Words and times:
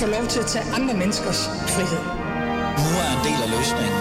få 0.00 0.06
lov 0.06 0.26
til 0.26 0.40
at 0.40 0.46
tage 0.46 0.64
andre 0.74 0.94
menneskers 0.94 1.46
frihed. 1.46 2.02
Nu 2.84 2.90
er 3.02 3.08
en 3.16 3.22
del 3.28 3.38
af 3.44 3.50
løsningen. 3.56 4.00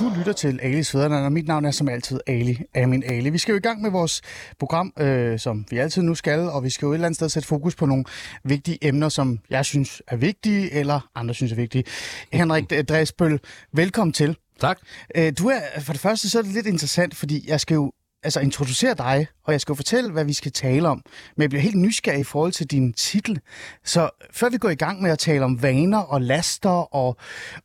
Du 0.00 0.18
lytter 0.18 0.32
til 0.32 0.60
Alis 0.62 0.90
Fædreland, 0.90 1.24
og 1.24 1.32
mit 1.32 1.46
navn 1.46 1.64
er 1.64 1.70
som 1.70 1.88
altid 1.88 2.20
Ali 2.26 2.58
Amin 2.74 3.02
Ali. 3.06 3.30
Vi 3.30 3.38
skal 3.38 3.52
jo 3.52 3.58
i 3.58 3.60
gang 3.60 3.82
med 3.82 3.90
vores 3.90 4.22
program, 4.58 4.92
øh, 4.98 5.38
som 5.38 5.66
vi 5.70 5.78
altid 5.78 6.02
nu 6.02 6.14
skal, 6.14 6.40
og 6.40 6.64
vi 6.64 6.70
skal 6.70 6.86
jo 6.86 6.92
et 6.92 6.94
eller 6.94 7.06
andet 7.06 7.16
sted 7.16 7.28
sætte 7.28 7.48
fokus 7.48 7.74
på 7.74 7.86
nogle 7.86 8.04
vigtige 8.44 8.78
emner, 8.82 9.08
som 9.08 9.38
jeg 9.50 9.64
synes 9.64 10.02
er 10.08 10.16
vigtige, 10.16 10.72
eller 10.72 11.08
andre 11.14 11.34
synes 11.34 11.52
er 11.52 11.56
vigtige. 11.56 11.84
Henrik 12.32 12.88
Dresbøl, 12.88 13.40
velkommen 13.72 14.12
til. 14.12 14.36
Tak. 14.60 14.78
Øh, 15.16 15.32
du 15.38 15.48
er, 15.48 15.80
for 15.80 15.92
det 15.92 16.00
første 16.00 16.30
så 16.30 16.38
er 16.38 16.42
det 16.42 16.52
lidt 16.52 16.66
interessant, 16.66 17.16
fordi 17.16 17.44
jeg 17.48 17.60
skal 17.60 17.74
jo 17.74 17.92
altså 18.24 18.40
introducere 18.40 18.94
dig, 18.94 19.26
og 19.44 19.52
jeg 19.52 19.60
skal 19.60 19.72
jo 19.72 19.76
fortælle, 19.76 20.10
hvad 20.10 20.24
vi 20.24 20.32
skal 20.32 20.52
tale 20.52 20.88
om. 20.88 21.02
Men 21.36 21.42
jeg 21.42 21.50
bliver 21.50 21.62
helt 21.62 21.76
nysgerrig 21.76 22.20
i 22.20 22.24
forhold 22.24 22.52
til 22.52 22.66
din 22.66 22.92
titel. 22.92 23.40
Så 23.84 24.10
før 24.32 24.48
vi 24.48 24.58
går 24.58 24.68
i 24.68 24.74
gang 24.74 25.02
med 25.02 25.10
at 25.10 25.18
tale 25.18 25.44
om 25.44 25.62
vaner 25.62 25.98
og 25.98 26.20
laster 26.20 26.94
og, 26.94 27.16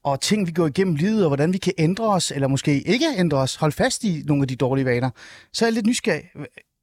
og 0.03 0.22
ting, 0.22 0.48
vi 0.48 0.52
går 0.52 0.67
igennem 0.67 0.95
livet, 0.95 1.23
og 1.23 1.30
hvordan 1.30 1.53
vi 1.53 1.58
kan 1.58 1.73
ændre 1.77 2.08
os, 2.08 2.31
eller 2.31 2.48
måske 2.48 2.81
ikke 2.81 3.05
ændre 3.17 3.38
os, 3.38 3.55
holde 3.55 3.76
fast 3.76 4.03
i 4.03 4.23
nogle 4.26 4.41
af 4.44 4.48
de 4.48 4.55
dårlige 4.55 4.86
vaner, 4.86 5.09
så 5.53 5.66
er 5.66 5.67
jeg 5.67 5.73
lidt 5.73 5.86
nysgerrig. 5.86 6.23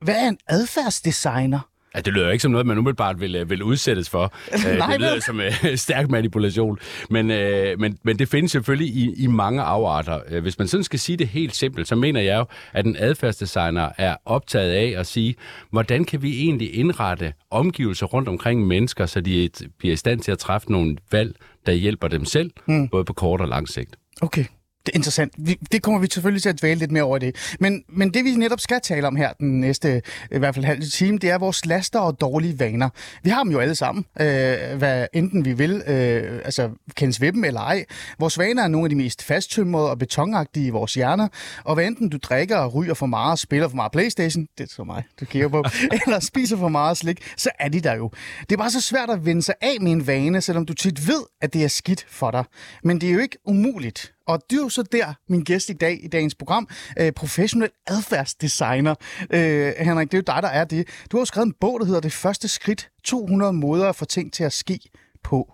Hvad 0.01 0.15
er 0.15 0.29
en 0.29 0.39
adfærdsdesigner? 0.49 1.76
Ja, 1.97 2.01
det 2.01 2.13
lyder 2.13 2.31
ikke 2.31 2.43
som 2.43 2.51
noget, 2.51 2.67
man 2.67 2.79
umiddelbart 2.79 3.21
vil, 3.21 3.35
øh, 3.35 3.51
vil 3.51 3.63
udsættes 3.63 4.11
for. 4.11 4.33
Øh, 4.69 4.79
Nej, 4.79 4.91
det 4.93 5.01
lyder 5.01 5.13
vel? 5.13 5.23
som 5.23 5.39
uh, 5.39 5.75
stærk 5.87 6.11
manipulation. 6.11 6.79
Men, 7.11 7.31
uh, 7.31 7.81
men, 7.81 7.99
men 8.03 8.19
det 8.19 8.29
findes 8.29 8.53
selvfølgelig 8.53 8.89
i, 8.97 9.15
i 9.17 9.27
mange 9.27 9.63
afarter. 9.63 10.21
Uh, 10.33 10.39
Hvis 10.39 10.59
man 10.59 10.69
sådan 10.69 10.85
skal 10.85 10.99
sige 10.99 11.17
det 11.17 11.29
helt 11.29 11.57
simpelt, 11.57 11.89
så 11.89 11.95
mener 11.97 12.21
jeg 12.21 12.39
jo, 12.39 12.45
at 12.73 12.87
en 12.87 12.97
adfærdsdesigner 12.99 13.89
er 13.99 14.17
optaget 14.25 14.71
af 14.73 15.01
at 15.01 15.07
sige, 15.07 15.35
hvordan 15.71 16.05
kan 16.05 16.23
vi 16.23 16.41
egentlig 16.41 16.75
indrette 16.75 17.33
omgivelser 17.51 18.07
rundt 18.07 18.29
omkring 18.29 18.67
mennesker, 18.67 19.07
så 19.07 19.21
de 19.21 19.51
bliver 19.79 19.93
i 19.93 19.97
stand 19.97 20.21
til 20.21 20.33
at 20.33 20.39
træffe 20.39 20.73
nogle 20.73 20.97
valg, 21.13 21.37
der 21.67 21.73
hjælper 21.73 22.09
dem 22.09 22.25
selv, 22.25 22.51
mm. 22.67 22.89
både 22.89 23.05
på 23.05 23.13
kort 23.13 23.41
og 23.41 23.49
lang 23.49 23.69
sigt. 23.69 23.97
Okay. 24.23 24.45
Det 24.87 24.93
er 24.93 24.97
interessant. 24.97 25.33
Vi, 25.39 25.59
det 25.73 25.83
kommer 25.83 26.01
vi 26.01 26.07
selvfølgelig 26.13 26.43
til 26.43 26.49
at 26.49 26.61
dvæle 26.61 26.79
lidt 26.79 26.93
mere 26.93 27.03
over 27.03 27.19
det. 27.19 27.57
Men, 27.61 27.85
men 27.89 28.15
det 28.15 28.25
vi 28.25 28.31
netop 28.31 28.61
skal 28.61 28.81
tale 28.81 29.07
om 29.07 29.17
her 29.17 29.33
den 29.33 29.61
næste, 29.61 30.03
i 30.33 30.39
hvert 30.39 30.55
fald 30.55 30.65
halv 30.65 30.83
time, 30.93 31.19
det 31.19 31.31
er 31.31 31.39
vores 31.39 31.67
laster 31.67 32.01
og 32.01 32.21
dårlige 32.21 32.61
vaner. 32.61 32.89
Vi 33.23 33.31
har 33.31 33.43
dem 33.43 33.53
jo 33.53 33.59
alle 33.59 33.75
sammen, 33.75 34.05
øh, 34.21 34.79
hvad 34.79 35.07
enten 35.13 35.45
vi 35.45 35.53
vil, 35.53 35.83
øh, 35.87 36.41
altså 36.45 36.71
kendes 36.95 37.21
ved 37.21 37.33
dem 37.33 37.45
eller 37.45 37.61
ej. 37.61 37.85
Vores 38.19 38.39
vaner 38.39 38.63
er 38.63 38.69
nogle 38.69 38.85
af 38.85 38.91
de 38.91 38.97
mest 38.97 39.23
fasttømrede 39.23 39.91
og 39.91 39.99
betonagtige 39.99 40.67
i 40.67 40.71
vores 40.71 40.95
hjerner. 40.95 41.29
Og 41.65 41.75
hvad 41.75 41.87
enten 41.87 42.09
du 42.09 42.19
drikker 42.23 42.57
og 42.57 42.75
ryger 42.75 42.95
for 42.95 43.07
meget, 43.07 43.39
spiller 43.39 43.69
for 43.69 43.77
meget 43.77 43.93
Playstation, 43.93 44.47
det 44.59 44.65
er 44.65 44.75
så 44.75 44.85
mig, 44.85 45.03
du 45.21 45.25
kigger 45.25 45.49
på, 45.49 45.65
eller 46.07 46.21
spiser 46.21 46.57
for 46.57 46.69
meget 46.69 46.97
slik, 46.97 47.23
så 47.37 47.51
er 47.61 47.69
de 47.69 47.81
der 47.81 47.95
jo. 47.95 48.11
Det 48.41 48.53
er 48.53 48.57
bare 48.57 48.71
så 48.71 48.81
svært 48.81 49.11
at 49.11 49.25
vende 49.27 49.43
sig 49.43 49.55
af 49.61 49.77
med 49.81 49.93
en 49.93 50.07
vane, 50.07 50.41
selvom 50.41 50.67
du 50.67 50.75
tit 50.75 51.09
ved, 51.09 51.23
at 51.41 51.53
det 51.53 51.65
er 51.65 51.69
skidt 51.69 52.07
for 52.09 52.31
dig. 52.31 52.45
Men 52.85 53.01
det 53.01 53.09
er 53.09 53.13
jo 53.13 53.19
ikke 53.19 53.39
umuligt. 53.45 54.13
Og 54.27 54.41
det 54.51 54.57
er 54.57 54.63
jo 54.63 54.69
så 54.69 54.83
der, 54.83 55.15
min 55.29 55.45
gæst 55.45 55.71
i 55.71 55.73
dag 55.73 56.05
i 56.05 56.09
dagens 56.09 56.35
program, 56.35 56.69
øh, 56.99 57.13
professionel 57.13 57.71
adfærdsdesigner. 57.87 58.95
Øh, 59.31 59.73
Henrik, 59.79 60.13
det 60.13 60.15
er 60.15 60.19
jo 60.19 60.35
dig, 60.35 60.43
der 60.43 60.49
er 60.49 60.65
det. 60.65 60.89
Du 61.13 61.17
har 61.17 61.21
jo 61.21 61.25
skrevet 61.25 61.47
en 61.47 61.55
bog, 61.61 61.81
der 61.81 61.87
hedder 61.87 62.01
Det 62.01 62.13
første 62.13 62.49
skridt, 62.49 62.91
200 63.05 63.53
måder 63.53 63.89
at 63.89 63.97
få 63.97 64.05
ting 64.05 64.33
til 64.33 64.45
at 64.45 64.53
ske 64.53 64.79
på. 65.25 65.53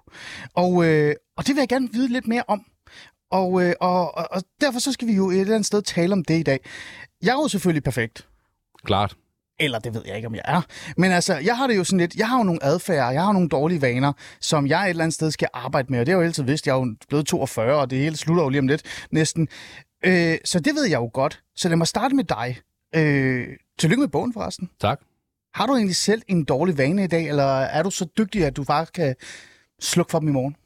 Og, 0.54 0.84
øh, 0.84 1.14
og 1.36 1.46
det 1.46 1.54
vil 1.54 1.60
jeg 1.60 1.68
gerne 1.68 1.88
vide 1.92 2.08
lidt 2.08 2.26
mere 2.26 2.42
om. 2.48 2.64
Og, 3.30 3.62
øh, 3.62 3.74
og, 3.80 4.16
og, 4.16 4.28
og 4.30 4.42
derfor 4.60 4.78
så 4.80 4.92
skal 4.92 5.08
vi 5.08 5.12
jo 5.12 5.30
et 5.30 5.40
eller 5.40 5.54
andet 5.54 5.66
sted 5.66 5.82
tale 5.82 6.12
om 6.12 6.24
det 6.24 6.38
i 6.38 6.42
dag. 6.42 6.60
Jeg 7.22 7.30
er 7.30 7.42
jo 7.42 7.48
selvfølgelig 7.48 7.82
perfekt. 7.82 8.28
Klart. 8.84 9.16
Eller 9.64 9.78
det 9.78 9.94
ved 9.94 10.02
jeg 10.06 10.16
ikke, 10.16 10.28
om 10.28 10.34
jeg 10.34 10.42
er. 10.44 10.60
Men 10.96 11.12
altså, 11.12 11.34
jeg 11.34 11.56
har 11.56 11.66
det 11.66 11.76
jo 11.76 11.84
sådan 11.84 11.98
lidt, 11.98 12.14
jeg 12.14 12.28
har 12.28 12.38
jo 12.38 12.44
nogle 12.44 12.64
adfærd, 12.64 13.12
jeg 13.12 13.22
har 13.22 13.32
nogle 13.32 13.48
dårlige 13.48 13.82
vaner, 13.82 14.12
som 14.40 14.66
jeg 14.66 14.84
et 14.84 14.90
eller 14.90 15.04
andet 15.04 15.14
sted 15.14 15.30
skal 15.30 15.48
arbejde 15.54 15.88
med. 15.90 16.00
Og 16.00 16.06
det 16.06 16.12
har 16.12 16.18
jeg 16.18 16.24
jo 16.24 16.28
altid 16.28 16.42
vidst, 16.42 16.66
jeg 16.66 16.72
er 16.72 16.78
jo 16.78 16.94
blevet 17.08 17.26
42, 17.26 17.80
og 17.80 17.90
det 17.90 17.98
hele 17.98 18.16
slutter 18.16 18.42
jo 18.42 18.48
lige 18.48 18.58
om 18.58 18.68
lidt 18.68 18.82
næsten. 19.10 19.48
Øh, 20.04 20.38
så 20.44 20.60
det 20.60 20.74
ved 20.74 20.84
jeg 20.84 20.96
jo 20.96 21.10
godt. 21.12 21.40
Så 21.56 21.68
lad 21.68 21.76
mig 21.76 21.86
starte 21.86 22.14
med 22.14 22.24
dig. 22.24 22.58
Øh, 22.94 23.46
tillykke 23.78 24.00
med 24.00 24.08
bogen 24.08 24.32
forresten. 24.32 24.70
Tak. 24.80 25.00
Har 25.54 25.66
du 25.66 25.72
egentlig 25.72 25.96
selv 25.96 26.22
en 26.28 26.44
dårlig 26.44 26.78
vane 26.78 27.04
i 27.04 27.06
dag, 27.06 27.28
eller 27.28 27.44
er 27.44 27.82
du 27.82 27.90
så 27.90 28.06
dygtig, 28.18 28.44
at 28.44 28.56
du 28.56 28.64
faktisk 28.64 28.92
kan 28.92 29.14
slukke 29.80 30.10
for 30.10 30.18
dem 30.18 30.28
i 30.28 30.32
morgen? 30.32 30.56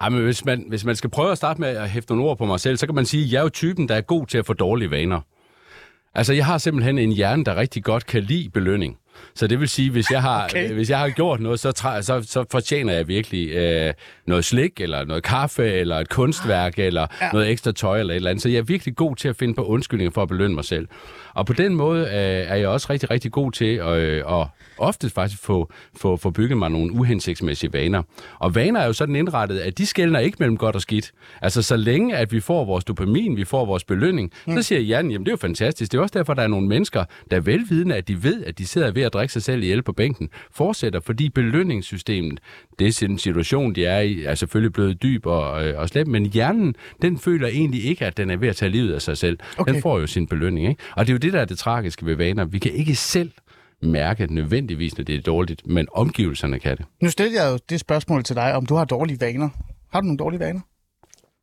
Ej, 0.00 0.08
men 0.08 0.24
hvis, 0.24 0.44
man, 0.44 0.64
hvis 0.68 0.84
man 0.84 0.96
skal 0.96 1.10
prøve 1.10 1.32
at 1.32 1.36
starte 1.36 1.60
med 1.60 1.68
at 1.68 1.90
hæfte 1.90 2.12
nogle 2.12 2.30
ord 2.30 2.38
på 2.38 2.44
mig 2.44 2.60
selv, 2.60 2.76
så 2.76 2.86
kan 2.86 2.94
man 2.94 3.06
sige, 3.06 3.24
at 3.24 3.32
jeg 3.32 3.38
er 3.38 3.42
jo 3.42 3.48
typen, 3.48 3.88
der 3.88 3.94
er 3.94 4.00
god 4.00 4.26
til 4.26 4.38
at 4.38 4.46
få 4.46 4.52
dårlige 4.52 4.90
vaner. 4.90 5.20
Altså, 6.16 6.32
jeg 6.32 6.46
har 6.46 6.58
simpelthen 6.58 6.98
en 6.98 7.12
hjerne, 7.12 7.44
der 7.44 7.56
rigtig 7.56 7.84
godt 7.84 8.06
kan 8.06 8.22
lide 8.22 8.50
belønning. 8.50 8.96
Så 9.34 9.46
det 9.46 9.60
vil 9.60 9.68
sige, 9.68 9.90
hvis 9.90 10.10
jeg 10.10 10.22
har, 10.22 10.44
Okay. 10.50 10.72
hvis 10.72 10.90
jeg 10.90 10.98
har 10.98 11.08
gjort 11.08 11.40
noget, 11.40 11.60
så, 11.60 11.72
træ, 11.72 12.02
så, 12.02 12.22
så 12.22 12.44
fortjener 12.50 12.92
jeg 12.92 13.08
virkelig 13.08 13.48
øh, 13.50 13.94
noget 14.26 14.44
slik, 14.44 14.80
eller 14.80 15.04
noget 15.04 15.22
kaffe, 15.22 15.72
eller 15.72 15.96
et 15.96 16.08
kunstværk, 16.08 16.78
eller 16.78 17.06
Ja. 17.20 17.28
noget 17.32 17.50
ekstra 17.50 17.72
tøj, 17.72 18.00
eller 18.00 18.12
et 18.12 18.16
eller 18.16 18.30
andet. 18.30 18.42
Så 18.42 18.48
jeg 18.48 18.58
er 18.58 18.62
virkelig 18.62 18.96
god 18.96 19.16
til 19.16 19.28
at 19.28 19.36
finde 19.36 19.54
på 19.54 19.64
undskyldninger 19.64 20.10
for 20.10 20.22
at 20.22 20.28
belønne 20.28 20.54
mig 20.54 20.64
selv. 20.64 20.88
Og 21.34 21.46
på 21.46 21.52
den 21.52 21.74
måde 21.74 22.00
øh, 22.00 22.10
er 22.12 22.54
jeg 22.56 22.68
også 22.68 22.86
rigtig, 22.90 23.10
rigtig 23.10 23.32
god 23.32 23.52
til 23.52 23.74
at, 23.74 23.96
øh, 23.98 24.22
at 24.40 24.46
ofte 24.78 25.10
faktisk 25.10 25.42
få, 25.42 25.72
få, 25.96 26.16
få 26.16 26.30
bygget 26.30 26.58
mig 26.58 26.70
nogle 26.70 26.92
uhensigtsmæssige 26.92 27.72
vaner. 27.72 28.02
Og 28.38 28.54
vaner 28.54 28.80
er 28.80 28.86
jo 28.86 28.92
sådan 28.92 29.16
indrettet, 29.16 29.58
at 29.58 29.78
de 29.78 29.86
skældner 29.86 30.20
ikke 30.20 30.36
mellem 30.40 30.56
godt 30.56 30.74
og 30.76 30.82
skidt. 30.82 31.12
Altså 31.42 31.62
så 31.62 31.76
længe, 31.76 32.16
at 32.16 32.32
vi 32.32 32.40
får 32.40 32.64
vores 32.64 32.84
dopamin, 32.84 33.36
vi 33.36 33.44
får 33.44 33.64
vores 33.64 33.84
belønning, 33.84 34.32
mm. 34.46 34.56
så 34.56 34.62
siger 34.62 34.80
hjernen, 34.80 35.10
jamen 35.10 35.24
det 35.26 35.30
er 35.30 35.32
jo 35.32 35.36
fantastisk. 35.36 35.92
Det 35.92 35.98
er 35.98 36.02
også 36.02 36.18
derfor, 36.18 36.34
der 36.34 36.42
er 36.42 36.46
nogle 36.48 36.68
mennesker, 36.68 37.04
der 37.30 37.36
er 37.36 37.40
velvidende, 37.40 37.94
at 37.94 38.08
de 38.08 38.22
ved, 38.22 38.44
at 38.44 38.58
de 38.58 38.66
sidder 38.66 38.90
ved 38.90 39.02
at 39.06 39.12
drikke 39.12 39.32
sig 39.32 39.42
selv 39.42 39.62
ihjel 39.62 39.82
på 39.82 39.92
bænken, 39.92 40.28
fortsætter, 40.50 41.00
fordi 41.00 41.28
belønningssystemet, 41.28 42.40
det 42.78 42.86
er 42.86 43.06
den 43.06 43.18
situation, 43.18 43.74
de 43.74 43.86
er 43.86 44.00
i, 44.00 44.24
er 44.24 44.34
selvfølgelig 44.34 44.72
blevet 44.72 45.02
dyb 45.02 45.26
og, 45.26 45.66
øh, 45.66 45.78
og 45.80 45.88
slem, 45.88 46.08
men 46.08 46.26
hjernen, 46.26 46.74
den 47.02 47.18
føler 47.18 47.48
egentlig 47.48 47.84
ikke, 47.84 48.06
at 48.06 48.16
den 48.16 48.30
er 48.30 48.36
ved 48.36 48.48
at 48.48 48.56
tage 48.56 48.70
livet 48.70 48.94
af 48.94 49.02
sig 49.02 49.18
selv. 49.18 49.38
Okay. 49.58 49.72
Den 49.72 49.82
får 49.82 49.98
jo 49.98 50.06
sin 50.06 50.26
belønning, 50.26 50.68
ikke? 50.68 50.82
Og 50.96 51.06
det 51.06 51.12
er 51.12 51.14
jo 51.14 51.18
det, 51.18 51.32
der 51.32 51.40
er 51.40 51.44
det 51.44 51.58
tragiske 51.58 52.06
ved 52.06 52.14
vaner. 52.14 52.44
Vi 52.44 52.58
kan 52.58 52.72
ikke 52.72 52.94
selv 52.94 53.30
mærke 53.82 54.34
nødvendigvis, 54.34 54.98
når 54.98 55.04
det 55.04 55.14
er 55.14 55.20
dårligt, 55.20 55.66
men 55.66 55.86
omgivelserne 55.92 56.58
kan 56.58 56.76
det. 56.76 56.86
Nu 57.02 57.10
stiller 57.10 57.42
jeg 57.42 57.52
jo 57.52 57.58
det 57.70 57.80
spørgsmål 57.80 58.24
til 58.24 58.36
dig, 58.36 58.54
om 58.54 58.66
du 58.66 58.74
har 58.74 58.84
dårlige 58.84 59.20
vaner. 59.20 59.48
Har 59.92 60.00
du 60.00 60.04
nogle 60.04 60.18
dårlige 60.18 60.40
vaner? 60.40 60.60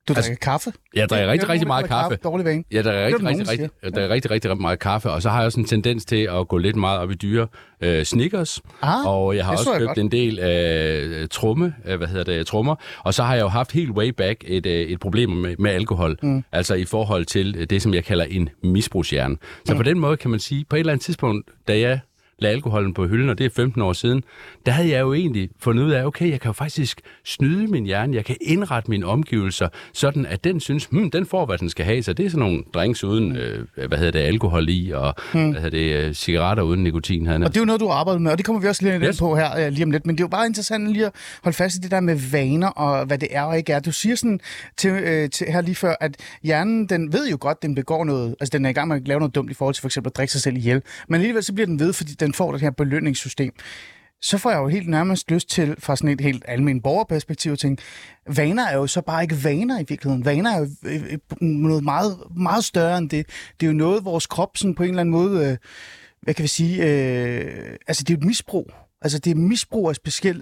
Du 0.07 0.13
drikker 0.13 0.35
kaffe? 0.41 0.73
Jeg 0.95 1.09
drikker 1.09 1.31
rigtig, 1.31 1.49
rigtig 1.49 1.67
meget 1.67 1.83
drikker 1.83 2.01
kaffe. 2.01 2.17
Dårlig 2.23 2.45
vane? 2.45 2.63
Ja, 2.71 2.81
der 2.81 2.91
er 2.91 3.05
Det 3.09 3.13
er 3.13 3.25
rigtig, 3.25 3.47
rigtig, 3.49 3.69
rigtig, 3.83 3.95
der 3.95 4.01
er 4.01 4.09
rigtig, 4.09 4.31
rigtig, 4.31 4.41
rigtig 4.51 4.61
meget 4.61 4.79
kaffe, 4.79 5.09
og 5.11 5.21
så 5.21 5.29
har 5.29 5.37
jeg 5.37 5.45
også 5.45 5.59
en 5.59 5.65
tendens 5.65 6.05
til 6.05 6.27
at 6.31 6.47
gå 6.47 6.57
lidt 6.57 6.75
meget 6.75 6.99
op 6.99 7.11
i 7.11 7.15
dyre 7.15 7.47
øh, 7.81 8.03
sneakers, 8.05 8.61
Ah, 8.81 9.05
og 9.07 9.35
jeg 9.35 9.45
har 9.45 9.51
også 9.51 9.71
jeg 9.71 9.79
købt 9.79 9.87
godt. 9.87 9.97
en 9.97 10.11
del 10.11 10.39
øh, 10.39 11.27
tromme, 11.27 11.73
øh, 11.85 11.97
hvad 11.97 12.07
hedder 12.07 12.23
det, 12.23 12.47
trommer, 12.47 12.75
og 13.03 13.13
så 13.13 13.23
har 13.23 13.33
jeg 13.35 13.41
jo 13.41 13.47
haft 13.47 13.71
helt 13.71 13.91
way 13.91 14.09
back 14.09 14.43
et, 14.47 14.65
øh, 14.65 14.73
et 14.73 14.99
problem 14.99 15.29
med, 15.29 15.55
med 15.59 15.71
alkohol, 15.71 16.17
mm. 16.23 16.43
altså 16.51 16.73
i 16.75 16.85
forhold 16.85 17.25
til 17.25 17.69
det, 17.69 17.81
som 17.81 17.93
jeg 17.93 18.03
kalder 18.05 18.25
en 18.25 18.49
misbrugshjerne. 18.63 19.37
Så 19.65 19.73
mm. 19.73 19.77
på 19.77 19.83
den 19.83 19.99
måde 19.99 20.17
kan 20.17 20.31
man 20.31 20.39
sige, 20.39 20.65
på 20.69 20.75
et 20.75 20.79
eller 20.79 20.93
andet 20.93 21.05
tidspunkt, 21.05 21.49
da 21.67 21.79
jeg 21.79 21.99
lagde 22.39 22.55
alkoholen 22.55 22.93
på 22.93 23.07
hylden, 23.07 23.29
og 23.29 23.37
det 23.37 23.45
er 23.45 23.49
15 23.49 23.81
år 23.81 23.93
siden, 23.93 24.23
der 24.65 24.71
havde 24.71 24.89
jeg 24.89 25.01
jo 25.01 25.13
egentlig 25.13 25.49
fundet 25.59 25.83
ud 25.83 25.91
af, 25.91 26.05
okay, 26.05 26.29
jeg 26.29 26.39
kan 26.41 26.49
jo 26.49 26.53
faktisk 26.53 27.01
snyde 27.25 27.67
min 27.67 27.85
hjerne, 27.85 28.15
jeg 28.15 28.25
kan 28.25 28.35
indrette 28.41 28.89
mine 28.89 29.05
omgivelser, 29.05 29.67
sådan 29.93 30.25
at 30.25 30.43
den 30.43 30.59
synes, 30.59 30.85
hmm, 30.85 31.11
den 31.11 31.25
får, 31.25 31.45
hvad 31.45 31.57
den 31.57 31.69
skal 31.69 31.85
have. 31.85 32.03
Så 32.03 32.13
det 32.13 32.25
er 32.25 32.29
sådan 32.29 32.39
nogle 32.39 32.63
drinks 32.73 33.03
uden, 33.03 33.35
øh, 33.35 33.65
hvad 33.87 33.97
hedder 33.97 34.11
det, 34.11 34.19
alkohol 34.19 34.69
i, 34.69 34.91
og 34.91 35.15
hmm. 35.33 35.51
hvad 35.51 35.61
hedder 35.61 35.77
det, 35.77 36.07
øh, 36.07 36.13
cigaretter 36.13 36.63
uden 36.63 36.83
nikotin. 36.83 37.25
Havde 37.25 37.43
Og 37.43 37.49
det 37.49 37.57
er 37.57 37.61
jo 37.61 37.65
noget, 37.65 37.81
du 37.81 37.87
har 37.87 37.93
arbejdet 37.93 38.21
med, 38.21 38.31
og 38.31 38.37
det 38.37 38.45
kommer 38.45 38.61
vi 38.61 38.67
også 38.67 38.83
lige 38.83 38.99
yes. 38.99 39.19
på 39.19 39.35
her 39.35 39.65
øh, 39.65 39.71
lige 39.71 39.83
om 39.83 39.91
lidt. 39.91 40.05
Men 40.05 40.15
det 40.15 40.21
er 40.21 40.23
jo 40.23 40.29
bare 40.29 40.45
interessant 40.45 40.87
lige 40.87 41.05
at 41.05 41.11
holde 41.43 41.55
fast 41.55 41.75
i 41.75 41.79
det 41.79 41.91
der 41.91 41.99
med 41.99 42.15
vaner, 42.31 42.67
og 42.67 43.05
hvad 43.05 43.17
det 43.17 43.27
er 43.31 43.41
og 43.41 43.57
ikke 43.57 43.73
er. 43.73 43.79
Du 43.79 43.91
siger 43.91 44.15
sådan 44.15 44.39
til, 44.77 44.91
øh, 44.91 45.29
til 45.29 45.47
her 45.47 45.61
lige 45.61 45.75
før, 45.75 45.95
at 45.99 46.15
hjernen, 46.43 46.89
den 46.89 47.13
ved 47.13 47.29
jo 47.29 47.37
godt, 47.39 47.61
den 47.61 47.75
begår 47.75 48.03
noget, 48.03 48.35
altså 48.39 48.57
den 48.57 48.65
er 48.65 48.69
i 48.69 48.73
gang 48.73 48.87
med 48.87 48.95
at 48.95 49.07
lave 49.07 49.19
noget 49.19 49.35
dumt 49.35 49.51
i 49.51 49.53
forhold 49.53 49.75
til 49.75 49.81
for 49.81 49.87
eksempel 49.87 50.09
at 50.09 50.17
drikke 50.17 50.31
sig 50.31 50.41
selv 50.41 50.57
ihjel. 50.57 50.81
Men 51.07 51.15
alligevel 51.15 51.43
så 51.43 51.53
bliver 51.53 51.67
den 51.67 51.79
ved, 51.79 51.93
fordi 51.93 52.13
den 52.23 52.33
får 52.33 52.51
det 52.51 52.61
her 52.61 52.71
belønningssystem. 52.71 53.53
Så 54.21 54.37
får 54.37 54.51
jeg 54.51 54.59
jo 54.59 54.67
helt 54.67 54.89
nærmest 54.89 55.31
lyst 55.31 55.49
til, 55.49 55.75
fra 55.79 55.95
sådan 55.95 56.09
et 56.09 56.21
helt 56.21 56.45
almindeligt 56.47 56.83
borgerperspektiv, 56.83 57.51
at 57.51 57.59
tænke, 57.59 57.83
vaner 58.27 58.67
er 58.67 58.75
jo 58.75 58.87
så 58.87 59.01
bare 59.01 59.23
ikke 59.23 59.43
vaner 59.43 59.79
i 59.79 59.85
virkeligheden. 59.87 60.25
Vaner 60.25 60.51
er 60.51 60.59
jo 60.59 60.67
øh, 60.83 61.17
noget 61.41 61.83
meget, 61.83 62.17
meget 62.35 62.63
større 62.63 62.97
end 62.97 63.09
det. 63.09 63.25
Det 63.59 63.65
er 63.65 63.71
jo 63.71 63.77
noget, 63.77 64.05
vores 64.05 64.27
krop 64.27 64.57
sådan 64.57 64.75
på 64.75 64.83
en 64.83 64.89
eller 64.89 65.01
anden 65.01 65.11
måde... 65.11 65.49
Øh, 65.49 65.57
hvad 66.21 66.33
kan 66.33 66.43
vi 66.43 66.47
sige, 66.47 66.83
øh, 66.83 67.77
altså 67.87 68.03
det 68.03 68.13
er 68.13 68.17
jo 68.17 68.19
et 68.19 68.25
misbrug. 68.25 68.71
Altså 69.01 69.19
det 69.19 69.31
er 69.31 69.35
misbrug 69.35 69.89
af 69.89 69.95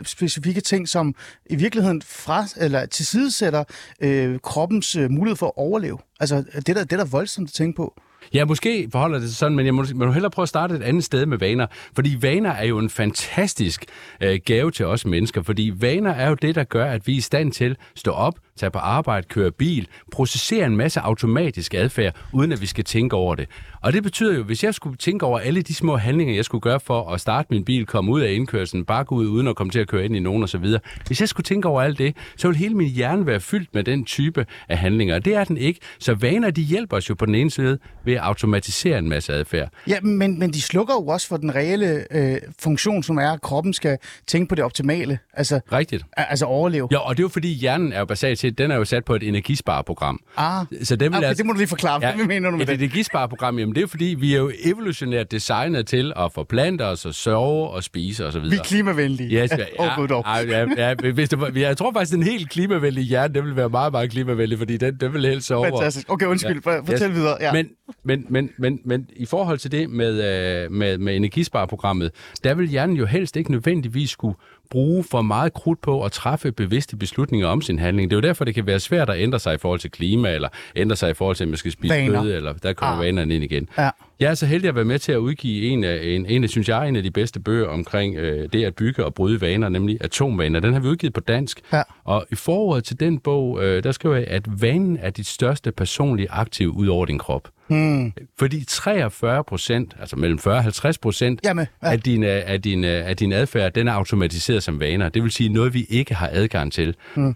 specifikke 0.06 0.62
ting, 0.62 0.90
som 0.90 1.16
i 1.46 1.56
virkeligheden 1.56 2.02
fra, 2.02 2.46
eller 2.58 2.86
tilsidesætter 2.86 3.64
øh, 4.02 4.40
kroppens 4.40 4.96
øh, 4.96 5.12
mulighed 5.12 5.36
for 5.36 5.46
at 5.46 5.54
overleve. 5.56 5.98
Altså 6.20 6.44
det 6.56 6.70
er 6.70 6.74
der, 6.74 6.84
det 6.84 6.94
er 6.94 6.98
der 6.98 7.06
voldsomt 7.06 7.50
at 7.50 7.54
tænke 7.54 7.78
på. 7.78 8.02
Ja, 8.34 8.46
måske 8.46 8.90
forholder 8.92 9.20
det 9.20 9.30
sig 9.30 9.38
sådan, 9.38 9.56
men 9.56 9.66
jeg 9.66 9.76
må, 9.76 9.86
må 9.96 10.12
hellere 10.12 10.32
prøve 10.32 10.44
at 10.44 10.50
starte 10.50 10.76
et 10.76 10.84
andet 10.84 11.04
sted 11.04 11.26
med 11.26 11.38
vaner. 11.38 11.68
Fordi 11.96 12.18
vaner 12.22 12.52
er 12.52 12.66
jo 12.66 12.78
en 12.78 12.90
fantastisk 12.90 13.86
øh, 14.22 14.40
gave 14.46 14.72
til 14.72 14.86
os 14.86 15.06
mennesker, 15.06 15.42
fordi 15.42 15.72
vaner 15.76 16.12
er 16.12 16.30
jo 16.30 16.36
det, 16.36 16.56
der 16.56 16.64
gør, 16.64 16.86
at 16.86 17.08
vi 17.08 17.14
er 17.14 17.18
i 17.18 17.22
stand 17.22 17.52
til 17.52 17.72
at 17.72 17.78
stå 17.96 18.12
op, 18.12 18.36
tage 18.62 18.72
på 18.72 18.80
arbejde, 18.80 19.28
køre 19.28 19.52
bil, 19.52 19.88
processere 20.12 20.66
en 20.66 20.78
masse 20.78 21.00
automatisk 21.00 21.74
adfærd, 21.74 22.16
uden 22.34 22.52
at 22.52 22.62
vi 22.62 22.66
skal 22.66 22.84
tænke 22.84 23.16
over 23.16 23.36
det. 23.36 23.48
Og 23.82 23.94
det 23.94 24.04
betyder 24.04 24.36
jo, 24.36 24.44
hvis 24.44 24.64
jeg 24.64 24.74
skulle 24.74 24.98
tænke 24.98 25.26
over 25.26 25.40
alle 25.40 25.62
de 25.62 25.74
små 25.76 25.98
handlinger, 25.98 26.36
jeg 26.36 26.46
skulle 26.46 26.62
gøre 26.62 26.80
for 26.80 27.10
at 27.10 27.22
starte 27.22 27.48
min 27.52 27.66
bil, 27.66 27.86
komme 27.86 28.12
ud 28.12 28.22
af 28.22 28.32
indkørslen, 28.32 28.86
bare 28.86 29.04
gå 29.04 29.16
ud 29.16 29.28
uden 29.28 29.48
at 29.48 29.56
komme 29.56 29.72
til 29.72 29.80
at 29.80 29.88
køre 29.88 30.06
ind 30.06 30.16
i 30.16 30.20
nogen 30.20 30.44
osv. 30.44 30.66
Hvis 31.08 31.20
jeg 31.20 31.30
skulle 31.30 31.44
tænke 31.44 31.68
over 31.68 31.82
alt 31.82 31.98
det, 31.98 32.16
så 32.38 32.48
ville 32.48 32.58
hele 32.60 32.76
min 32.76 32.90
hjerne 32.90 33.26
være 33.26 33.40
fyldt 33.40 33.70
med 33.74 33.84
den 33.84 34.06
type 34.06 34.46
af 34.70 34.78
handlinger. 34.78 35.16
Og 35.16 35.26
det 35.26 35.36
er 35.36 35.44
den 35.44 35.58
ikke. 35.58 35.80
Så 36.00 36.14
vaner, 36.14 36.52
de 36.52 36.62
hjælper 36.62 36.98
os 36.98 37.10
jo 37.10 37.16
på 37.16 37.26
den 37.26 37.36
ene 37.36 37.52
side 37.52 37.78
ved 38.06 38.14
at 38.14 38.20
automatisere 38.20 38.98
en 38.98 39.10
masse 39.10 39.34
adfærd. 39.34 39.70
Ja, 39.88 40.02
men, 40.02 40.40
men 40.40 40.54
de 40.54 40.62
slukker 40.62 40.94
jo 40.94 41.08
også 41.08 41.28
for 41.28 41.38
den 41.38 41.56
reelle 41.56 42.06
øh, 42.12 42.38
funktion, 42.60 43.04
som 43.04 43.18
er, 43.18 43.32
at 43.32 43.42
kroppen 43.42 43.74
skal 43.74 43.98
tænke 44.28 44.50
på 44.50 44.56
det 44.56 44.64
optimale. 44.64 45.20
Altså, 45.34 45.60
Rigtigt. 45.72 46.04
al- 46.18 46.26
altså 46.30 46.46
overleve. 46.46 46.88
Ja, 46.92 46.98
og 46.98 47.18
det 47.18 47.22
er 47.22 47.24
jo 47.24 47.30
fordi, 47.30 47.54
hjernen 47.54 47.94
er 47.94 48.00
jo 48.00 48.06
basalt 48.06 48.40
set, 48.40 48.51
den 48.58 48.72
er 48.72 48.76
jo 48.76 48.86
sat 48.86 49.06
på 49.06 49.16
et 49.16 49.24
energispareprogram. 49.24 50.20
Ah, 50.38 50.66
Så 50.84 50.96
den 50.96 51.12
vil 51.12 51.18
okay, 51.18 51.28
altså- 51.28 51.42
det 51.42 51.46
må 51.48 51.54
du 51.54 51.58
lige 51.58 51.68
forklare. 51.68 52.00
Ja, 52.08 52.16
Hvad 52.16 52.26
mener 52.26 52.50
du 52.52 52.58
med 52.58 52.62
et 52.62 52.68
det? 52.68 52.76
energispareprogram, 52.82 53.60
jamen 53.60 53.76
det 53.76 53.84
er 53.84 53.88
fordi, 53.88 54.06
vi 54.20 54.34
er 54.34 54.38
jo 54.40 54.52
evolutionært 54.64 55.32
designet 55.32 55.88
til 55.88 56.14
at 56.20 56.32
forplante 56.34 56.86
os 56.86 57.06
og 57.06 57.14
sove 57.14 57.70
og 57.70 57.84
spise 57.84 58.26
osv. 58.28 58.42
Vi 58.44 58.56
er 58.56 58.64
klimavenlige. 58.64 59.42
Yes, 59.44 59.52
ja, 59.80 60.06
dog. 60.10 60.24
ja, 60.28 60.66
ja, 60.78 60.94
ja, 61.04 61.12
hvis 61.12 61.30
det 61.30 61.40
var, 61.42 61.52
jeg 61.56 61.78
tror 61.78 61.94
faktisk, 61.94 62.14
den 62.14 62.24
helt 62.24 62.50
klimavenlige 62.50 63.06
hjerne, 63.06 63.34
den 63.34 63.46
vil 63.46 63.56
være 63.56 63.70
meget, 63.70 63.92
meget 63.92 64.12
klimavenlig, 64.12 64.58
fordi 64.58 64.78
den, 64.78 64.96
den 64.96 65.14
vil 65.14 65.26
helst 65.26 65.48
sove. 65.48 65.66
Fantastisk. 65.66 66.12
Okay, 66.12 66.26
undskyld. 66.26 66.62
Ja. 66.66 66.80
Fortæl 66.80 67.10
Yes. 67.10 67.16
videre. 67.16 67.38
Ja. 67.42 67.54
Men, 67.54 67.68
men, 68.04 68.26
men, 68.30 68.50
men, 68.58 68.80
men 68.86 69.08
i 69.16 69.26
forhold 69.26 69.58
til 69.58 69.72
det 69.72 69.90
med, 69.90 70.12
øh, 70.64 70.72
med, 70.72 70.98
med 70.98 71.16
energispareprogrammet, 71.16 72.12
der 72.44 72.54
vil 72.54 72.68
hjernen 72.68 72.96
jo 72.96 73.06
helst 73.06 73.36
ikke 73.38 73.52
nødvendigvis 73.52 74.10
skulle 74.10 74.36
bruge 74.72 75.04
for 75.04 75.22
meget 75.22 75.54
krudt 75.54 75.82
på 75.82 76.04
at 76.06 76.12
træffe 76.12 76.52
bevidste 76.52 76.96
beslutninger 76.98 77.48
om 77.48 77.62
sin 77.62 77.80
handling. 77.80 78.10
Det 78.12 78.16
er 78.16 78.18
jo 78.18 78.22
derfor, 78.22 78.46
det 78.46 78.56
kan 78.56 78.66
være 78.66 78.80
svært 78.80 79.10
at 79.10 79.20
ændre 79.20 79.40
sig 79.40 79.54
i 79.54 79.58
forhold 79.58 79.80
til 79.80 79.92
klima, 79.92 80.34
eller 80.34 80.50
ændre 80.76 80.96
sig 80.96 81.10
i 81.10 81.14
forhold 81.14 81.36
til, 81.36 81.44
at 81.44 81.48
man 81.48 81.58
skal 81.58 81.72
spise 81.72 81.94
Vaner. 81.94 82.22
kød, 82.22 82.34
eller 82.36 82.54
der 82.54 82.74
kommer 82.74 82.94
Ah. 82.94 83.00
ah. 83.00 83.06
vanerne 83.06 83.36
ind 83.36 83.44
igen. 83.44 83.70
Ja. 83.78 83.90
Jeg 84.22 84.30
er 84.30 84.34
så 84.34 84.46
heldig 84.46 84.70
at 84.70 84.76
være 84.76 84.86
med 84.86 85.00
til 85.00 85.12
at 85.12 85.18
udgive 85.18 85.70
en 85.70 85.84
af, 85.84 86.00
en, 86.04 86.26
en 86.26 86.48
synes 86.48 86.70
jeg, 86.70 86.88
en 86.88 86.96
af 86.96 87.04
de 87.04 87.12
bedste 87.12 87.40
bøger 87.40 87.68
omkring 87.68 88.16
øh, 88.16 88.50
det 88.54 88.66
at 88.66 88.76
bygge 88.76 89.06
og 89.06 89.14
bryde 89.14 89.42
vaner, 89.42 89.70
nemlig 89.70 89.98
Atomvaner. 90.02 90.60
Den 90.60 90.74
har 90.74 90.80
vi 90.80 90.88
udgivet 90.88 91.14
på 91.14 91.20
dansk. 91.20 91.62
Ja. 91.74 91.82
Og 92.04 92.26
i 92.32 92.36
forordet 92.36 92.84
til 92.84 93.00
den 93.00 93.20
bog, 93.20 93.64
øh, 93.64 93.84
der 93.84 93.92
skriver 93.92 94.16
jeg, 94.16 94.28
at 94.28 94.62
vanen 94.62 94.98
er 94.98 95.10
dit 95.10 95.28
største 95.28 95.72
personlige 95.72 96.32
aktiv 96.32 96.72
ud 96.72 96.88
over 96.88 97.06
din 97.06 97.18
krop. 97.18 97.50
Hmm. 97.68 98.14
Fordi 98.40 98.66
43 98.68 99.44
procent, 99.44 99.96
altså 100.00 100.16
mellem 100.16 100.40
40 100.40 100.56
og 100.56 100.64
50 100.64 100.98
procent 100.98 101.40
ja. 101.44 101.66
af, 101.82 102.00
din, 102.00 102.24
øh, 102.24 102.42
af, 102.46 102.62
din, 102.62 102.84
øh, 102.84 103.10
af 103.10 103.18
din 103.18 103.32
adfærd, 103.32 103.74
den 103.74 103.88
er 103.88 103.94
automatiseret 103.94 104.64
som 104.64 104.80
vaner. 104.80 105.10
Det 105.10 105.24
vil 105.24 105.32
sige 105.32 105.50
noget, 105.50 105.74
vi 105.74 105.86
ikke 105.90 106.16
har 106.16 106.30
adgang 106.32 106.74
til. 106.74 106.96
Mm. 107.16 107.36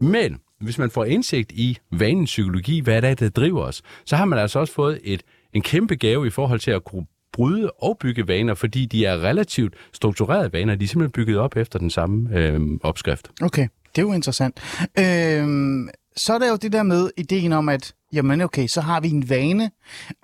Men 0.00 0.38
hvis 0.60 0.78
man 0.78 0.90
får 0.90 1.04
indsigt 1.04 1.52
i 1.52 1.78
vanens 1.92 2.30
psykologi, 2.30 2.80
hvad 2.80 3.02
det 3.02 3.10
er, 3.10 3.14
der 3.14 3.28
driver 3.28 3.62
os, 3.62 3.82
så 4.04 4.16
har 4.16 4.24
man 4.24 4.38
altså 4.38 4.58
også 4.58 4.72
fået 4.72 5.00
et, 5.04 5.22
en 5.52 5.62
kæmpe 5.62 5.96
gave 5.96 6.26
i 6.26 6.30
forhold 6.30 6.60
til 6.60 6.70
at 6.70 6.84
kunne 6.84 7.06
bryde 7.32 7.70
og 7.70 7.98
bygge 8.00 8.28
vaner, 8.28 8.54
fordi 8.54 8.86
de 8.86 9.04
er 9.04 9.22
relativt 9.22 9.74
strukturerede 9.92 10.52
vaner. 10.52 10.74
De 10.74 10.84
er 10.84 10.88
simpelthen 10.88 11.12
bygget 11.12 11.38
op 11.38 11.56
efter 11.56 11.78
den 11.78 11.90
samme 11.90 12.38
øh, 12.38 12.60
opskrift. 12.82 13.30
Okay, 13.42 13.68
det 13.96 14.02
er 14.02 14.06
jo 14.06 14.12
interessant. 14.12 14.60
Øh, 14.98 15.88
så 16.16 16.34
er 16.34 16.38
der 16.38 16.48
jo 16.48 16.56
det 16.56 16.72
der 16.72 16.82
med 16.82 17.10
ideen 17.16 17.52
om, 17.52 17.68
at 17.68 17.94
jamen 18.12 18.40
okay, 18.40 18.66
så 18.66 18.80
har 18.80 19.00
vi 19.00 19.10
en 19.10 19.30
vane, 19.30 19.70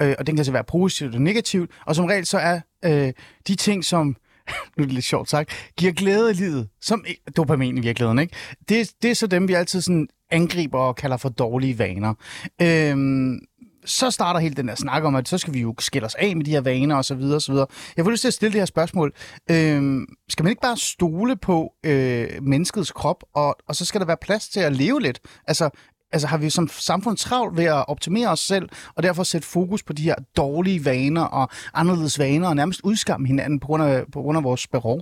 øh, 0.02 0.14
og 0.18 0.26
den 0.26 0.36
kan 0.36 0.44
så 0.44 0.52
være 0.52 0.64
positivt 0.64 1.14
og 1.14 1.20
negativt, 1.20 1.70
og 1.86 1.96
som 1.96 2.04
regel 2.04 2.26
så 2.26 2.38
er 2.38 2.60
øh, 2.84 3.12
de 3.48 3.54
ting, 3.54 3.84
som 3.84 4.16
nu 4.76 4.82
er 4.82 4.86
det 4.86 4.92
lidt 4.92 5.04
sjovt 5.04 5.30
sagt, 5.30 5.72
giver 5.76 5.92
glæde 5.92 6.30
i 6.30 6.34
livet, 6.34 6.68
som 6.80 7.04
dopamin 7.36 7.78
i 7.78 7.80
virkeligheden, 7.80 8.18
ikke? 8.18 8.34
Det, 8.68 8.90
det 9.02 9.10
er 9.10 9.14
så 9.14 9.26
dem, 9.26 9.48
vi 9.48 9.52
altid 9.52 9.80
sådan 9.80 10.08
angriber 10.30 10.78
og 10.78 10.96
kalder 10.96 11.16
for 11.16 11.28
dårlige 11.28 11.78
vaner. 11.78 12.14
Øhm, 12.62 13.40
så 13.84 14.10
starter 14.10 14.40
hele 14.40 14.54
den 14.54 14.68
der 14.68 14.74
snak 14.74 15.04
om, 15.04 15.14
at 15.14 15.28
så 15.28 15.38
skal 15.38 15.54
vi 15.54 15.60
jo 15.60 15.74
skille 15.78 16.06
os 16.06 16.14
af 16.14 16.36
med 16.36 16.44
de 16.44 16.50
her 16.50 16.60
vaner 16.60 16.96
og 16.96 17.04
så 17.04 17.14
videre 17.14 17.36
og 17.36 17.42
så 17.42 17.52
videre. 17.52 17.66
Jeg 17.96 18.04
får 18.04 18.10
lyst 18.10 18.20
til 18.20 18.28
at 18.28 18.34
stille 18.34 18.52
det 18.52 18.60
her 18.60 18.66
spørgsmål. 18.66 19.12
Øhm, 19.50 20.06
skal 20.28 20.42
man 20.42 20.50
ikke 20.50 20.62
bare 20.62 20.76
stole 20.76 21.36
på 21.36 21.72
øh, 21.84 22.28
menneskets 22.42 22.92
krop, 22.92 23.24
og, 23.34 23.56
og 23.68 23.76
så 23.76 23.84
skal 23.84 24.00
der 24.00 24.06
være 24.06 24.16
plads 24.22 24.48
til 24.48 24.60
at 24.60 24.76
leve 24.76 25.00
lidt? 25.00 25.20
Altså, 25.46 25.70
altså 26.12 26.28
har 26.28 26.38
vi 26.38 26.50
som 26.50 26.68
samfund 26.68 27.16
travlt 27.16 27.56
ved 27.56 27.64
at 27.64 27.88
optimere 27.88 28.28
os 28.28 28.40
selv, 28.40 28.68
og 28.94 29.02
derfor 29.02 29.22
sætte 29.22 29.48
fokus 29.48 29.82
på 29.82 29.92
de 29.92 30.02
her 30.02 30.14
dårlige 30.36 30.84
vaner 30.84 31.24
og 31.24 31.48
anderledes 31.74 32.18
vaner, 32.18 32.48
og 32.48 32.56
nærmest 32.56 32.80
udskamme 32.84 33.26
hinanden 33.26 33.60
på 33.60 33.66
grund 33.66 33.82
af, 33.82 34.04
på 34.12 34.22
grund 34.22 34.38
af 34.38 34.44
vores 34.44 34.66
behov? 34.66 35.00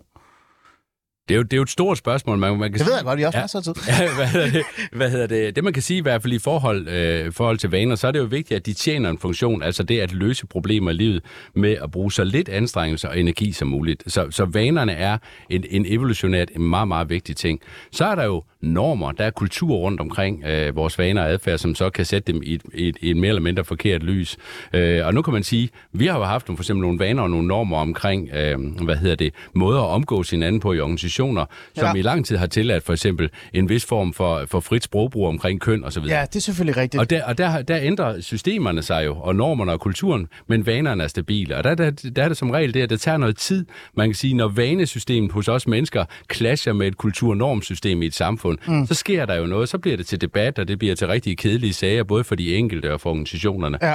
Det 1.30 1.34
er 1.34 1.38
jo, 1.38 1.42
det 1.42 1.52
er 1.52 1.56
jo 1.56 1.62
et 1.62 1.70
stort 1.70 1.98
spørgsmål. 1.98 2.38
Man, 2.38 2.50
man 2.58 2.60
kan 2.60 2.72
Det 2.72 2.80
ved 2.80 2.86
sige- 2.86 2.96
jeg 2.96 3.04
godt, 3.04 3.20
har 3.20 3.26
også 3.26 3.38
Ja. 3.38 3.42
masser 3.42 3.58
af 3.58 3.64
tid. 3.64 3.74
Ja, 4.00 4.14
hvad, 4.16 4.26
hedder 4.26 4.50
det? 4.50 4.62
hvad 4.92 5.10
hedder 5.10 5.26
det? 5.26 5.56
Det 5.56 5.64
man 5.64 5.72
kan 5.72 5.82
sige 5.82 5.98
i 5.98 6.02
hvert 6.02 6.22
fald 6.22 6.32
i 6.32 6.38
forhold, 6.38 6.88
øh, 6.88 7.32
forhold 7.32 7.58
til 7.58 7.70
vaner, 7.70 7.94
så 7.94 8.06
er 8.06 8.10
det 8.10 8.18
jo 8.18 8.24
vigtigt, 8.24 8.56
at 8.56 8.66
de 8.66 8.72
tjener 8.72 9.10
en 9.10 9.18
funktion, 9.18 9.62
altså 9.62 9.82
det 9.82 10.00
at 10.00 10.12
løse 10.12 10.46
problemer 10.46 10.90
i 10.90 10.94
livet 10.94 11.22
med 11.54 11.76
at 11.82 11.90
bruge 11.90 12.12
så 12.12 12.24
lidt 12.24 12.48
anstrengelse 12.48 13.08
og 13.08 13.18
energi 13.18 13.52
som 13.52 13.68
muligt. 13.68 14.02
Så, 14.06 14.26
så 14.30 14.44
vanerne 14.44 14.92
er 14.92 15.18
en, 15.50 15.64
en 15.70 15.84
evolutionært 15.88 16.48
en 16.56 16.62
meget, 16.62 16.88
meget 16.88 17.10
vigtig 17.10 17.36
ting. 17.36 17.60
Så 17.92 18.04
er 18.04 18.14
der 18.14 18.24
jo 18.24 18.44
normer, 18.60 19.12
der 19.12 19.24
er 19.24 19.30
kultur 19.30 19.74
rundt 19.76 20.00
omkring 20.00 20.44
øh, 20.44 20.76
vores 20.76 20.98
vaner 20.98 21.22
og 21.22 21.30
adfærd, 21.30 21.58
som 21.58 21.74
så 21.74 21.90
kan 21.90 22.04
sætte 22.04 22.32
dem 22.32 22.42
i 22.44 22.54
et, 22.54 22.62
i 22.74 22.88
et, 22.88 22.96
i 23.00 23.10
et 23.10 23.16
mere 23.16 23.28
eller 23.28 23.42
mindre 23.42 23.64
forkert 23.64 24.02
lys. 24.02 24.36
Øh, 24.72 25.06
og 25.06 25.14
nu 25.14 25.22
kan 25.22 25.32
man 25.32 25.42
sige, 25.42 25.68
vi 25.92 26.06
har 26.06 26.18
jo 26.18 26.24
haft 26.24 26.48
nogle, 26.48 26.56
for 26.56 26.62
eksempel 26.62 26.82
nogle 26.82 26.98
vaner 26.98 27.22
og 27.22 27.30
nogle 27.30 27.48
normer 27.48 27.76
omkring, 27.78 28.28
øh, 28.34 28.58
hvad 28.84 28.96
hedder 28.96 29.16
det, 29.16 29.34
måder 29.54 29.80
at 29.80 29.86
omgås 29.88 30.30
hinanden 30.30 30.60
på 30.60 30.72
i 30.72 30.80
organisationer, 31.20 31.44
som 31.74 31.96
Ja. 31.96 32.00
i 32.00 32.02
lang 32.02 32.26
tid 32.26 32.36
har 32.36 32.46
tilladt 32.46 32.84
for 32.84 32.92
eksempel 32.92 33.30
en 33.52 33.68
vis 33.68 33.84
form 33.84 34.12
for, 34.12 34.44
for 34.46 34.60
frit 34.60 34.84
sprogbrug 34.84 35.26
omkring 35.26 35.60
køn 35.60 35.84
osv. 35.84 36.02
Ja, 36.08 36.24
det 36.26 36.36
er 36.36 36.40
selvfølgelig 36.40 36.76
rigtigt. 36.76 37.00
Og, 37.00 37.10
der, 37.10 37.24
og 37.24 37.38
der, 37.38 37.62
der 37.62 37.78
ændrer 37.82 38.20
systemerne 38.20 38.82
sig 38.82 39.06
jo, 39.06 39.16
og 39.16 39.36
normerne 39.36 39.72
og 39.72 39.80
kulturen, 39.80 40.28
men 40.46 40.66
vanerne 40.66 41.02
er 41.04 41.08
stabile. 41.08 41.56
Og 41.56 41.64
der, 41.64 41.74
der, 41.74 41.90
der 41.90 42.22
er 42.22 42.28
det 42.28 42.36
som 42.36 42.50
regel 42.50 42.74
det, 42.74 42.82
at 42.82 42.90
det 42.90 43.00
tager 43.00 43.18
noget 43.18 43.36
tid. 43.36 43.66
Man 43.94 44.08
kan 44.08 44.14
sige, 44.14 44.34
når 44.34 44.48
vanesystemet 44.48 45.32
hos 45.32 45.48
os 45.48 45.66
mennesker 45.66 46.04
clasher 46.32 46.72
med 46.72 46.86
et 46.86 46.96
kulturnormsystem 46.96 48.02
i 48.02 48.06
et 48.06 48.14
samfund, 48.14 48.58
mm. 48.68 48.86
så 48.86 48.94
sker 48.94 49.26
der 49.26 49.34
jo 49.36 49.46
noget. 49.46 49.68
Så 49.68 49.78
bliver 49.78 49.96
det 49.96 50.06
til 50.06 50.20
debat, 50.20 50.58
og 50.58 50.68
det 50.68 50.78
bliver 50.78 50.94
til 50.94 51.06
rigtig 51.06 51.38
kedelige 51.38 51.72
sager, 51.72 52.02
både 52.02 52.24
for 52.24 52.34
de 52.34 52.54
enkelte 52.56 52.92
og 52.92 53.00
for 53.00 53.10
organisationerne. 53.10 53.78
Ja. 53.82 53.94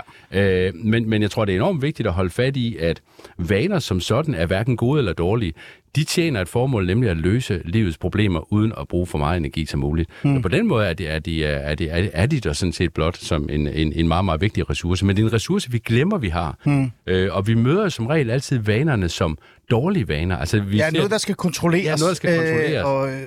Øh, 0.67 0.75
men, 0.75 1.09
men 1.09 1.21
jeg 1.21 1.31
tror, 1.31 1.45
det 1.45 1.51
er 1.51 1.55
enormt 1.55 1.81
vigtigt 1.81 2.07
at 2.07 2.13
holde 2.13 2.29
fat 2.29 2.57
i, 2.57 2.77
at 2.77 3.01
vaner 3.37 3.79
som 3.79 3.99
sådan 3.99 4.33
er 4.35 4.45
hverken 4.45 4.77
gode 4.77 4.99
eller 4.99 5.13
dårlige. 5.13 5.53
De 5.95 6.03
tjener 6.03 6.41
et 6.41 6.47
formål, 6.49 6.85
nemlig 6.85 7.09
at 7.09 7.17
løse 7.17 7.61
livets 7.65 7.97
problemer, 7.97 8.53
uden 8.53 8.73
at 8.79 8.87
bruge 8.87 9.07
for 9.07 9.17
meget 9.17 9.37
energi 9.37 9.65
som 9.65 9.79
muligt. 9.79 10.09
Mm. 10.23 10.41
På 10.41 10.47
den 10.47 10.67
måde 10.67 10.87
er 10.87 10.93
de, 10.93 11.07
er, 11.07 11.19
de, 11.19 11.43
er, 11.45 11.75
de, 11.75 11.89
er, 11.89 12.01
de, 12.01 12.09
er 12.13 12.25
de 12.25 12.39
der 12.39 12.53
sådan 12.53 12.73
set 12.73 12.93
blot 12.93 13.17
som 13.17 13.49
en, 13.51 13.67
en, 13.67 13.93
en 13.93 14.07
meget, 14.07 14.25
meget 14.25 14.41
vigtig 14.41 14.69
ressource. 14.69 15.05
Men 15.05 15.15
det 15.15 15.21
er 15.23 15.27
en 15.27 15.33
ressource, 15.33 15.71
vi 15.71 15.79
glemmer, 15.79 16.17
vi 16.17 16.29
har. 16.29 16.57
Mm. 16.65 16.91
Øh, 17.07 17.29
og 17.31 17.47
vi 17.47 17.53
møder 17.53 17.89
som 17.89 18.07
regel 18.07 18.29
altid 18.29 18.57
vanerne 18.59 19.09
som 19.09 19.37
dårlige 19.71 20.07
vaner. 20.07 20.37
Altså, 20.37 20.59
vi 20.59 20.77
Ja, 20.77 20.89
ser- 20.89 20.97
noget, 20.97 21.11
der 21.11 21.17
skal 21.17 21.35
kontrolleres. 21.35 21.85
Ja, 21.85 21.95
noget, 21.95 22.09
der 22.09 22.15
skal 22.15 22.35
kontrolleres. 22.37 22.73
Øh, 22.73 22.85
og, 22.85 23.09
øh, 23.09 23.21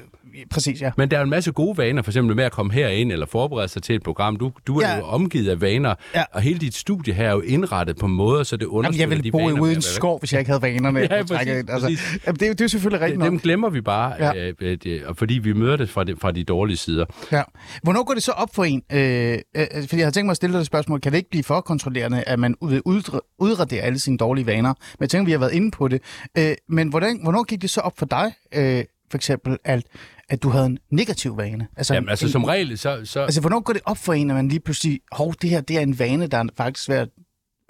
præcis, 0.50 0.80
ja. 0.82 0.90
men 0.96 1.10
der 1.10 1.18
er 1.18 1.22
en 1.22 1.30
masse 1.30 1.52
gode 1.52 1.78
vaner, 1.78 2.02
for 2.02 2.10
eksempel 2.10 2.36
med 2.36 2.44
at 2.44 2.52
komme 2.52 2.72
herind 2.72 3.12
eller 3.12 3.26
forberede 3.26 3.68
sig 3.68 3.82
til 3.82 3.94
et 3.94 4.02
program. 4.02 4.36
Du, 4.36 4.52
du 4.66 4.78
er 4.80 4.88
Ja. 4.88 4.96
jo 4.96 5.04
omgivet 5.04 5.48
af 5.50 5.60
vaner, 5.60 5.94
Ja. 6.14 6.24
og 6.32 6.40
hele 6.40 6.58
dit 6.58 6.74
studie 6.74 7.14
her 7.14 7.28
er 7.28 7.32
jo 7.32 7.40
indrettet 7.40 7.96
på 7.98 8.06
måder, 8.06 8.42
så 8.42 8.56
det 8.56 8.62
Jamen, 8.62 8.74
understøtter 8.76 9.02
jeg 9.02 9.10
ville 9.10 9.22
de 9.24 9.30
bo 9.32 9.38
vaner, 9.38 9.60
ude 9.60 9.72
i 9.72 9.74
en 9.74 9.82
skov, 9.82 10.18
hvis 10.18 10.32
jeg 10.32 10.38
ikke 10.40 10.50
havde 10.50 10.62
vanerne. 10.62 11.00
Ja, 11.02 11.06
trække 11.06 11.26
præcis, 11.34 11.48
ind. 11.58 11.70
altså, 11.70 11.86
præcis. 11.88 12.18
jamen, 12.26 12.38
det, 12.40 12.48
er 12.48 12.54
det 12.54 12.60
er 12.64 12.68
selvfølgelig 12.68 13.00
rigtigt 13.06 13.24
Dem 13.24 13.32
nok. 13.32 13.42
glemmer 13.42 13.70
vi 13.70 13.80
bare, 13.80 14.14
Ja. 14.18 14.46
øh, 14.48 14.54
øh, 14.60 14.78
det- 14.82 15.02
fordi 15.14 15.34
vi 15.38 15.52
møder 15.52 15.76
det 15.76 15.90
fra, 15.90 16.04
de, 16.04 16.16
fra 16.20 16.32
de 16.32 16.44
dårlige 16.44 16.76
sider. 16.76 17.04
Ja. 17.32 17.42
Hvornår 17.82 18.04
går 18.04 18.14
det 18.14 18.22
så 18.22 18.32
op 18.32 18.48
for 18.54 18.64
en? 18.64 18.82
Øh, 18.92 19.38
øh, 19.56 19.66
fordi 19.80 19.96
jeg 19.96 20.06
har 20.06 20.10
tænkt 20.10 20.26
mig 20.26 20.30
at 20.30 20.36
stille 20.36 20.52
dig 20.54 20.60
et 20.60 20.66
spørgsmål. 20.66 21.00
Kan 21.00 21.12
det 21.12 21.18
ikke 21.18 21.30
blive 21.30 21.44
for 21.44 21.60
kontrollerende, 21.60 22.22
at 22.26 22.38
man 22.38 22.54
vil 22.68 22.82
udra- 22.88 23.34
udradere 23.38 23.80
alle 23.82 23.98
sine 23.98 24.16
dårlige 24.18 24.46
vaner? 24.46 24.68
Men 24.68 25.00
jeg 25.00 25.10
tænker, 25.10 25.24
vi 25.24 25.32
har 25.32 25.38
været 25.38 25.52
inde 25.52 25.70
på 25.70 25.88
det. 25.88 26.02
Øh, 26.38 26.54
men 26.68 26.88
hvordan, 26.88 27.20
hvornår 27.22 27.42
gik 27.42 27.62
det 27.62 27.70
så 27.70 27.80
op 27.80 27.98
for 27.98 28.06
dig, 28.06 28.32
øh, 28.54 28.84
for 29.10 29.16
eksempel, 29.18 29.56
at, 29.64 29.82
at 30.28 30.42
du 30.42 30.48
havde 30.48 30.66
en 30.66 30.78
negativ 30.90 31.36
vane? 31.36 31.68
Altså, 31.76 31.94
Jamen, 31.94 32.08
altså 32.08 32.26
en, 32.26 32.32
som 32.32 32.44
regel, 32.44 32.78
så... 32.78 33.00
så 33.04 33.20
Altså, 33.20 33.40
hvornår 33.40 33.60
går 33.60 33.72
det 33.72 33.82
op 33.84 33.98
for 33.98 34.12
en, 34.12 34.30
at 34.30 34.36
man 34.36 34.48
lige 34.48 34.60
pludselig, 34.60 35.00
hov, 35.12 35.34
det 35.42 35.50
her 35.50 35.60
det 35.60 35.76
er 35.76 35.80
en 35.80 35.98
vane, 35.98 36.26
der 36.26 36.38
er 36.38 36.44
faktisk 36.56 36.90
at 36.90 37.08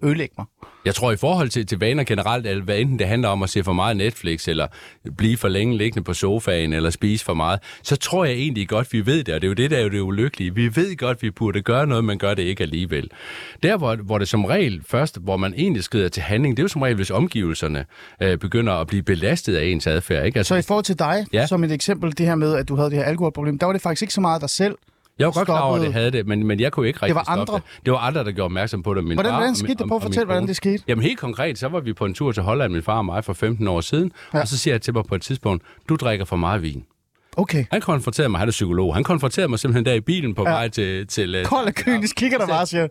ødelægge 0.03 0.35
mig? 0.39 0.47
jeg 0.89 0.95
tror, 0.95 1.13
i 1.13 1.17
forhold 1.17 1.49
til, 1.49 1.67
til 1.67 1.79
vaner 1.79 2.05
generelt, 2.05 2.47
at 2.47 2.63
hvad 2.63 2.79
enten 2.79 2.99
det 2.99 3.07
handler 3.07 3.29
om 3.29 3.43
at 3.43 3.51
se 3.51 3.65
for 3.65 3.73
meget 3.73 3.97
Netflix, 3.97 4.49
eller 4.49 4.67
blive 5.17 5.37
for 5.37 5.49
længe 5.49 5.77
liggende 5.77 6.05
på 6.05 6.15
sofaen, 6.15 6.73
eller 6.73 6.91
spise 6.91 7.25
for 7.25 7.35
meget, 7.35 7.61
så 7.83 7.97
tror 7.97 8.25
jeg 8.25 8.35
egentlig 8.35 8.69
godt, 8.69 8.93
vi 8.93 9.07
ved 9.07 9.25
det, 9.25 9.35
og 9.35 9.41
det 9.41 9.47
er 9.47 9.49
jo 9.49 9.55
det, 9.55 9.71
der 9.71 9.77
er 9.77 9.83
jo 9.83 9.89
det 9.89 10.01
ulykkelige. 10.01 10.55
Vi 10.55 10.77
ved 10.77 10.97
godt, 10.97 11.23
vi 11.23 11.31
burde 11.31 11.63
gøre 11.63 11.87
noget, 11.87 12.05
men 12.05 12.19
gør 12.19 12.35
det 12.35 12.43
ikke 12.43 12.63
alligevel. 12.63 13.11
Der, 13.63 13.77
hvor, 13.77 13.97
hvor 13.97 14.19
det 14.19 14.29
som 14.29 14.45
regel 14.45 14.83
først, 14.87 15.19
hvor 15.21 15.37
man 15.37 15.55
egentlig 15.57 15.85
skrider 15.85 16.09
til 16.09 16.23
handling, 16.23 16.57
det 16.57 16.63
er 16.63 16.65
jo 16.65 16.69
som 16.69 16.83
regel, 16.83 16.97
hvis 16.97 17.11
omgivelserne 17.11 17.85
øh, 18.23 18.39
begynder 18.39 18.73
at 18.73 18.87
blive 18.87 19.03
belastet 19.03 19.57
af 19.57 19.67
ens 19.67 19.87
adfærd. 19.87 20.27
Ikke? 20.27 20.39
Altså, 20.39 20.55
Så 20.55 20.59
i 20.59 20.63
forhold 20.63 20.85
til 20.85 20.99
dig, 20.99 21.27
ja. 21.33 21.47
Som 21.47 21.65
et 21.65 21.73
eksempel, 21.73 22.19
det 22.19 22.27
her 22.27 22.35
med, 22.35 22.55
at 22.55 22.69
du 22.69 22.77
havde 22.77 22.91
det 22.91 22.99
her 22.99 23.05
alkoholproblem, 23.05 23.59
der 23.59 23.67
var 23.67 23.73
det 23.73 23.83
faktisk 23.83 24.03
ikke 24.03 24.15
så 24.15 24.21
meget 24.21 24.41
dig 24.41 24.51
selv. 24.51 24.75
Jeg 25.19 25.27
var 25.27 25.33
godt 25.33 25.47
klar 25.47 25.61
over, 25.61 25.77
at 25.77 25.83
det 25.83 25.93
havde 25.93 26.11
det, 26.11 26.27
men, 26.27 26.47
men 26.47 26.61
jeg 26.61 26.73
kunne 26.73 26.87
ikke 26.89 26.99
rigtig 27.03 27.15
var 27.15 27.23
stoppe 27.23 27.41
andre? 27.41 27.55
det. 27.55 27.63
Det 27.87 27.93
var 27.93 27.99
andre, 27.99 28.25
der 28.25 28.33
gjorde 28.33 28.45
opmærksom 28.45 28.83
på 28.83 28.95
det. 28.95 29.05
Min 29.05 29.13
Hvordan- 29.17 29.31
far 29.33 29.37
hvordan 29.39 29.55
skete 29.55 29.75
det? 29.75 29.87
Min 29.91 30.01
fortælle, 30.01 30.25
hvordan 30.25 30.47
det 30.47 30.57
skete. 30.57 30.83
Jamen 30.89 31.03
helt 31.03 31.19
konkret, 31.19 31.59
så 31.59 31.69
var 31.69 31.81
vi 31.81 31.93
på 31.93 32.05
en 32.05 32.15
tur 32.15 32.33
til 32.33 32.43
Holland, 32.43 32.73
min 32.73 32.83
far 32.83 32.99
og 32.99 33.05
mig, 33.05 33.25
for 33.25 33.33
15 33.33 33.69
år 33.69 33.81
siden. 33.81 34.13
Ja. 34.35 34.41
Og 34.41 34.49
så 34.49 34.59
siger 34.59 34.75
jeg 34.75 34.83
til 34.83 34.95
mig 34.95 35.05
på 35.09 35.15
et 35.15 35.23
tidspunkt, 35.23 35.63
du 35.89 35.97
drikker 35.97 36.25
for 36.25 36.37
meget 36.37 36.63
vin. 36.63 36.85
Okay. 37.37 37.65
Han 37.71 37.81
konfronterede 37.81 38.29
mig, 38.29 38.39
han 38.39 38.49
er 38.49 38.53
psykolog, 38.53 38.95
han 38.95 39.05
konfronterede 39.05 39.49
mig 39.49 39.59
simpelthen 39.59 39.85
der 39.85 39.93
i 39.93 40.01
bilen 40.01 40.35
på 40.35 40.43
Ja. 40.47 40.51
vej 40.51 40.69
til... 40.69 41.07
til 41.07 41.35
øh, 41.35 41.45
Kold 41.45 41.67
og 41.67 41.75
kynisk 41.75 42.17
kigger 42.17 42.39
der 42.39 42.47
bare 42.47 42.67
siger, 42.67 42.89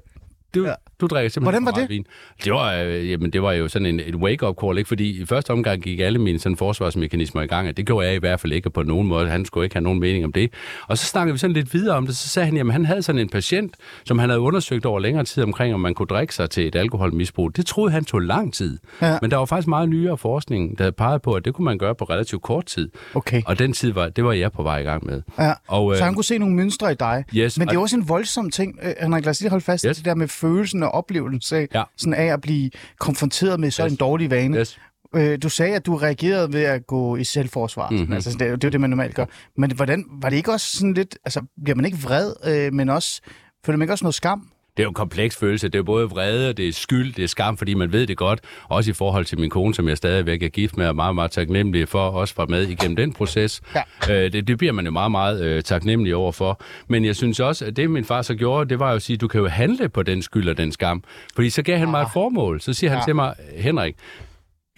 du, 0.55 0.63
Ja. 0.65 0.73
du 1.01 1.07
drikker 1.07 1.29
simpelthen 1.29 1.63
Hvordan 1.63 1.75
var 1.81 1.81
det? 1.81 1.89
Vin. 1.89 2.05
Det 2.43 2.53
var, 2.53 2.73
øh, 2.73 3.11
jamen, 3.11 3.33
det 3.33 3.41
var 3.41 3.51
jo 3.53 3.67
sådan 3.67 3.85
en, 3.85 3.99
et 3.99 4.15
wake-up 4.15 4.55
call, 4.63 4.77
ikke? 4.77 4.87
fordi 4.87 5.21
i 5.21 5.25
første 5.25 5.51
omgang 5.51 5.81
gik 5.81 5.99
alle 5.99 6.19
mine 6.19 6.39
sådan, 6.39 6.57
forsvarsmekanismer 6.57 7.41
i 7.41 7.47
gang, 7.47 7.67
og 7.67 7.77
det 7.77 7.85
gjorde 7.85 8.07
jeg 8.07 8.15
i 8.15 8.19
hvert 8.19 8.39
fald 8.39 8.53
ikke 8.53 8.69
på 8.69 8.83
nogen 8.83 9.07
måde. 9.07 9.29
Han 9.29 9.45
skulle 9.45 9.65
ikke 9.65 9.75
have 9.75 9.83
nogen 9.83 9.99
mening 9.99 10.25
om 10.25 10.31
det. 10.31 10.51
Og 10.87 10.97
så 10.97 11.05
snakkede 11.05 11.33
vi 11.33 11.37
sådan 11.39 11.53
lidt 11.53 11.73
videre 11.73 11.95
om 11.97 12.05
det, 12.05 12.17
så 12.17 12.27
sagde 12.29 12.45
han, 12.45 12.57
at 12.67 12.73
han 12.73 12.85
havde 12.85 13.01
sådan 13.03 13.21
en 13.21 13.29
patient, 13.29 13.75
som 14.05 14.19
han 14.19 14.29
havde 14.29 14.39
undersøgt 14.41 14.85
over 14.85 14.99
længere 14.99 15.23
tid 15.23 15.43
omkring, 15.43 15.73
om 15.73 15.79
man 15.79 15.93
kunne 15.93 16.05
drikke 16.07 16.35
sig 16.35 16.49
til 16.49 16.67
et 16.67 16.75
alkoholmisbrug. 16.75 17.55
Det 17.55 17.65
troede 17.65 17.91
han 17.91 18.05
tog 18.05 18.19
lang 18.19 18.53
tid. 18.53 18.77
Ja. 19.01 19.17
Men 19.21 19.31
der 19.31 19.37
var 19.37 19.45
faktisk 19.45 19.67
meget 19.67 19.89
nyere 19.89 20.17
forskning, 20.17 20.77
der 20.77 20.91
pegede 20.91 21.19
på, 21.19 21.33
at 21.33 21.45
det 21.45 21.53
kunne 21.53 21.65
man 21.65 21.77
gøre 21.77 21.95
på 21.95 22.05
relativt 22.05 22.41
kort 22.41 22.65
tid. 22.65 22.89
okay. 23.15 23.41
Og 23.45 23.59
den 23.59 23.73
tid 23.73 23.91
var, 23.91 24.09
det 24.09 24.23
var 24.25 24.33
jeg 24.33 24.51
på 24.51 24.63
vej 24.63 24.79
i 24.79 24.83
gang 24.83 25.05
med. 25.05 25.21
Ja. 25.39 25.51
Og, 25.67 25.95
Så 25.95 25.99
øh, 26.01 26.05
han 26.05 26.13
kunne 26.15 26.23
se 26.23 26.37
nogle 26.37 26.55
mønstre 26.55 26.91
i 26.91 26.95
dig. 26.95 27.23
Yes, 27.35 27.57
Men 27.59 27.67
det 27.67 27.73
er 27.73 27.77
og- 27.77 27.81
også 27.83 27.95
en 27.95 28.09
voldsom 28.09 28.49
ting, 28.49 28.79
øh, 28.83 28.93
Henrik, 29.01 29.25
lad 29.25 29.29
os 29.31 29.39
lige 29.41 29.49
holde 29.49 29.65
fast 29.65 29.85
Yes. 29.89 29.97
det 29.97 30.05
der 30.05 30.15
med 30.15 30.27
følelsen 30.37 30.83
og 30.83 30.91
oplevelsen 30.91 31.57
af, 31.57 31.67
Ja. 31.73 31.83
sådan 31.97 32.13
af 32.13 32.25
at 32.25 32.41
blive 32.41 32.69
konfronteret 32.99 33.59
med 33.59 33.71
så 33.71 33.83
Yes. 33.85 33.91
en 33.91 33.97
dårlig 33.97 34.31
vane. 34.31 34.57
Yes. 34.57 34.79
Øh, 35.15 35.37
du 35.43 35.49
sagde, 35.49 35.75
at 35.75 35.85
du 35.85 35.95
reagerede 35.95 36.53
ved 36.53 36.63
at 36.63 36.87
gå 36.87 37.15
i 37.15 37.23
selvforsvar. 37.23 37.89
Mm-hmm. 37.89 38.03
Mhm. 38.05 38.13
Altså, 38.13 38.29
det, 38.31 38.41
er 38.41 38.45
jo- 38.49 38.55
det 38.55 38.63
er 38.63 38.67
jo 38.67 38.71
det, 38.71 38.81
man 38.81 38.89
normalt 38.89 39.15
gør. 39.15 39.25
Men 39.57 39.71
hvordan, 39.75 40.05
var 40.21 40.29
det 40.29 40.37
ikke 40.37 40.51
også 40.51 40.77
sådan 40.77 40.93
lidt... 40.93 41.17
Altså, 41.25 41.41
bliver 41.63 41.75
man 41.75 41.85
ikke 41.85 41.97
vred, 41.97 42.33
øh, 42.47 42.73
men 42.73 42.89
også... 42.89 43.21
Føler 43.65 43.77
man 43.77 43.83
ikke 43.85 43.93
også 43.93 44.05
noget 44.05 44.15
skam? 44.15 44.47
Det 44.77 44.83
er 44.83 44.85
jo 44.85 44.89
en 44.89 44.93
kompleks 44.93 45.37
følelse. 45.37 45.69
Det 45.69 45.79
er 45.79 45.83
både 45.83 46.09
vrede, 46.09 46.53
det 46.53 46.67
er 46.67 46.73
skyld, 46.73 47.13
det 47.13 47.23
er 47.23 47.27
skam, 47.27 47.57
fordi 47.57 47.73
man 47.73 47.91
ved 47.91 48.07
det 48.07 48.17
godt. 48.17 48.39
Også 48.69 48.91
i 48.91 48.93
forhold 48.93 49.25
til 49.25 49.39
min 49.39 49.49
kone, 49.49 49.73
som 49.75 49.87
jeg 49.87 49.97
stadigvæk 49.97 50.43
er 50.43 50.47
gift 50.47 50.77
med, 50.77 50.87
og 50.87 50.95
meget, 50.95 51.15
meget 51.15 51.31
taknemmelig 51.31 51.87
for 51.89 51.99
også 52.09 52.33
var 52.37 52.45
med 52.45 52.67
igennem 52.67 52.95
den 52.95 53.13
proces. 53.13 53.61
Ja. 53.75 53.81
Øh, 54.25 54.33
det, 54.33 54.47
det 54.47 54.57
bliver 54.57 54.73
man 54.73 54.85
jo 54.85 54.91
meget, 54.91 55.11
meget 55.11 55.43
øh, 55.45 55.63
taknemmelig 55.63 56.15
over 56.15 56.31
for. 56.31 56.61
Men 56.87 57.05
jeg 57.05 57.15
synes 57.15 57.39
også, 57.39 57.65
at 57.65 57.75
det 57.77 57.89
min 57.89 58.05
far 58.05 58.21
så 58.21 58.35
gjorde, 58.35 58.69
det 58.69 58.79
var 58.79 58.89
jo 58.89 58.95
at 58.95 59.01
sige, 59.01 59.17
du 59.17 59.27
kan 59.27 59.41
jo 59.41 59.47
handle 59.47 59.89
på 59.89 60.03
den 60.03 60.21
skyld 60.21 60.49
og 60.49 60.57
den 60.57 60.71
skam. 60.71 61.03
Fordi 61.35 61.49
så 61.49 61.61
gav 61.61 61.77
han 61.77 61.91
mig 61.91 62.01
et 62.01 62.07
formål. 62.13 62.61
Så 62.61 62.73
siger 62.73 62.89
han 62.89 62.99
Ja. 62.99 63.03
til 63.05 63.15
mig, 63.15 63.33
Henrik, 63.57 63.95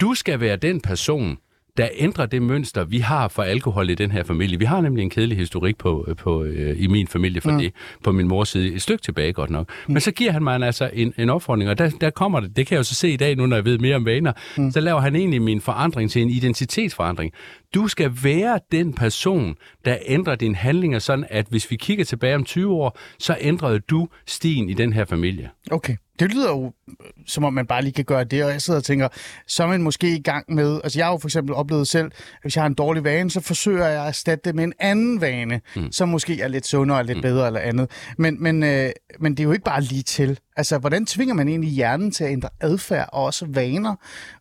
du 0.02 0.14
skal 0.14 0.40
være 0.40 0.56
den 0.56 0.82
person, 0.82 1.38
der 1.80 1.90
ændrer 1.96 2.26
det 2.26 2.42
mønster, 2.42 2.84
vi 2.84 2.98
har 2.98 3.28
for 3.28 3.44
alkohol 3.44 3.90
i 3.90 3.96
den 3.96 4.12
her 4.12 4.24
familie. 4.24 4.60
Vi 4.60 4.66
har 4.66 4.82
nemlig 4.82 5.04
en 5.04 5.10
kedelig 5.10 5.38
historik 5.38 5.78
på, 5.78 6.08
på, 6.18 6.44
øh, 6.44 6.76
i 6.80 6.88
min 6.88 7.08
familie 7.08 7.42
for 7.42 7.52
mm. 7.52 7.58
det, 7.58 7.74
på 8.04 8.12
min 8.12 8.28
mors 8.28 8.50
side. 8.50 8.74
Et 8.74 8.82
stykke 8.82 9.02
tilbage 9.02 9.34
godt 9.34 9.50
nok. 9.50 9.70
Mm. 9.88 9.94
Men 9.94 10.02
så 10.02 10.12
giver 10.12 10.32
han 10.32 10.44
mig 10.44 10.62
altså 10.62 10.90
en, 10.94 11.14
en 11.18 11.30
opfordring, 11.30 11.70
og 11.70 11.78
der, 11.78 11.90
der 12.02 12.10
kommer 12.10 12.40
det. 12.40 12.56
Det 12.56 12.68
kan 12.68 12.76
jeg 12.76 12.80
jo 12.80 12.84
så 12.84 12.96
se 12.96 13.10
i 13.10 13.18
dag, 13.18 13.36
nu 13.36 13.46
når 13.46 13.58
jeg 13.58 13.66
ved 13.66 13.78
mere 13.78 13.96
om 13.96 14.06
vaner. 14.06 14.32
Mm. 14.58 14.72
Så 14.72 14.80
laver 14.80 15.00
han 15.00 15.16
egentlig 15.16 15.42
min 15.42 15.62
forandring 15.62 16.12
til 16.12 16.22
en 16.22 16.30
identitetsforandring. 16.30 17.32
Du 17.74 17.88
skal 17.88 18.12
være 18.24 18.60
den 18.72 18.94
person, 18.94 19.56
der 19.86 19.98
ændrer 20.06 20.36
dine 20.36 20.56
handlinger 20.56 21.00
sådan, 21.00 21.26
at 21.30 21.46
hvis 21.50 21.72
vi 21.72 21.76
kigger 21.76 22.06
tilbage 22.06 22.36
om 22.36 22.44
20 22.44 22.74
år, 22.74 22.98
så 23.20 23.38
ændrede 23.40 23.80
du 23.80 24.08
stien 24.28 24.70
i 24.70 24.74
den 24.74 24.94
her 24.94 25.06
familie. 25.06 25.50
Okay. 25.72 25.96
Det 26.20 26.34
lyder 26.34 26.50
jo, 26.50 26.74
øh, 26.88 26.94
som 27.28 27.44
om 27.44 27.54
man 27.54 27.68
bare 27.68 27.82
lige 27.82 27.94
kan 27.94 28.06
gøre 28.06 28.24
det, 28.24 28.44
og 28.44 28.52
jeg 28.52 28.62
sidder 28.62 28.80
og 28.80 28.84
tænker, 28.84 29.08
så 29.48 29.64
er 29.64 29.68
man 29.68 29.82
måske 29.82 30.16
i 30.16 30.22
gang 30.22 30.54
med... 30.54 30.82
Altså, 30.84 31.00
jeg 31.00 31.06
har 31.06 31.12
jo 31.12 31.18
for 31.18 31.28
eksempel 31.28 31.56
oplevet 31.56 31.88
selv, 31.88 32.06
at 32.06 32.38
hvis 32.42 32.56
jeg 32.56 32.64
har 32.64 32.68
en 32.68 32.74
dårlig 32.74 33.04
vane, 33.04 33.32
så 33.32 33.42
forsøger 33.42 33.88
jeg 33.88 34.02
at 34.02 34.08
erstatte 34.08 34.42
det 34.46 34.56
med 34.56 34.64
en 34.64 34.74
anden 34.80 35.22
vane, 35.22 35.62
mm. 35.76 35.92
som 35.92 36.10
måske 36.10 36.42
er 36.42 36.48
lidt 36.48 36.68
sundere, 36.68 37.06
lidt 37.06 37.22
bedre 37.22 37.48
eller 37.48 37.60
andet. 37.60 37.92
Men, 38.18 38.44
men, 38.44 38.64
øh, 38.64 38.92
men 39.20 39.32
det 39.32 39.40
er 39.40 39.44
jo 39.44 39.52
ikke 39.52 39.64
bare 39.64 39.82
lige 39.82 40.04
til. 40.04 40.40
Altså, 40.60 40.78
hvordan 40.78 41.06
tvinger 41.06 41.36
man 41.36 41.48
egentlig 41.48 41.70
hjernen 41.70 42.12
til 42.12 42.24
at 42.24 42.32
ændre 42.32 42.50
adfærd 42.60 43.10
og 43.14 43.24
også 43.24 43.46
vaner, 43.50 43.96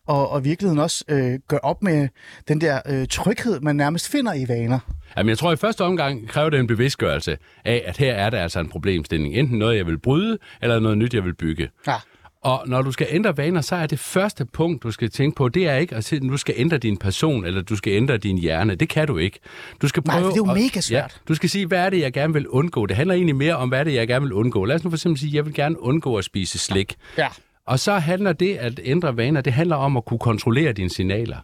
og, 0.07 0.29
og 0.29 0.43
virkeligheden 0.43 0.79
også 0.79 1.03
øh, 1.07 1.39
gøre 1.47 1.59
op 1.59 1.83
med 1.83 2.07
den 2.47 2.61
der 2.61 2.81
øh, 2.89 3.07
tryghed, 3.07 3.59
man 3.59 3.75
nærmest 3.75 4.11
finder 4.11 4.33
i 4.33 4.45
vaner? 4.47 4.79
Jamen, 5.17 5.29
jeg 5.29 5.37
tror, 5.37 5.51
at 5.51 5.57
i 5.57 5.61
første 5.61 5.81
omgang 5.81 6.27
kræver 6.27 6.49
det 6.49 6.59
en 6.59 6.67
bevidstgørelse 6.67 7.37
af, 7.65 7.83
at 7.85 7.97
her 7.97 8.13
er 8.13 8.29
der 8.29 8.41
altså 8.41 8.59
en 8.59 8.69
problemstilling. 8.69 9.33
Enten 9.33 9.59
noget, 9.59 9.77
jeg 9.77 9.85
vil 9.85 9.99
bryde, 9.99 10.37
eller 10.61 10.79
noget 10.79 10.97
nyt, 10.97 11.13
jeg 11.13 11.23
vil 11.23 11.33
bygge. 11.33 11.69
Ja. 11.87 11.95
Og 12.43 12.63
når 12.67 12.81
du 12.81 12.91
skal 12.91 13.07
ændre 13.09 13.37
vaner, 13.37 13.61
så 13.61 13.75
er 13.75 13.87
det 13.87 13.99
første 13.99 14.45
punkt, 14.45 14.83
du 14.83 14.91
skal 14.91 15.09
tænke 15.09 15.35
på, 15.35 15.49
det 15.49 15.67
er 15.67 15.75
ikke 15.75 15.95
at 15.95 16.03
sige, 16.03 16.17
at 16.25 16.29
du 16.31 16.37
skal 16.37 16.55
ændre 16.57 16.77
din 16.77 16.97
person, 16.97 17.45
eller 17.45 17.61
du 17.61 17.75
skal 17.75 17.93
ændre 17.93 18.17
din 18.17 18.37
hjerne. 18.37 18.75
Det 18.75 18.89
kan 18.89 19.07
du 19.07 19.17
ikke. 19.17 19.39
Du 19.81 19.87
skal 19.87 20.03
Nej, 20.05 20.13
prøve 20.15 20.23
for 20.23 20.29
det 20.29 20.39
er 20.41 20.45
jo 20.45 20.51
at- 20.51 20.57
mega 20.57 20.81
svært. 20.81 21.11
Ja, 21.11 21.17
du 21.27 21.35
skal 21.35 21.49
sige, 21.49 21.65
hvad 21.65 21.79
er 21.85 21.89
det, 21.89 21.99
jeg 21.99 22.13
gerne 22.13 22.33
vil 22.33 22.47
undgå. 22.47 22.85
Det 22.85 22.95
handler 22.97 23.15
egentlig 23.15 23.35
mere 23.35 23.55
om, 23.55 23.69
hvad 23.69 23.79
er 23.79 23.83
det, 23.83 23.93
jeg 23.93 24.07
gerne 24.07 24.23
vil 24.25 24.33
undgå. 24.33 24.65
Lad 24.65 24.75
os 24.75 24.83
nu 24.83 24.89
for 24.89 24.97
eksempel 24.97 25.19
sige, 25.19 25.29
at 25.29 25.33
jeg 25.35 25.45
vil 25.45 25.53
gerne 25.53 25.81
undgå 25.81 26.15
at 26.15 26.23
spise 26.23 26.59
slik. 26.59 26.95
Ja. 27.17 27.27
Og 27.65 27.79
så 27.79 27.97
handler 27.97 28.33
det 28.33 28.55
at 28.55 28.79
ændre 28.83 29.17
vaner, 29.17 29.41
det 29.41 29.53
handler 29.53 29.75
om 29.75 29.97
at 29.97 30.05
kunne 30.05 30.19
kontrollere 30.19 30.73
dine 30.73 30.89
signaler. 30.89 31.37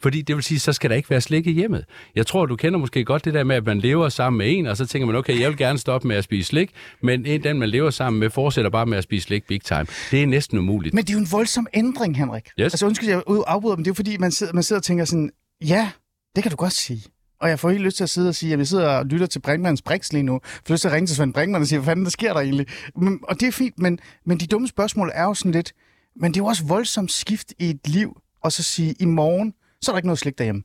Fordi 0.00 0.22
det 0.22 0.36
vil 0.36 0.44
sige, 0.44 0.60
så 0.60 0.72
skal 0.72 0.90
der 0.90 0.96
ikke 0.96 1.10
være 1.10 1.20
slik 1.20 1.46
i 1.46 1.50
hjemmet. 1.52 1.84
Jeg 2.14 2.26
tror, 2.26 2.46
du 2.46 2.56
kender 2.56 2.78
måske 2.78 3.04
godt 3.04 3.24
det 3.24 3.34
der 3.34 3.44
med, 3.44 3.56
at 3.56 3.66
man 3.66 3.78
lever 3.78 4.08
sammen 4.08 4.38
med 4.38 4.58
en, 4.58 4.66
og 4.66 4.76
så 4.76 4.86
tænker 4.86 5.06
man, 5.06 5.16
okay, 5.16 5.40
jeg 5.40 5.48
vil 5.48 5.58
gerne 5.58 5.78
stoppe 5.78 6.08
med 6.08 6.16
at 6.16 6.24
spise 6.24 6.48
slik, 6.48 6.70
men 7.02 7.26
en, 7.26 7.42
den, 7.42 7.58
man 7.58 7.68
lever 7.68 7.90
sammen 7.90 8.20
med, 8.20 8.30
fortsætter 8.30 8.70
bare 8.70 8.86
med 8.86 8.98
at 8.98 9.04
spise 9.04 9.24
slik 9.26 9.46
big 9.46 9.60
time. 9.64 9.86
Det 10.10 10.22
er 10.22 10.26
næsten 10.26 10.58
umuligt. 10.58 10.94
Men 10.94 11.04
det 11.04 11.10
er 11.10 11.14
jo 11.14 11.20
en 11.20 11.28
voldsom 11.32 11.66
ændring, 11.74 12.16
Henrik. 12.16 12.44
Yes. 12.44 12.52
Altså 12.64 12.86
undskyld, 12.86 13.08
jeg 13.08 13.22
ud- 13.26 13.42
afbryder, 13.46 13.76
men 13.76 13.84
det 13.84 13.88
er 13.88 13.90
jo 13.90 13.94
fordi, 13.94 14.16
man 14.16 14.30
sidder, 14.32 14.52
man 14.52 14.62
sidder 14.62 14.80
og 14.80 14.84
tænker 14.84 15.04
sådan, 15.04 15.30
ja, 15.66 15.90
det 16.36 16.42
kan 16.44 16.50
du 16.50 16.56
godt 16.56 16.72
sige. 16.72 17.02
Og 17.40 17.48
jeg 17.48 17.58
får 17.58 17.70
helt 17.70 17.82
lyst 17.82 17.96
til 17.96 18.04
at 18.04 18.10
sidde 18.10 18.28
og 18.28 18.34
sige, 18.34 18.52
at 18.52 18.58
vi 18.58 18.64
sidder 18.64 18.88
og 18.88 19.06
lytter 19.06 19.26
til 19.26 19.38
Brinkmanns 19.38 19.82
Brix 19.82 20.12
lige 20.12 20.22
nu. 20.22 20.32
Jeg 20.32 20.60
får 20.66 20.74
lyst 20.74 20.80
til 20.80 20.88
at 20.88 20.94
ringe 20.94 21.06
til 21.06 21.16
Svend 21.16 21.34
Brinkmann 21.34 21.62
og 21.62 21.66
sige, 21.68 21.78
hvad 21.78 21.86
fanden 21.86 22.04
der 22.04 22.10
sker 22.10 22.32
der 22.32 22.40
egentlig? 22.40 22.66
Men, 22.96 23.20
og 23.22 23.40
det 23.40 23.48
er 23.48 23.52
fint, 23.52 23.78
men, 23.78 23.98
men 24.26 24.38
de 24.38 24.46
dumme 24.46 24.68
spørgsmål 24.68 25.10
er 25.14 25.22
jo 25.24 25.34
sådan 25.34 25.52
lidt, 25.52 25.72
men 26.16 26.32
det 26.34 26.40
er 26.40 26.44
jo 26.44 26.46
også 26.46 26.64
voldsomt 26.64 27.12
skift 27.12 27.52
i 27.58 27.70
et 27.70 27.80
liv, 27.88 28.16
og 28.42 28.52
så 28.52 28.62
sige, 28.62 28.94
i 29.00 29.04
morgen, 29.04 29.54
så 29.82 29.90
er 29.90 29.92
der 29.92 29.98
ikke 29.98 30.08
noget 30.08 30.18
slik 30.18 30.38
derhjemme. 30.38 30.62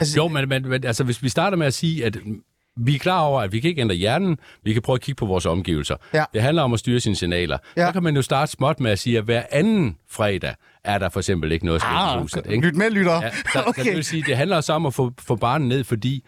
Altså, 0.00 0.16
Jo, 0.16 0.28
men, 0.28 0.48
men, 0.48 0.68
men 0.68 0.84
altså, 0.84 1.04
hvis 1.04 1.22
vi 1.22 1.28
starter 1.28 1.56
med 1.56 1.66
at 1.66 1.74
sige, 1.74 2.04
at 2.04 2.18
vi 2.76 2.94
er 2.94 2.98
klar 2.98 3.20
over, 3.20 3.40
at 3.40 3.52
vi 3.52 3.60
kan 3.60 3.68
ikke 3.68 3.80
ændre 3.80 3.94
hjernen, 3.94 4.38
vi 4.62 4.72
kan 4.72 4.82
prøve 4.82 4.94
at 4.94 5.00
kigge 5.00 5.18
på 5.18 5.26
vores 5.26 5.46
omgivelser. 5.46 5.96
Ja. 6.14 6.24
Det 6.34 6.42
handler 6.42 6.62
om 6.62 6.72
at 6.72 6.78
styre 6.78 7.00
sine 7.00 7.16
signaler. 7.16 7.58
Ja. 7.76 7.86
Så 7.86 7.92
kan 7.92 8.02
man 8.02 8.16
jo 8.16 8.22
starte 8.22 8.52
småt 8.52 8.80
med 8.80 8.90
at 8.90 8.98
sige, 8.98 9.18
at 9.18 9.24
hver 9.24 9.42
anden 9.50 9.96
fredag 10.10 10.54
er 10.84 10.98
der 10.98 11.08
for 11.08 11.20
eksempel 11.20 11.52
ikke 11.52 11.66
noget 11.66 11.80
slik 11.80 11.90
i 11.90 11.94
ah, 11.94 12.20
huset. 12.20 12.46
Ikke? 12.48 12.66
lyt 12.66 12.76
med, 12.76 12.90
lytter. 12.90 13.22
Ja, 13.22 13.30
så, 13.52 13.62
okay. 13.66 13.82
så 13.82 13.88
det 13.88 13.96
vil 13.96 14.04
sige, 14.04 14.22
det 14.26 14.36
handler 14.36 14.56
også 14.56 14.72
om 14.72 14.86
at 14.86 14.94
få, 14.94 15.12
få 15.18 15.36
barnet 15.36 15.68
ned, 15.68 15.84
fordi 15.84 16.24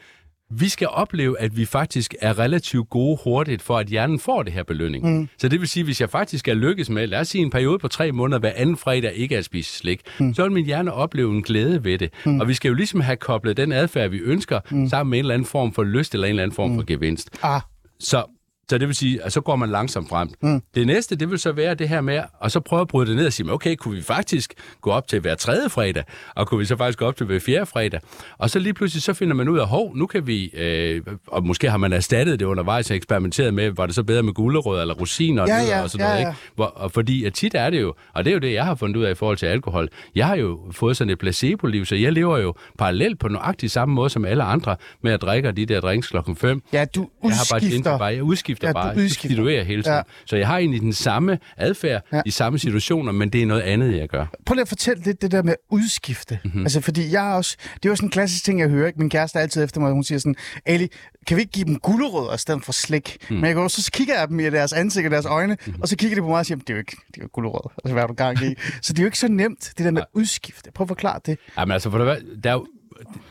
vi 0.51 0.69
skal 0.69 0.89
opleve, 0.89 1.41
at 1.41 1.57
vi 1.57 1.65
faktisk 1.65 2.15
er 2.21 2.39
relativt 2.39 2.91
gode 2.91 3.19
hurtigt, 3.25 3.63
for 3.63 3.79
at 3.79 3.87
hjernen 3.87 4.19
får 4.19 4.43
det 4.43 4.53
her 4.53 4.63
belønning. 4.63 5.19
Mm. 5.19 5.29
Så 5.39 5.49
det 5.49 5.61
vil 5.61 5.69
sige, 5.69 5.85
hvis 5.85 6.01
jeg 6.01 6.11
faktisk 6.11 6.49
er 6.49 6.55
lykkes 6.55 6.91
med, 6.91 7.07
lad 7.07 7.21
os 7.21 7.29
sige 7.29 7.43
en 7.43 7.51
periode 7.51 7.79
på 7.79 7.89
tre 7.89 8.13
måneder, 8.13 8.39
hver 8.39 8.53
anden 8.57 8.77
fredag 8.77 9.13
ikke 9.15 9.37
at 9.39 9.45
spise 9.45 9.79
slik, 9.79 10.01
mm. 10.21 10.35
så 10.35 10.43
vil 10.43 10.53
min 10.53 10.65
hjerne 10.67 10.93
opleve 10.93 11.31
en 11.31 11.43
glæde 11.43 11.85
ved 11.85 11.99
det. 11.99 12.11
Mm. 12.27 12.41
Og 12.41 12.49
vi 12.49 12.55
skal 12.55 12.69
jo 12.69 12.75
ligesom 12.75 13.01
have 13.01 13.17
koblet 13.17 13.57
den 13.57 13.73
adfærd, 13.73 14.11
vi 14.11 14.19
ønsker, 14.19 14.61
mm. 14.71 14.89
sammen 14.89 15.11
med 15.11 15.19
en 15.19 15.25
eller 15.25 15.35
anden 15.35 15.47
form 15.47 15.73
for 15.73 15.83
lyst 15.85 16.15
eller 16.15 16.27
en 16.27 16.31
eller 16.31 16.43
anden 16.43 16.55
form 16.55 16.71
mm. 16.71 16.77
for 16.77 16.85
gevinst. 16.87 17.31
Ah, 17.43 17.61
Så, 18.01 18.25
så 18.71 18.79
det 18.79 18.89
vil 18.89 18.95
sige, 18.97 19.23
at 19.23 19.33
så 19.33 19.41
går 19.41 19.57
man 19.57 19.69
langsomt 19.71 20.09
frem. 20.09 20.29
Mm. 20.43 20.63
Det 20.75 20.87
næste, 20.87 21.17
det 21.17 21.31
vil 21.31 21.39
så 21.39 21.53
være 21.53 21.75
det 21.75 21.89
her 21.89 22.01
med, 22.01 22.21
at 22.45 22.53
så 22.53 22.61
prøve 22.61 22.81
at 22.83 22.89
bryde 22.89 23.07
det 23.09 23.17
ned 23.17 23.27
og 23.27 23.33
sige, 23.33 23.53
okay, 23.53 23.77
kunne 23.77 23.97
vi 23.97 24.03
faktisk 24.03 24.55
gå 24.81 24.91
op 24.91 25.09
til 25.09 25.21
hver 25.21 25.35
tredje 25.35 25.69
fredag, 25.69 26.05
og 26.35 26.47
kunne 26.47 26.59
vi 26.59 26.65
så 26.65 26.77
faktisk 26.77 26.99
gå 26.99 27.05
op 27.07 27.17
til 27.17 27.27
hver 27.27 27.39
fjerde 27.41 27.67
fredag? 27.67 28.01
Og 28.39 28.51
så 28.51 28.59
lige 28.59 28.75
pludselig, 28.75 29.03
så 29.03 29.13
finder 29.15 29.35
man 29.35 29.49
ud 29.49 29.59
af, 29.59 29.67
hov, 29.67 29.97
nu 29.97 30.07
kan 30.07 30.27
vi, 30.27 30.47
øh, 30.55 31.03
og 31.27 31.47
måske 31.47 31.71
har 31.71 31.77
man 31.79 31.93
erstattet 31.93 32.41
det 32.41 32.47
undervejs 32.47 32.91
og 32.91 32.97
eksperimenteret 32.97 33.55
med, 33.55 33.71
var 33.71 33.87
det 33.87 33.95
så 33.95 34.03
bedre 34.03 34.23
med 34.23 34.33
gulerødder 34.33 34.83
eller 34.83 34.95
rosiner 34.95 35.43
og, 35.43 35.49
Ja, 35.49 35.57
ja, 35.63 35.83
og 35.83 35.91
sådan 35.91 36.07
noget, 36.07 36.21
ja. 36.21 36.29
ikke? 36.29 36.39
Hvor, 36.55 36.65
og 36.65 36.93
fordi 36.93 37.25
at 37.25 37.35
tit 37.35 37.55
er 37.55 37.71
det 37.71 37.81
jo, 37.81 37.95
og 38.15 38.25
det 38.25 38.31
er 38.31 38.35
jo 38.35 38.41
det, 38.41 38.53
jeg 38.53 38.65
har 38.65 38.75
fundet 38.75 38.97
ud 38.97 39.05
af 39.05 39.11
i 39.11 39.15
forhold 39.15 39.37
til 39.37 39.47
alkohol, 39.47 39.89
jeg 40.15 40.27
har 40.27 40.35
jo 40.37 40.61
fået 40.71 40.97
sådan 40.97 41.11
et 41.11 41.19
placebo-liv, 41.19 41.85
så 41.85 41.95
jeg 41.97 42.13
lever 42.13 42.39
jo 42.39 42.55
parallelt 42.79 43.19
på 43.19 43.29
nøjagtig 43.29 43.71
samme 43.71 43.95
måde 43.95 44.11
som 44.11 44.25
alle 44.25 44.43
andre, 44.45 44.77
med 45.03 45.13
at 45.13 45.23
drikke 45.23 45.53
de 45.53 45.67
der 45.67 45.81
drinks 45.81 46.09
klokken 46.09 46.37
5. 46.37 46.63
ja, 46.73 46.85
du 46.85 47.09
Jeg 47.25 47.31
har 47.31 47.47
bare 47.51 47.61
udskifter. 47.63 47.99
bare, 47.99 48.05
jeg 48.15 48.23
udskifter 48.23 48.54
Ja, 48.63 48.67
ja, 48.69 48.73
du 48.73 48.75
bare, 48.75 48.97
udskifter. 48.97 49.21
substituerer 49.21 49.65
hele 49.65 49.83
tiden. 49.83 49.97
Ja. 49.97 50.03
Så 50.27 50.37
jeg 50.37 50.47
har 50.47 50.59
egentlig 50.59 50.81
den 50.81 50.93
samme 50.93 51.39
adfærd, 51.57 52.03
Ja. 52.13 52.21
i 52.27 52.31
samme 52.31 52.59
situationer, 52.59 53.13
men 53.13 53.29
det 53.31 53.43
er 53.43 53.47
noget 53.47 53.61
andet, 53.63 53.97
jeg 53.99 54.09
gør. 54.09 54.27
Prøv 54.47 54.55
lige 54.55 54.63
at 54.63 54.69
fortælle 54.69 55.03
lidt 55.05 55.23
det 55.23 55.31
der 55.31 55.43
med 55.43 55.53
at 55.53 55.59
udskifte. 55.71 56.35
Mhm. 56.45 56.51
Mm-hmm. 56.53 56.63
Altså, 56.65 56.81
fordi 56.81 57.13
jeg 57.13 57.31
er 57.31 57.35
også... 57.35 57.57
Det 57.75 57.85
er 57.85 57.89
jo 57.89 57.97
sådan 57.97 58.07
en 58.07 58.11
klassisk 58.11 58.45
ting, 58.45 58.61
jeg 58.61 58.69
hører. 58.69 58.87
Ikke? 58.87 58.99
Min 58.99 59.11
kæreste 59.11 59.39
er 59.39 59.43
altid 59.43 59.65
efter 59.65 59.81
mig, 59.81 59.93
hun 59.93 60.05
siger 60.05 60.19
sådan, 60.19 60.35
Ali, 60.67 60.89
kan 61.27 61.37
vi 61.37 61.41
ikke 61.43 61.53
give 61.53 61.65
dem 61.65 61.79
gulerødder 61.81 62.35
i 62.35 62.39
stedet 62.39 62.65
for 62.65 62.73
slik? 62.73 63.17
Mm. 63.31 63.37
Men 63.37 63.45
jeg 63.45 63.55
går, 63.55 63.69
så 63.69 63.91
kigger 63.93 64.19
jeg 64.19 64.29
dem 64.29 64.41
i 64.41 64.45
deres 64.51 64.73
ansigt 64.73 65.07
og 65.07 65.11
deres 65.11 65.27
øjne, 65.27 65.57
mm. 65.67 65.75
og 65.83 65.89
så 65.89 65.97
kigger 65.97 66.15
de 66.17 66.21
på 66.23 66.29
mig 66.29 66.39
og 66.39 66.47
siger, 66.47 66.59
det 66.59 66.71
er 66.71 66.75
jo 66.75 66.79
ikke, 66.79 66.97
det 67.09 67.17
er 67.17 67.23
jo 67.23 67.29
gulerødder. 67.33 67.73
Altså, 67.85 67.93
hvad 67.93 68.03
har 68.03 68.07
du 68.07 68.15
gang 68.15 68.39
i? 68.45 68.55
så 68.83 68.93
det 68.93 68.99
er 68.99 69.03
jo 69.03 69.07
ikke 69.07 69.19
så 69.19 69.29
nemt, 69.29 69.73
det 69.79 69.85
der 69.85 69.91
med 69.91 70.03
udskifte. 70.13 70.71
Prøv 70.75 70.85
at 70.85 70.89
forklare 70.89 71.21
det. 71.27 71.39
Jamen 71.59 71.73
altså, 71.73 71.91
for 71.91 71.99
det, 71.99 72.23
der 72.45 72.51
er 72.51 72.55
jo, 72.55 72.67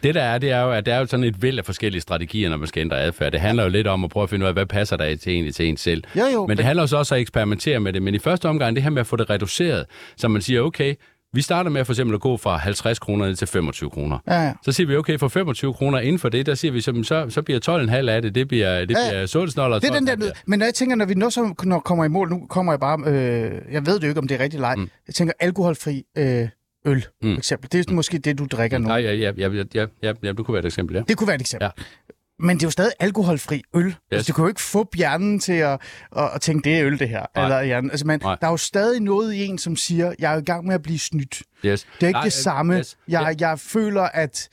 det 0.04 0.16
der 0.16 0.22
er, 0.24 0.38
det 0.38 0.52
er 0.52 0.62
jo, 0.62 0.72
at 0.72 0.86
der 0.86 0.94
er 0.94 1.00
jo 1.00 1.06
sådan 1.06 1.24
et 1.24 1.42
væld 1.42 1.58
af 1.60 1.66
forskellige 1.66 2.02
strategier, 2.02 2.50
når 2.50 2.58
man 2.58 2.68
skal 2.68 2.82
ændre 2.82 3.00
adfærd. 3.02 3.32
Det 3.32 3.40
handler 3.42 3.64
jo 3.64 3.70
lidt 3.70 3.88
om 3.88 4.04
at 4.04 4.10
prøve 4.10 4.24
at 4.24 4.30
finde 4.30 4.44
ud 4.44 4.48
af, 4.48 4.54
hvad 4.54 4.66
passer 4.66 4.98
der 4.98 5.16
til 5.16 5.34
egentlig 5.34 5.56
til 5.56 5.68
en 5.70 5.78
selv. 5.78 6.04
Jo, 6.16 6.24
jo, 6.34 6.42
men 6.42 6.50
det 6.50 6.58
men- 6.58 6.66
handler 6.66 6.82
også 6.84 6.98
om 6.98 7.06
at 7.12 7.22
eksperimentere 7.22 7.80
med 7.80 7.94
det. 7.94 8.02
Men 8.02 8.16
i 8.16 8.20
første 8.20 8.50
omgang, 8.50 8.76
det 8.76 8.84
her 8.84 8.90
med 8.90 9.00
at 9.00 9.08
få 9.08 9.16
det 9.16 9.30
reduceret, 9.30 9.86
så 10.18 10.28
man 10.28 10.42
siger, 10.42 10.62
okay, 10.62 10.94
vi 11.36 11.42
starter 11.42 11.70
med 11.70 11.86
for 11.86 11.94
eksempel 11.94 12.14
at 12.16 12.22
gå 12.22 12.38
fra 12.38 12.58
50 12.58 13.00
kroner 13.00 13.26
ned 13.28 13.36
til 13.36 13.48
25 13.48 13.90
kroner. 13.90 14.18
Ja, 14.28 14.42
ja. 14.46 14.54
Så 14.66 14.72
siger 14.72 14.88
vi, 14.88 14.96
okay, 14.96 15.18
for 15.20 15.28
25 15.28 15.74
kroner 15.74 16.00
inden 16.00 16.20
for 16.20 16.30
det, 16.30 16.46
der 16.46 16.56
siger 16.56 16.72
vi, 16.72 16.82
så, 16.82 17.28
så, 17.30 17.42
bliver 17.42 17.60
12,5 18.06 18.10
af 18.10 18.22
det, 18.22 18.36
det 18.36 18.48
bliver, 18.48 18.80
det 18.86 18.92
Ja, 18.92 19.10
bliver 19.10 19.26
solsnoller. 19.26 19.80
Det 19.80 19.90
er 19.90 19.94
den 19.94 20.08
der, 20.08 20.32
men 20.48 20.60
når 20.60 20.66
jeg 20.66 20.74
tænker, 20.74 20.96
når 20.96 21.06
vi 21.06 21.14
nu 21.14 21.30
så 21.30 21.54
når 21.64 21.80
kommer 21.80 22.06
i 22.06 22.08
mål, 22.08 22.30
nu 22.30 22.46
kommer 22.50 22.72
jeg 22.74 22.80
bare, 22.80 23.00
øh, 23.08 23.52
jeg 23.72 23.86
ved 23.86 23.96
det 23.96 24.04
jo 24.04 24.08
ikke, 24.08 24.20
om 24.22 24.28
det 24.28 24.36
er 24.36 24.44
rigtigt 24.44 24.56
eller 24.56 24.68
ej. 24.68 24.76
Mm. 24.76 24.90
Jeg 25.08 25.16
tænker 25.16 25.34
alkoholfri 25.40 26.04
øh, 26.18 26.48
øl, 26.86 27.06
mm. 27.22 27.34
for 27.34 27.38
eksempel. 27.38 27.72
Det 27.72 27.90
er 27.90 27.94
måske 27.94 28.18
det, 28.18 28.38
du 28.38 28.46
drikker 28.46 28.78
nu. 28.78 28.88
Nej, 28.88 28.98
ja, 28.98 29.14
ja, 29.14 29.32
ja, 29.38 29.50
ja, 29.50 29.64
ja, 29.76 29.86
ja, 30.04 30.14
ja, 30.24 30.32
det 30.32 30.46
kunne 30.46 30.54
være 30.54 30.60
et 30.60 30.66
eksempel, 30.66 30.96
ja. 30.96 31.04
Det 31.08 31.18
kunne 31.18 31.28
være 31.28 31.36
et 31.36 31.42
eksempel. 31.42 31.70
Ja. 31.78 31.84
Men 32.40 32.58
det 32.58 32.64
er 32.64 32.68
jo 32.68 32.72
stadig 32.72 32.92
alkoholfri 33.00 33.62
øl. 33.74 33.86
Yes. 33.86 33.96
Altså, 34.12 34.32
du 34.32 34.36
kan 34.36 34.44
jo 34.44 34.48
ikke 34.48 34.62
få 34.62 34.90
hjernen 34.96 35.40
til 35.40 35.54
at, 35.54 35.82
at, 36.18 36.30
at 36.36 36.42
tænke, 36.42 36.70
det 36.70 36.80
er 36.80 36.86
øl, 36.86 37.00
det 37.00 37.10
her. 37.10 37.26
Nej. 37.36 37.44
Eller, 37.44 37.64
hjernen. 37.64 37.92
Altså, 37.92 38.08
men 38.08 38.20
der 38.20 38.38
er 38.42 38.50
jo 38.50 38.58
stadig 38.58 39.02
noget 39.02 39.34
i 39.34 39.46
en, 39.46 39.58
som 39.58 39.76
siger, 39.76 40.14
jeg 40.20 40.34
er 40.34 40.38
i 40.38 40.44
gang 40.44 40.66
med 40.66 40.76
at 40.76 40.82
blive 40.82 41.00
snydt. 41.00 41.42
Yes. 41.66 41.88
Det 41.96 42.04
er 42.04 42.08
ikke 42.08 42.18
Nej, 42.18 42.24
det 42.24 42.34
samme. 42.34 42.78
Yes. 42.78 42.98
Jeg, 43.08 43.36
jeg 43.40 43.60
føler, 43.60 44.02
at 44.02 44.50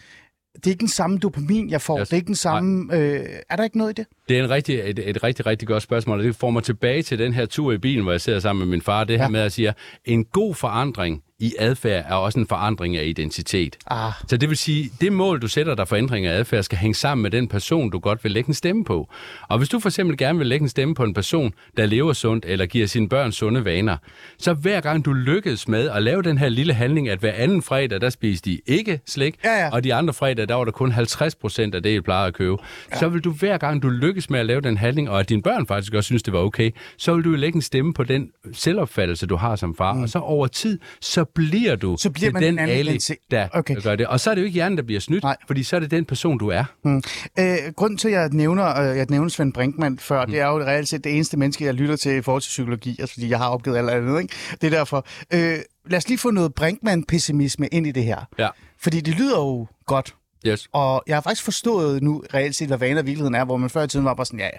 det 0.54 0.66
er 0.66 0.70
ikke 0.70 0.80
den 0.80 0.88
samme 0.88 1.18
dopamin, 1.18 1.70
jeg 1.70 1.82
får. 1.82 2.00
Yes. 2.00 2.08
Det 2.08 2.12
er 2.12 2.16
ikke 2.16 2.26
den 2.26 2.34
samme... 2.34 2.96
Øh, 2.96 3.26
er 3.50 3.56
der 3.56 3.64
ikke 3.64 3.78
noget 3.78 3.98
i 3.98 4.02
det? 4.02 4.06
Det 4.30 4.38
er 4.38 4.44
en 4.44 4.50
rigtig, 4.50 4.80
et, 4.84 4.98
et 4.98 5.22
rigtig, 5.22 5.46
rigtig 5.46 5.68
godt 5.68 5.82
spørgsmål, 5.82 6.18
og 6.18 6.24
det 6.24 6.36
får 6.36 6.50
mig 6.50 6.62
tilbage 6.62 7.02
til 7.02 7.18
den 7.18 7.32
her 7.32 7.46
tur 7.46 7.72
i 7.72 7.78
bilen, 7.78 8.02
hvor 8.02 8.12
jeg 8.12 8.20
sidder 8.20 8.40
sammen 8.40 8.58
med 8.58 8.70
min 8.70 8.82
far. 8.82 9.04
Det 9.04 9.16
her 9.16 9.24
ja. 9.24 9.28
med 9.28 9.40
at 9.40 9.52
sige, 9.52 9.74
en 10.04 10.24
god 10.24 10.54
forandring 10.54 11.22
i 11.40 11.54
adfærd 11.58 12.04
er 12.08 12.14
også 12.14 12.38
en 12.38 12.46
forandring 12.46 12.96
af 12.96 13.04
identitet. 13.04 13.76
Ah. 13.86 14.12
Så 14.28 14.36
det 14.36 14.48
vil 14.48 14.56
sige, 14.56 14.90
det 15.00 15.12
mål, 15.12 15.42
du 15.42 15.48
sætter 15.48 15.74
dig 15.74 15.88
for 15.88 15.96
ændring 15.96 16.26
af 16.26 16.38
adfærd, 16.38 16.62
skal 16.62 16.78
hænge 16.78 16.94
sammen 16.94 17.22
med 17.22 17.30
den 17.30 17.48
person, 17.48 17.90
du 17.90 17.98
godt 17.98 18.24
vil 18.24 18.32
lægge 18.32 18.48
en 18.48 18.54
stemme 18.54 18.84
på. 18.84 19.08
Og 19.48 19.58
hvis 19.58 19.68
du 19.68 19.80
for 19.80 19.88
eksempel 19.88 20.16
gerne 20.16 20.38
vil 20.38 20.46
lægge 20.46 20.62
en 20.62 20.68
stemme 20.68 20.94
på 20.94 21.04
en 21.04 21.14
person, 21.14 21.54
der 21.76 21.86
lever 21.86 22.12
sundt 22.12 22.44
eller 22.48 22.66
giver 22.66 22.86
sine 22.86 23.08
børn 23.08 23.32
sunde 23.32 23.64
vaner, 23.64 23.96
så 24.38 24.52
hver 24.52 24.80
gang 24.80 25.04
du 25.04 25.12
lykkes 25.12 25.68
med 25.68 25.88
at 25.88 26.02
lave 26.02 26.22
den 26.22 26.38
her 26.38 26.48
lille 26.48 26.74
handling, 26.74 27.08
at 27.08 27.18
hver 27.18 27.32
anden 27.32 27.62
fredag, 27.62 28.00
der 28.00 28.10
spiser 28.10 28.42
de 28.44 28.60
ikke 28.66 29.00
slik, 29.06 29.34
ja, 29.44 29.64
ja. 29.64 29.70
og 29.70 29.84
de 29.84 29.94
andre 29.94 30.14
fredag, 30.14 30.48
der 30.48 30.54
var 30.54 30.64
der 30.64 30.72
kun 30.72 30.92
50 30.92 31.34
procent 31.34 31.74
af 31.74 31.82
det, 31.82 31.90
I 31.90 32.00
plejer 32.00 32.26
at 32.26 32.34
købe, 32.34 32.56
ja. 32.90 32.98
så 32.98 33.08
vil 33.08 33.24
du 33.24 33.30
hver 33.30 33.58
gang, 33.58 33.82
du 33.82 33.88
lykkes 33.88 34.19
med 34.28 34.40
at 34.40 34.46
lave 34.46 34.60
den 34.60 34.76
handling, 34.76 35.10
og 35.10 35.20
at 35.20 35.28
dine 35.28 35.42
børn 35.42 35.66
faktisk 35.66 35.94
også 35.94 36.06
synes, 36.06 36.22
det 36.22 36.32
var 36.32 36.38
okay, 36.38 36.70
så 36.96 37.14
vil 37.14 37.24
du 37.24 37.30
lægge 37.30 37.56
en 37.56 37.62
stemme 37.62 37.94
på 37.94 38.04
den 38.04 38.30
selvopfattelse, 38.52 39.26
du 39.26 39.36
har 39.36 39.56
som 39.56 39.74
far. 39.76 39.92
Mm. 39.92 40.02
Og 40.02 40.08
så 40.08 40.18
over 40.18 40.46
tid, 40.46 40.78
så 41.00 41.24
bliver 41.24 41.76
du 41.76 41.96
så 41.98 42.10
bliver 42.10 42.32
man 42.32 42.42
den 42.42 42.58
Ali, 42.58 42.98
der 43.30 43.48
okay. 43.52 43.82
gør 43.82 43.96
det. 43.96 44.06
Og 44.06 44.20
så 44.20 44.30
er 44.30 44.34
det 44.34 44.42
jo 44.42 44.46
ikke 44.46 44.54
hjernen, 44.54 44.78
der 44.78 44.84
bliver 44.84 45.00
snydt, 45.00 45.22
Nej. 45.22 45.36
fordi 45.46 45.62
så 45.62 45.76
er 45.76 45.80
det 45.80 45.90
den 45.90 46.04
person, 46.04 46.38
du 46.38 46.48
er. 46.48 46.64
Mm. 46.84 47.02
Øh, 47.38 47.56
grunden 47.76 47.98
til, 47.98 48.08
at 48.08 48.14
jeg 48.14 48.28
nævner, 48.32 48.80
øh, 48.80 48.96
jeg 48.96 49.06
nævner 49.10 49.28
Svend 49.28 49.52
Brinkmann 49.52 49.98
før, 49.98 50.26
mm. 50.26 50.30
det 50.30 50.40
er 50.40 50.46
jo 50.46 50.58
reelt 50.58 50.88
set 50.88 51.04
det 51.04 51.14
eneste 51.14 51.36
menneske, 51.36 51.64
jeg 51.64 51.74
lytter 51.74 51.96
til 51.96 52.16
i 52.16 52.22
forhold 52.22 52.42
til 52.42 52.48
psykologi, 52.48 52.96
altså 53.00 53.14
fordi 53.14 53.28
jeg 53.30 53.38
har 53.38 53.48
opgivet 53.48 53.76
alt 53.76 53.90
andet. 53.90 54.22
Ikke? 54.22 54.34
Det 54.60 54.66
er 54.66 54.70
derfor. 54.78 55.06
Øh, 55.34 55.58
lad 55.86 55.96
os 55.96 56.08
lige 56.08 56.18
få 56.18 56.30
noget 56.30 56.52
Brinkmann-pessimisme 56.54 57.68
ind 57.72 57.86
i 57.86 57.92
det 57.92 58.04
her. 58.04 58.18
Ja. 58.38 58.48
Fordi 58.82 59.00
det 59.00 59.14
lyder 59.18 59.38
jo 59.38 59.66
godt. 59.86 60.14
Yes. 60.46 60.68
Og 60.72 61.02
jeg 61.06 61.16
har 61.16 61.20
faktisk 61.20 61.42
forstået 61.42 62.02
nu 62.02 62.24
reelt 62.34 62.56
set, 62.56 62.68
hvad 62.68 62.78
vaner 62.78 63.02
virkeligheden 63.02 63.34
er, 63.34 63.44
hvor 63.44 63.56
man 63.56 63.70
før 63.70 63.82
i 63.82 63.88
tiden 63.88 64.04
var 64.04 64.14
bare 64.14 64.26
sådan, 64.26 64.40
ja, 64.40 64.50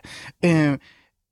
ja. 0.44 0.72
Øh, 0.72 0.78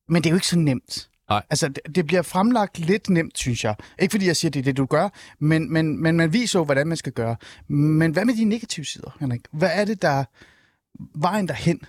men 0.09 0.23
det 0.23 0.29
er 0.29 0.31
jo 0.31 0.37
ikke 0.37 0.47
så 0.47 0.59
nemt. 0.59 1.09
Nej. 1.29 1.43
Altså, 1.49 1.67
det, 1.67 1.95
det 1.95 2.05
bliver 2.05 2.21
fremlagt 2.21 2.79
lidt 2.79 3.09
nemt, 3.09 3.37
synes 3.37 3.63
jeg. 3.63 3.75
Ikke 3.99 4.11
fordi 4.11 4.27
jeg 4.27 4.35
siger, 4.35 4.51
det 4.51 4.59
er 4.59 4.63
det, 4.63 4.77
du 4.77 4.85
gør, 4.85 5.09
men, 5.39 5.73
men, 5.73 6.01
men 6.01 6.17
man 6.17 6.33
viser 6.33 6.59
jo, 6.59 6.65
hvordan 6.65 6.87
man 6.87 6.97
skal 6.97 7.11
gøre. 7.11 7.35
Men 7.67 8.11
hvad 8.11 8.25
med 8.25 8.33
de 8.33 8.43
negative 8.43 8.85
sider, 8.85 9.17
Henrik? 9.19 9.41
Hvad 9.51 9.69
er 9.73 9.85
det, 9.85 10.01
der 10.01 10.23
vejen 11.15 11.47
derhen? 11.47 11.81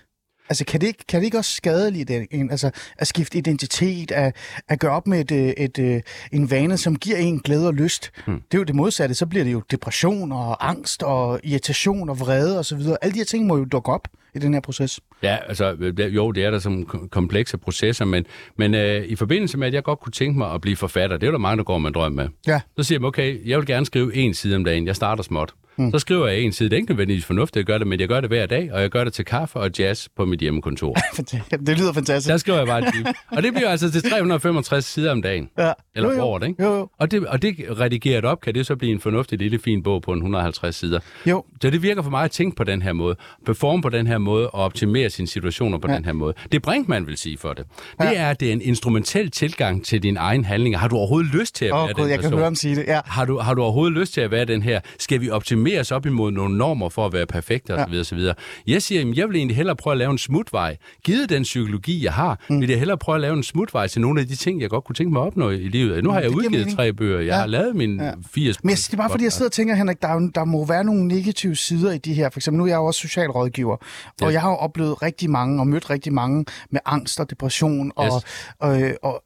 Altså, 0.51 0.65
kan 0.65 0.81
det 0.81 0.87
ikke, 0.87 1.03
kan 1.07 1.19
det 1.19 1.25
ikke 1.25 1.37
også 1.37 1.51
skadeligt 1.51 2.11
en, 2.31 2.51
altså, 2.51 2.71
at 2.97 3.07
skifte 3.07 3.37
identitet, 3.37 4.11
at, 4.11 4.35
at 4.67 4.79
gøre 4.79 4.91
op 4.91 5.07
med 5.07 5.31
et, 5.31 5.53
et, 5.57 5.79
et, 5.79 6.03
en 6.31 6.51
vane, 6.51 6.77
som 6.77 6.95
giver 6.95 7.17
en 7.17 7.39
glæde 7.39 7.67
og 7.67 7.73
lyst? 7.73 8.11
Hmm. 8.25 8.41
Det 8.51 8.53
er 8.53 8.57
jo 8.57 8.63
det 8.63 8.75
modsatte. 8.75 9.15
Så 9.15 9.25
bliver 9.25 9.43
det 9.43 9.51
jo 9.51 9.61
depression 9.71 10.31
og 10.31 10.69
angst 10.69 11.03
og 11.03 11.39
irritation 11.43 12.09
og 12.09 12.19
vrede 12.19 12.59
osv. 12.59 12.79
Alle 13.01 13.13
de 13.13 13.17
her 13.17 13.25
ting 13.25 13.45
må 13.45 13.57
jo 13.57 13.65
dukke 13.65 13.91
op 13.91 14.07
i 14.35 14.39
den 14.39 14.53
her 14.53 14.61
proces. 14.61 14.99
Ja, 15.23 15.37
altså 15.47 15.93
jo, 16.13 16.31
det 16.31 16.45
er 16.45 16.51
der 16.51 16.59
som 16.59 16.85
komplekse 17.11 17.57
processer, 17.57 18.05
men, 18.05 18.25
men 18.57 18.73
øh, 18.73 19.05
i 19.05 19.15
forbindelse 19.15 19.57
med, 19.57 19.67
at 19.67 19.73
jeg 19.73 19.83
godt 19.83 19.99
kunne 19.99 20.11
tænke 20.11 20.37
mig 20.37 20.53
at 20.53 20.61
blive 20.61 20.75
forfatter, 20.75 21.17
det 21.17 21.23
er 21.23 21.27
jo 21.27 21.33
der 21.33 21.39
mange, 21.39 21.57
der 21.57 21.63
går 21.63 21.77
med 21.77 21.87
en 21.87 21.93
drøm 21.93 22.11
med. 22.11 22.27
Ja. 22.47 22.61
Så 22.77 22.83
siger 22.83 22.99
jeg, 22.99 23.07
okay, 23.07 23.47
jeg 23.47 23.57
vil 23.57 23.67
gerne 23.67 23.85
skrive 23.85 24.15
en 24.15 24.33
side 24.33 24.55
om 24.55 24.63
dagen. 24.63 24.87
Jeg 24.87 24.95
starter 24.95 25.23
småt. 25.23 25.53
Mm. 25.77 25.91
Så 25.91 25.99
skriver 25.99 26.27
jeg 26.27 26.41
en 26.41 26.51
side. 26.51 26.69
Det 26.69 26.75
er 26.75 26.77
ikke 26.77 26.91
nødvendigvis 26.91 27.25
fornuftigt 27.25 27.61
at 27.61 27.67
gøre 27.67 27.79
det, 27.79 27.87
men 27.87 27.99
jeg 27.99 28.07
gør 28.07 28.21
det 28.21 28.29
hver 28.29 28.45
dag, 28.45 28.73
og 28.73 28.81
jeg 28.81 28.89
gør 28.89 29.03
det 29.03 29.13
til 29.13 29.25
kaffe 29.25 29.59
og 29.59 29.71
jazz 29.79 30.07
på 30.17 30.25
mit 30.25 30.39
hjemmekontor. 30.39 30.97
det 31.67 31.79
lyder 31.79 31.93
fantastisk. 31.93 32.31
Der 32.31 32.37
skriver 32.37 32.57
jeg 32.57 32.67
bare 32.67 32.91
time. 32.91 33.13
Og 33.31 33.43
det 33.43 33.53
bliver 33.53 33.69
altså 33.69 33.91
til 33.91 34.01
365 34.01 34.85
sider 34.85 35.11
om 35.11 35.21
dagen. 35.21 35.49
Ja. 35.57 35.71
Eller 35.95 36.09
jo, 36.09 36.15
jo. 36.15 36.23
året, 36.23 36.47
ikke? 36.47 36.63
Jo, 36.63 36.73
jo. 36.73 36.89
Og 36.99 37.11
det, 37.11 37.27
og 37.27 37.41
det 37.41 37.55
redigeret 37.79 38.25
op, 38.25 38.41
kan 38.41 38.55
det 38.55 38.65
så 38.65 38.75
blive 38.75 38.91
en 38.91 38.99
fornuftig 38.99 39.39
lille 39.39 39.59
fin 39.59 39.83
bog 39.83 40.01
på 40.01 40.11
en 40.11 40.17
150 40.17 40.75
sider. 40.75 40.99
Jo. 41.25 41.43
Så 41.61 41.69
det 41.69 41.81
virker 41.81 42.01
for 42.01 42.09
mig 42.09 42.23
at 42.23 42.31
tænke 42.31 42.55
på 42.55 42.63
den 42.63 42.81
her 42.81 42.93
måde, 42.93 43.15
performe 43.45 43.81
på 43.81 43.89
den 43.89 44.07
her 44.07 44.17
måde 44.17 44.49
og 44.49 44.63
optimere 44.63 45.09
sine 45.09 45.27
situationer 45.27 45.77
på 45.77 45.87
ja. 45.89 45.95
den 45.95 46.05
her 46.05 46.13
måde. 46.13 46.33
Det 46.51 46.61
Brinkmann 46.61 47.07
vil 47.07 47.17
sige 47.17 47.37
for 47.37 47.53
det, 47.53 47.65
det 47.99 48.05
ja. 48.05 48.13
er, 48.13 48.29
at 48.29 48.39
det 48.39 48.47
er 48.47 48.53
en 48.53 48.61
instrumentel 48.61 49.31
tilgang 49.31 49.85
til 49.85 50.03
din 50.03 50.17
egen 50.17 50.45
handlinger. 50.45 50.79
Har 50.79 50.87
du 50.87 50.95
overhovedet 50.95 51.31
lyst 51.33 51.55
til 51.55 51.65
at 51.65 51.73
oh, 51.73 51.79
være 51.79 51.93
God, 51.93 52.03
den 52.03 52.11
jeg 52.11 52.19
person? 52.19 52.31
kan 52.31 52.37
høre 52.37 52.45
ham 52.45 52.55
sige 52.55 52.75
det, 52.75 52.85
ja. 52.87 53.01
Har 53.05 53.25
du, 53.25 53.37
har 53.37 53.53
du 53.53 53.61
overhovedet 53.61 53.97
lyst 53.97 54.13
til 54.13 54.21
at 54.21 54.31
være 54.31 54.45
den 54.45 54.61
her? 54.61 54.79
Skal 54.99 55.21
vi 55.21 55.29
optimeres 55.61 55.91
op 55.91 56.05
imod 56.05 56.31
nogle 56.31 56.57
normer 56.57 56.89
for 56.89 57.05
at 57.05 57.13
være 57.13 57.25
perfekte 57.25 57.73
osv. 57.73 57.93
Ja. 57.93 57.99
osv. 57.99 58.19
Jeg 58.67 58.81
siger, 58.81 59.01
at 59.01 59.17
jeg 59.17 59.27
vil 59.27 59.35
egentlig 59.35 59.57
hellere 59.57 59.75
prøve 59.75 59.91
at 59.91 59.97
lave 59.97 60.11
en 60.11 60.17
smutvej. 60.17 60.77
Givet 61.03 61.29
den 61.29 61.43
psykologi, 61.43 62.03
jeg 62.03 62.13
har, 62.13 62.39
mm. 62.49 62.61
vil 62.61 62.69
jeg 62.69 62.79
hellere 62.79 62.97
prøve 62.97 63.15
at 63.15 63.21
lave 63.21 63.33
en 63.33 63.43
smutvej 63.43 63.87
til 63.87 64.01
nogle 64.01 64.21
af 64.21 64.27
de 64.27 64.35
ting, 64.35 64.61
jeg 64.61 64.69
godt 64.69 64.83
kunne 64.83 64.95
tænke 64.95 65.13
mig 65.13 65.21
at 65.21 65.27
opnå 65.27 65.49
i 65.49 65.67
livet. 65.67 66.03
Nu 66.03 66.09
har 66.09 66.19
jeg 66.19 66.29
udgivet 66.29 66.75
tre 66.75 66.93
bøger. 66.93 67.19
Jeg 67.19 67.25
ja. 67.25 67.35
har 67.35 67.45
lavet 67.45 67.75
mine 67.75 68.03
ja. 68.03 68.11
fire 68.31 68.53
Men 68.63 68.75
det 68.75 68.93
er 68.93 68.97
bare 68.97 69.09
fordi, 69.09 69.23
jeg 69.23 69.33
sidder 69.33 69.49
og 69.49 69.51
tænker, 69.51 69.75
Henrik, 69.75 70.01
der, 70.01 70.31
der 70.35 70.45
må 70.45 70.65
være 70.65 70.83
nogle 70.83 71.07
negative 71.07 71.55
sider 71.55 71.91
i 71.91 71.97
de 71.97 72.13
her. 72.13 72.29
For 72.29 72.39
eksempel, 72.39 72.57
nu 72.57 72.63
er 72.63 72.67
jeg 72.67 72.75
jo 72.75 72.85
også 72.85 72.99
socialrådgiver, 72.99 73.75
og 74.21 74.27
yes. 74.27 74.33
jeg 74.33 74.41
har 74.41 74.49
jo 74.49 74.55
oplevet 74.55 75.01
rigtig 75.01 75.29
mange 75.29 75.59
og 75.59 75.67
mødt 75.67 75.89
rigtig 75.89 76.13
mange 76.13 76.45
med 76.69 76.79
angst 76.85 77.19
og 77.19 77.29
depression 77.29 77.91
og, 77.95 78.05
yes. 78.05 78.13
og, 78.59 78.69
og, 78.69 78.97
og 79.01 79.23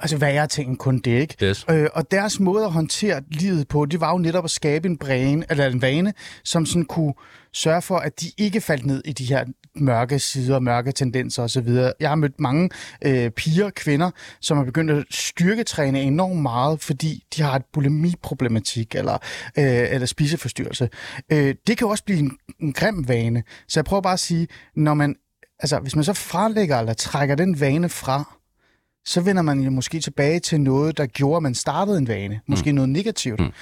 altså 0.00 0.16
værre 0.16 0.46
ting 0.46 0.70
end 0.70 0.78
kun 0.78 0.98
det, 0.98 1.20
ikke? 1.20 1.36
Yes. 1.42 1.64
Øh, 1.70 1.88
og 1.94 2.10
deres 2.10 2.40
måde 2.40 2.64
at 2.64 2.72
håndtere 2.72 3.22
livet 3.30 3.68
på, 3.68 3.84
det 3.84 4.00
var 4.00 4.12
jo 4.12 4.18
netop 4.18 4.44
at 4.44 4.50
skabe 4.50 4.88
en, 4.88 4.98
bræne, 4.98 5.44
eller 5.50 5.66
en 5.66 5.82
vane, 5.82 6.14
som 6.44 6.66
sådan 6.66 6.84
kunne 6.84 7.14
sørge 7.52 7.82
for, 7.82 7.96
at 7.96 8.20
de 8.20 8.26
ikke 8.38 8.60
faldt 8.60 8.86
ned 8.86 9.02
i 9.04 9.12
de 9.12 9.24
her 9.24 9.44
mørke 9.74 10.18
sider, 10.18 10.58
mørke 10.58 10.92
tendenser 10.92 11.42
osv. 11.42 11.68
Jeg 12.00 12.08
har 12.08 12.14
mødt 12.14 12.40
mange 12.40 12.70
øh, 13.04 13.30
piger 13.30 13.64
og 13.64 13.74
kvinder, 13.74 14.10
som 14.40 14.56
har 14.56 14.64
begyndt 14.64 14.90
at 14.90 15.04
styrketræne 15.10 16.02
enormt 16.02 16.42
meget, 16.42 16.80
fordi 16.80 17.24
de 17.36 17.42
har 17.42 17.56
et 17.56 17.64
bulimiproblematik 17.72 18.94
eller, 18.94 19.14
øh, 19.58 19.94
eller 19.94 20.06
spiseforstyrrelse. 20.06 20.88
Øh, 21.32 21.54
det 21.66 21.78
kan 21.78 21.86
også 21.86 22.04
blive 22.04 22.18
en, 22.18 22.36
en 22.60 22.72
grim 22.72 23.08
vane. 23.08 23.42
Så 23.68 23.80
jeg 23.80 23.84
prøver 23.84 24.00
bare 24.00 24.12
at 24.12 24.20
sige, 24.20 24.48
når 24.76 24.94
man, 24.94 25.16
altså, 25.58 25.78
hvis 25.78 25.96
man 25.96 26.04
så 26.04 26.12
fralægger 26.12 26.78
eller 26.78 26.94
trækker 26.94 27.34
den 27.34 27.60
vane 27.60 27.88
fra, 27.88 28.36
så 29.04 29.20
vender 29.20 29.42
man 29.42 29.60
jo 29.60 29.70
måske 29.70 30.00
tilbage 30.00 30.40
til 30.40 30.60
noget, 30.60 30.96
der 30.96 31.06
gjorde, 31.06 31.36
at 31.36 31.42
man 31.42 31.54
startede 31.54 31.98
en 31.98 32.08
vane. 32.08 32.40
Måske 32.46 32.72
mm. 32.72 32.74
noget 32.74 32.88
negativt. 32.88 33.40
Mm. 33.40 33.52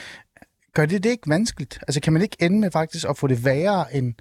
Gør 0.75 0.87
det 0.87 1.05
det 1.05 1.11
ikke 1.11 1.31
vanskeligt? 1.31 1.79
Altså 1.89 2.01
kan 2.01 2.13
man 2.13 2.23
ikke 2.23 2.37
ende 2.41 2.61
med 2.61 2.71
faktisk 2.71 3.07
at 3.09 3.19
få 3.19 3.27
det 3.27 3.45
værre, 3.45 3.97
end, 3.97 4.15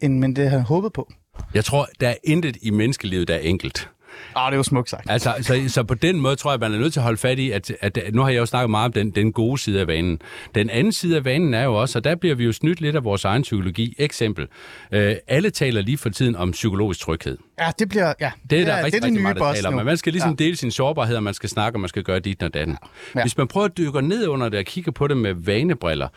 end 0.00 0.18
man 0.18 0.34
det 0.34 0.50
havde 0.50 0.62
håbet 0.62 0.92
på? 0.92 1.12
Jeg 1.54 1.64
tror, 1.64 1.88
der 2.00 2.08
er 2.08 2.14
intet 2.24 2.56
i 2.62 2.70
menneskelivet, 2.70 3.28
der 3.28 3.34
er 3.34 3.38
enkelt. 3.38 3.90
Ah, 4.36 4.50
det 4.50 4.54
er 4.54 4.56
jo 4.56 4.62
smukt 4.62 4.90
sagt. 4.90 5.10
Altså, 5.10 5.34
så, 5.40 5.64
så 5.68 5.82
på 5.82 5.94
den 5.94 6.20
måde 6.20 6.36
tror 6.36 6.50
jeg, 6.52 6.60
man 6.60 6.74
er 6.74 6.78
nødt 6.78 6.92
til 6.92 7.00
at 7.00 7.04
holde 7.04 7.18
fat 7.18 7.38
i, 7.38 7.50
at, 7.50 7.72
at 7.80 7.98
nu 8.12 8.22
har 8.22 8.28
jeg 8.28 8.38
jo 8.38 8.46
snakket 8.46 8.70
meget 8.70 8.86
om 8.86 8.92
den, 8.92 9.10
den 9.10 9.32
gode 9.32 9.58
side 9.58 9.80
af 9.80 9.86
vanen. 9.86 10.20
Den 10.54 10.70
anden 10.70 10.92
side 10.92 11.16
af 11.16 11.24
vanen 11.24 11.54
er 11.54 11.64
jo 11.64 11.74
også, 11.74 11.98
og 11.98 12.04
der 12.04 12.14
bliver 12.14 12.34
vi 12.34 12.44
jo 12.44 12.52
snydt 12.52 12.80
lidt 12.80 12.96
af 12.96 13.04
vores 13.04 13.24
egen 13.24 13.42
psykologi. 13.42 13.94
Eksempel. 13.98 14.46
Øh, 14.92 15.16
alle 15.28 15.50
taler 15.50 15.82
lige 15.82 15.98
for 15.98 16.08
tiden 16.08 16.36
om 16.36 16.50
psykologisk 16.50 17.00
tryghed. 17.00 17.38
Ja, 17.60 17.70
det 17.78 17.88
bliver... 17.88 18.12
Ja, 18.20 18.30
det 18.50 18.60
er 18.60 18.64
der 18.64 18.76
ja, 18.76 18.84
rigtig, 18.84 18.92
det 18.92 19.06
er 19.06 19.06
rigtig 19.06 19.22
meget, 19.22 19.36
der 19.36 19.54
taler 19.54 19.68
om. 19.68 19.86
Man 19.86 19.96
skal 19.96 20.12
ligesom 20.12 20.30
ja. 20.30 20.44
dele 20.44 20.56
sin 20.56 20.70
sårbarhed, 20.70 21.16
og 21.16 21.22
man 21.22 21.34
skal 21.34 21.48
snakke, 21.48 21.76
og 21.76 21.80
man 21.80 21.88
skal 21.88 22.02
gøre 22.02 22.18
dit 22.18 22.42
og 22.42 22.54
datten. 22.54 22.76
Ja. 23.14 23.22
Hvis 23.22 23.36
man 23.36 23.48
prøver 23.48 23.64
at 23.64 23.76
dykke 23.78 24.02
ned 24.02 24.26
under 24.26 24.48
det 24.48 24.58
og 24.58 24.64
kigge 24.64 24.92
på 24.92 25.08
det 25.08 25.16
med 25.16 25.34
vanebriller, 25.34 26.08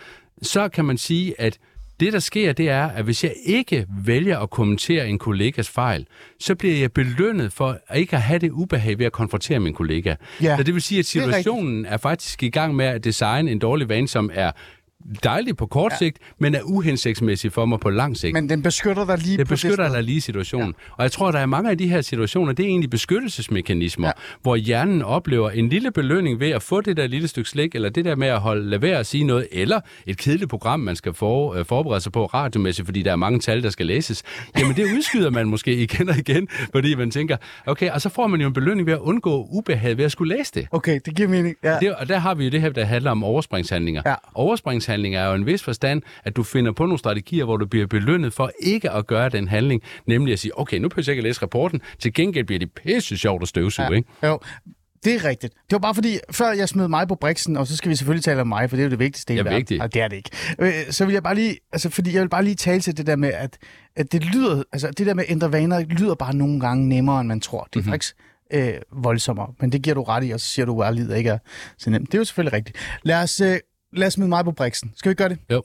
så 0.41 0.69
kan 0.69 0.85
man 0.85 0.97
sige, 0.97 1.41
at 1.41 1.57
det, 1.99 2.13
der 2.13 2.19
sker, 2.19 2.53
det 2.53 2.69
er, 2.69 2.85
at 2.85 3.03
hvis 3.03 3.23
jeg 3.23 3.33
ikke 3.45 3.85
vælger 4.05 4.39
at 4.39 4.49
kommentere 4.49 5.07
en 5.07 5.19
kollegas 5.19 5.69
fejl, 5.69 6.05
så 6.39 6.55
bliver 6.55 6.75
jeg 6.75 6.91
belønnet 6.91 7.53
for 7.53 7.79
at 7.87 7.97
ikke 7.99 8.15
at 8.15 8.21
have 8.21 8.39
det 8.39 8.51
ubehag 8.51 8.99
ved 8.99 9.05
at 9.05 9.11
konfrontere 9.11 9.59
min 9.59 9.73
kollega. 9.73 10.15
Ja, 10.41 10.57
så 10.57 10.63
det 10.63 10.73
vil 10.73 10.81
sige, 10.81 10.99
at 10.99 11.05
situationen 11.05 11.85
er, 11.85 11.89
er 11.89 11.97
faktisk 11.97 12.43
i 12.43 12.49
gang 12.49 12.75
med 12.75 12.85
at 12.85 13.03
designe 13.03 13.51
en 13.51 13.59
dårlig 13.59 13.89
vane, 13.89 14.07
som 14.07 14.31
er 14.33 14.51
dejlig 15.23 15.57
på 15.57 15.65
kort 15.65 15.91
ja. 15.91 15.97
sigt, 15.97 16.17
men 16.39 16.55
er 16.55 16.61
uhensigtsmæssig 16.63 17.51
for 17.51 17.65
mig 17.65 17.79
på 17.79 17.89
lang 17.89 18.17
sigt. 18.17 18.33
Men 18.33 18.49
den 18.49 18.61
beskytter 18.61 19.05
dig 19.05 19.17
lige 19.17 19.37
det 19.37 19.47
beskytter 19.47 19.89
dig 19.89 20.03
lige 20.03 20.21
situationen. 20.21 20.67
Ja. 20.67 20.93
Og 20.97 21.03
jeg 21.03 21.11
tror, 21.11 21.31
der 21.31 21.39
er 21.39 21.45
mange 21.45 21.69
af 21.69 21.77
de 21.77 21.87
her 21.87 22.01
situationer, 22.01 22.53
det 22.53 22.63
er 22.63 22.69
egentlig 22.69 22.89
beskyttelsesmekanismer, 22.89 24.07
ja. 24.07 24.11
hvor 24.41 24.55
hjernen 24.55 25.01
oplever 25.01 25.49
en 25.49 25.69
lille 25.69 25.91
belønning 25.91 26.39
ved 26.39 26.49
at 26.49 26.61
få 26.61 26.81
det 26.81 26.97
der 26.97 27.07
lille 27.07 27.27
stykke 27.27 27.49
slik, 27.49 27.75
eller 27.75 27.89
det 27.89 28.05
der 28.05 28.15
med 28.15 28.27
at 28.27 28.39
holde, 28.39 28.69
lade 28.69 28.81
være 28.81 28.99
at 28.99 29.07
sige 29.07 29.23
noget, 29.23 29.47
eller 29.51 29.79
et 30.05 30.17
kedeligt 30.17 30.49
program, 30.49 30.79
man 30.79 30.95
skal 30.95 31.13
for, 31.13 31.59
uh, 31.59 31.65
forberede 31.65 32.01
sig 32.01 32.11
på 32.11 32.25
radiomæssigt, 32.25 32.85
fordi 32.85 33.01
der 33.01 33.11
er 33.11 33.15
mange 33.15 33.39
tal, 33.39 33.63
der 33.63 33.69
skal 33.69 33.85
læses. 33.85 34.23
Jamen 34.59 34.75
det 34.75 34.83
udskyder 34.83 35.29
man 35.29 35.47
måske 35.47 35.75
igen 35.75 36.09
og 36.09 36.17
igen, 36.17 36.47
fordi 36.71 36.95
man 36.95 37.11
tænker, 37.11 37.37
okay, 37.65 37.91
og 37.91 38.01
så 38.01 38.09
får 38.09 38.27
man 38.27 38.41
jo 38.41 38.47
en 38.47 38.53
belønning 38.53 38.85
ved 38.85 38.93
at 38.93 38.99
undgå 38.99 39.47
ubehag 39.51 39.97
ved 39.97 40.05
at 40.05 40.11
skulle 40.11 40.37
læse 40.37 40.51
det. 40.53 40.67
Okay, 40.71 40.99
det 41.05 41.15
giver 41.15 41.29
mening. 41.29 41.55
Ja. 41.63 41.77
Det, 41.79 41.95
og 41.95 42.09
der 42.09 42.17
har 42.17 42.35
vi 42.35 42.43
jo 42.43 42.49
det 42.49 42.61
her, 42.61 42.69
der 42.69 42.85
handler 42.85 43.11
om 43.11 43.23
overspringshandlinger. 43.23 44.01
Ja. 44.05 44.15
Overspringshandlinger 44.33 44.96
handling 44.97 45.15
er 45.15 45.25
jo 45.27 45.33
en 45.33 45.45
vis 45.45 45.63
forstand, 45.63 46.01
at 46.23 46.35
du 46.35 46.43
finder 46.43 46.71
på 46.71 46.83
nogle 46.85 46.99
strategier, 46.99 47.45
hvor 47.45 47.57
du 47.57 47.65
bliver 47.65 47.87
belønnet 47.87 48.33
for 48.33 48.51
ikke 48.59 48.91
at 48.91 49.07
gøre 49.07 49.29
den 49.29 49.47
handling, 49.47 49.81
nemlig 50.07 50.33
at 50.33 50.39
sige, 50.39 50.59
okay, 50.59 50.77
nu 50.77 50.89
behøver 50.89 51.03
jeg 51.07 51.11
ikke 51.13 51.19
at 51.19 51.23
læse 51.23 51.41
rapporten, 51.41 51.81
til 51.99 52.13
gengæld 52.13 52.45
bliver 52.45 52.59
det 52.59 52.71
pisse 52.71 53.17
sjovt 53.17 53.41
at 53.41 53.47
støvsuge, 53.47 53.87
ja. 53.91 53.95
ikke? 53.95 54.09
Jo. 54.23 54.39
Det 55.03 55.15
er 55.15 55.25
rigtigt. 55.25 55.53
Det 55.53 55.71
var 55.71 55.77
bare 55.79 55.95
fordi, 55.95 56.17
før 56.31 56.51
jeg 56.51 56.69
smed 56.69 56.87
mig 56.87 57.07
på 57.07 57.15
briksen, 57.15 57.57
og 57.57 57.67
så 57.67 57.77
skal 57.77 57.89
vi 57.91 57.95
selvfølgelig 57.95 58.23
tale 58.23 58.41
om 58.41 58.47
mig, 58.47 58.69
for 58.69 58.75
det 58.77 58.83
er 58.83 58.85
jo 58.87 58.91
det 58.91 58.99
vigtigste. 58.99 59.33
i 59.33 59.37
Ja, 59.37 59.41
verden. 59.43 59.57
vigtigt. 59.57 59.83
Det 59.93 60.01
er 60.01 60.07
det 60.07 60.15
ikke. 60.15 60.29
Øh, 60.59 60.73
Så 60.89 61.05
vil 61.05 61.13
jeg 61.13 61.23
bare 61.23 61.35
lige, 61.35 61.57
altså 61.73 61.89
fordi 61.89 62.13
jeg 62.13 62.21
vil 62.21 62.29
bare 62.29 62.43
lige 62.43 62.55
tale 62.55 62.81
til 62.81 62.97
det 62.97 63.07
der 63.07 63.15
med, 63.15 63.31
at, 63.33 63.57
at 63.95 64.11
det 64.11 64.25
lyder, 64.25 64.63
altså 64.71 64.91
det 64.97 65.07
der 65.07 65.13
med 65.13 65.23
at 65.23 65.31
ændre 65.31 65.51
vaner, 65.51 65.79
lyder 65.79 66.15
bare 66.15 66.35
nogle 66.35 66.59
gange 66.59 66.89
nemmere, 66.89 67.19
end 67.21 67.27
man 67.27 67.39
tror. 67.39 67.63
Det 67.63 67.75
er 67.75 67.79
Mhm. 67.79 67.83
mm-hmm. 67.85 67.91
faktisk 67.93 68.15
øh, 68.53 68.73
voldsommere, 69.03 69.47
men 69.61 69.71
det 69.71 69.81
giver 69.81 69.93
du 69.93 70.03
ret 70.03 70.23
i, 70.27 70.31
og 70.31 70.39
så 70.39 70.47
siger 70.47 70.65
du, 70.65 70.81
at 70.81 70.95
livet 70.95 71.17
ikke 71.17 71.29
er 71.29 71.37
så 71.77 71.89
nemt. 71.89 72.11
Det 72.11 72.13
er 72.13 72.19
jo 72.19 72.25
selvfølgelig 72.25 72.53
rigtigt. 72.53 72.77
Lad 73.03 73.23
os, 73.23 73.41
øh, 73.41 73.57
lad 73.93 74.07
os 74.07 74.13
smide 74.13 74.29
mig 74.29 74.45
på 74.45 74.51
briksen. 74.51 74.91
Skal 74.95 75.09
vi 75.09 75.15
gøre 75.15 75.29
det? 75.29 75.37
Jo. 75.51 75.63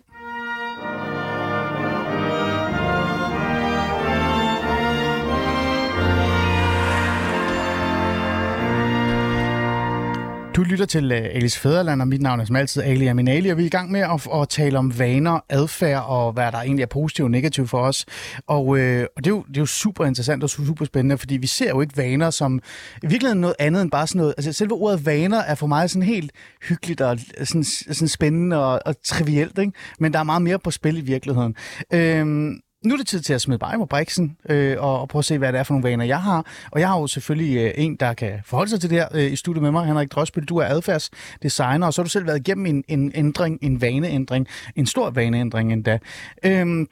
Du 10.63 10.67
lytter 10.67 10.87
til 10.87 11.13
øh, 11.13 11.25
Alice 11.33 11.61
Fæderland, 11.61 12.01
og 12.01 12.09
mit 12.09 12.23
navn 12.23 12.41
er 12.41 12.45
som 12.45 12.57
altid 12.57 12.83
Ali 12.83 13.07
Aminali, 13.07 13.49
og 13.49 13.57
vi 13.57 13.63
er 13.63 13.67
i 13.67 13.69
gang 13.69 13.91
med 13.91 14.01
at, 14.01 14.29
at 14.35 14.49
tale 14.49 14.79
om 14.79 14.99
vaner, 14.99 15.41
adfærd 15.49 16.05
og 16.07 16.33
hvad 16.33 16.53
der 16.53 16.59
egentlig 16.59 16.83
er 16.83 16.87
positivt 16.87 17.25
og 17.25 17.31
negativt 17.31 17.71
for 17.71 17.79
os. 17.79 18.07
Og, 18.47 18.79
øh, 18.79 19.07
og 19.17 19.25
det, 19.25 19.31
er 19.31 19.35
jo, 19.35 19.45
det 19.49 19.57
er 19.57 19.61
jo 19.61 19.67
super 19.67 20.05
interessant 20.05 20.43
og 20.43 20.51
super 20.51 20.85
spændende, 20.85 21.19
fordi 21.19 21.37
vi 21.37 21.47
ser 21.47 21.69
jo 21.69 21.81
ikke 21.81 21.97
vaner 21.97 22.31
som 22.31 22.61
i 23.03 23.07
virkeligheden 23.07 23.41
noget 23.41 23.57
andet 23.59 23.83
end 23.83 23.91
bare 23.91 24.07
sådan 24.07 24.19
noget. 24.19 24.35
Altså 24.37 24.53
selve 24.53 24.75
ordet 24.75 25.07
vaner 25.07 25.39
er 25.39 25.55
for 25.55 25.67
mig 25.67 25.91
sådan 25.91 26.03
helt 26.03 26.33
hyggeligt 26.69 27.01
og 27.01 27.19
øh, 27.39 27.47
sådan, 27.47 27.65
sådan 27.65 28.09
spændende 28.09 28.65
og, 28.67 28.81
og 28.87 28.95
trivielt, 29.05 29.59
ikke? 29.59 29.73
men 29.99 30.13
der 30.13 30.19
er 30.19 30.25
meget 30.25 30.43
mere 30.43 30.59
på 30.59 30.71
spil 30.71 30.99
i 30.99 31.01
virkeligheden. 31.01 31.55
Øh, 31.93 32.53
nu 32.85 32.95
er 32.95 32.99
det 32.99 33.07
tid 33.07 33.21
til 33.21 33.35
at 33.35 33.41
smide 33.41 33.59
mig 33.63 33.75
på 33.79 33.87
briksen 33.87 34.37
øh, 34.49 34.77
og, 34.81 35.01
og 35.01 35.09
prøve 35.09 35.21
at 35.21 35.25
se, 35.25 35.39
hvad 35.39 35.53
det 35.53 35.59
er 35.59 35.63
for 35.63 35.75
nogle 35.75 35.89
vaner, 35.91 36.05
jeg 36.05 36.23
har. 36.23 36.47
Og 36.71 36.81
jeg 36.81 36.89
har 36.89 37.01
jo 37.01 37.07
selvfølgelig 37.07 37.57
øh, 37.57 37.71
en, 37.77 37.97
der 37.97 38.15
kan 38.15 38.41
forholde 38.45 38.71
sig 38.71 38.81
til 38.81 38.91
det 38.91 38.99
her 38.99 39.09
øh, 39.15 39.33
i 39.33 39.37
studiet 39.37 39.63
med 39.63 39.71
mig. 39.71 39.87
Henrik 39.87 40.13
Drøsbøl, 40.13 40.45
du 40.45 40.57
er 40.57 40.65
adfærdsdesigner, 40.67 41.87
og 41.87 41.95
så 41.95 42.01
har 42.01 42.05
du 42.05 42.11
selv 42.11 42.27
været 42.27 42.39
igennem 42.39 42.67
en, 42.67 42.85
en 42.89 43.13
ændring, 43.15 43.59
en 43.63 43.81
vaneændring, 43.81 44.47
en 44.77 44.87
stor 44.87 45.11
vaneændring 45.11 45.73
endda. 45.73 45.99
Øhm, 46.45 46.87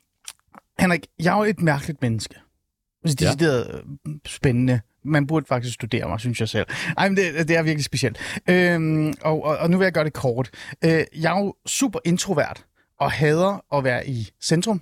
Henrik, 0.79 1.07
jeg 1.23 1.33
er 1.35 1.37
jo 1.39 1.45
et 1.45 1.61
mærkeligt 1.63 2.03
menneske. 2.03 2.35
Altså, 3.05 3.17
Ja. 3.21 3.27
decideret 3.27 3.83
øh, 4.09 4.15
spændende. 4.27 4.81
Man 5.05 5.27
burde 5.27 5.47
faktisk 5.47 5.75
studere 5.75 6.09
mig, 6.09 6.21
synes 6.21 6.41
jeg 6.41 6.49
selv. 6.49 6.67
Ej, 6.99 7.09
men 7.09 7.17
det, 7.17 7.49
det 7.49 7.57
er 7.57 7.63
virkelig 7.63 7.85
specielt. 7.85 8.19
Øhm, 8.49 9.15
og, 9.23 9.45
og, 9.45 9.57
og 9.57 9.71
nu 9.71 9.79
vil 9.79 9.85
jeg 9.85 9.93
gøre 9.93 10.05
det 10.05 10.13
kort. 10.13 10.51
Øh, 10.85 11.05
jeg 11.21 11.37
er 11.37 11.41
jo 11.45 11.55
super 11.67 11.99
introvert 12.05 12.65
og 13.01 13.11
hader 13.13 13.65
at 13.77 13.85
være 13.85 14.09
i 14.09 14.29
centrum. 14.43 14.81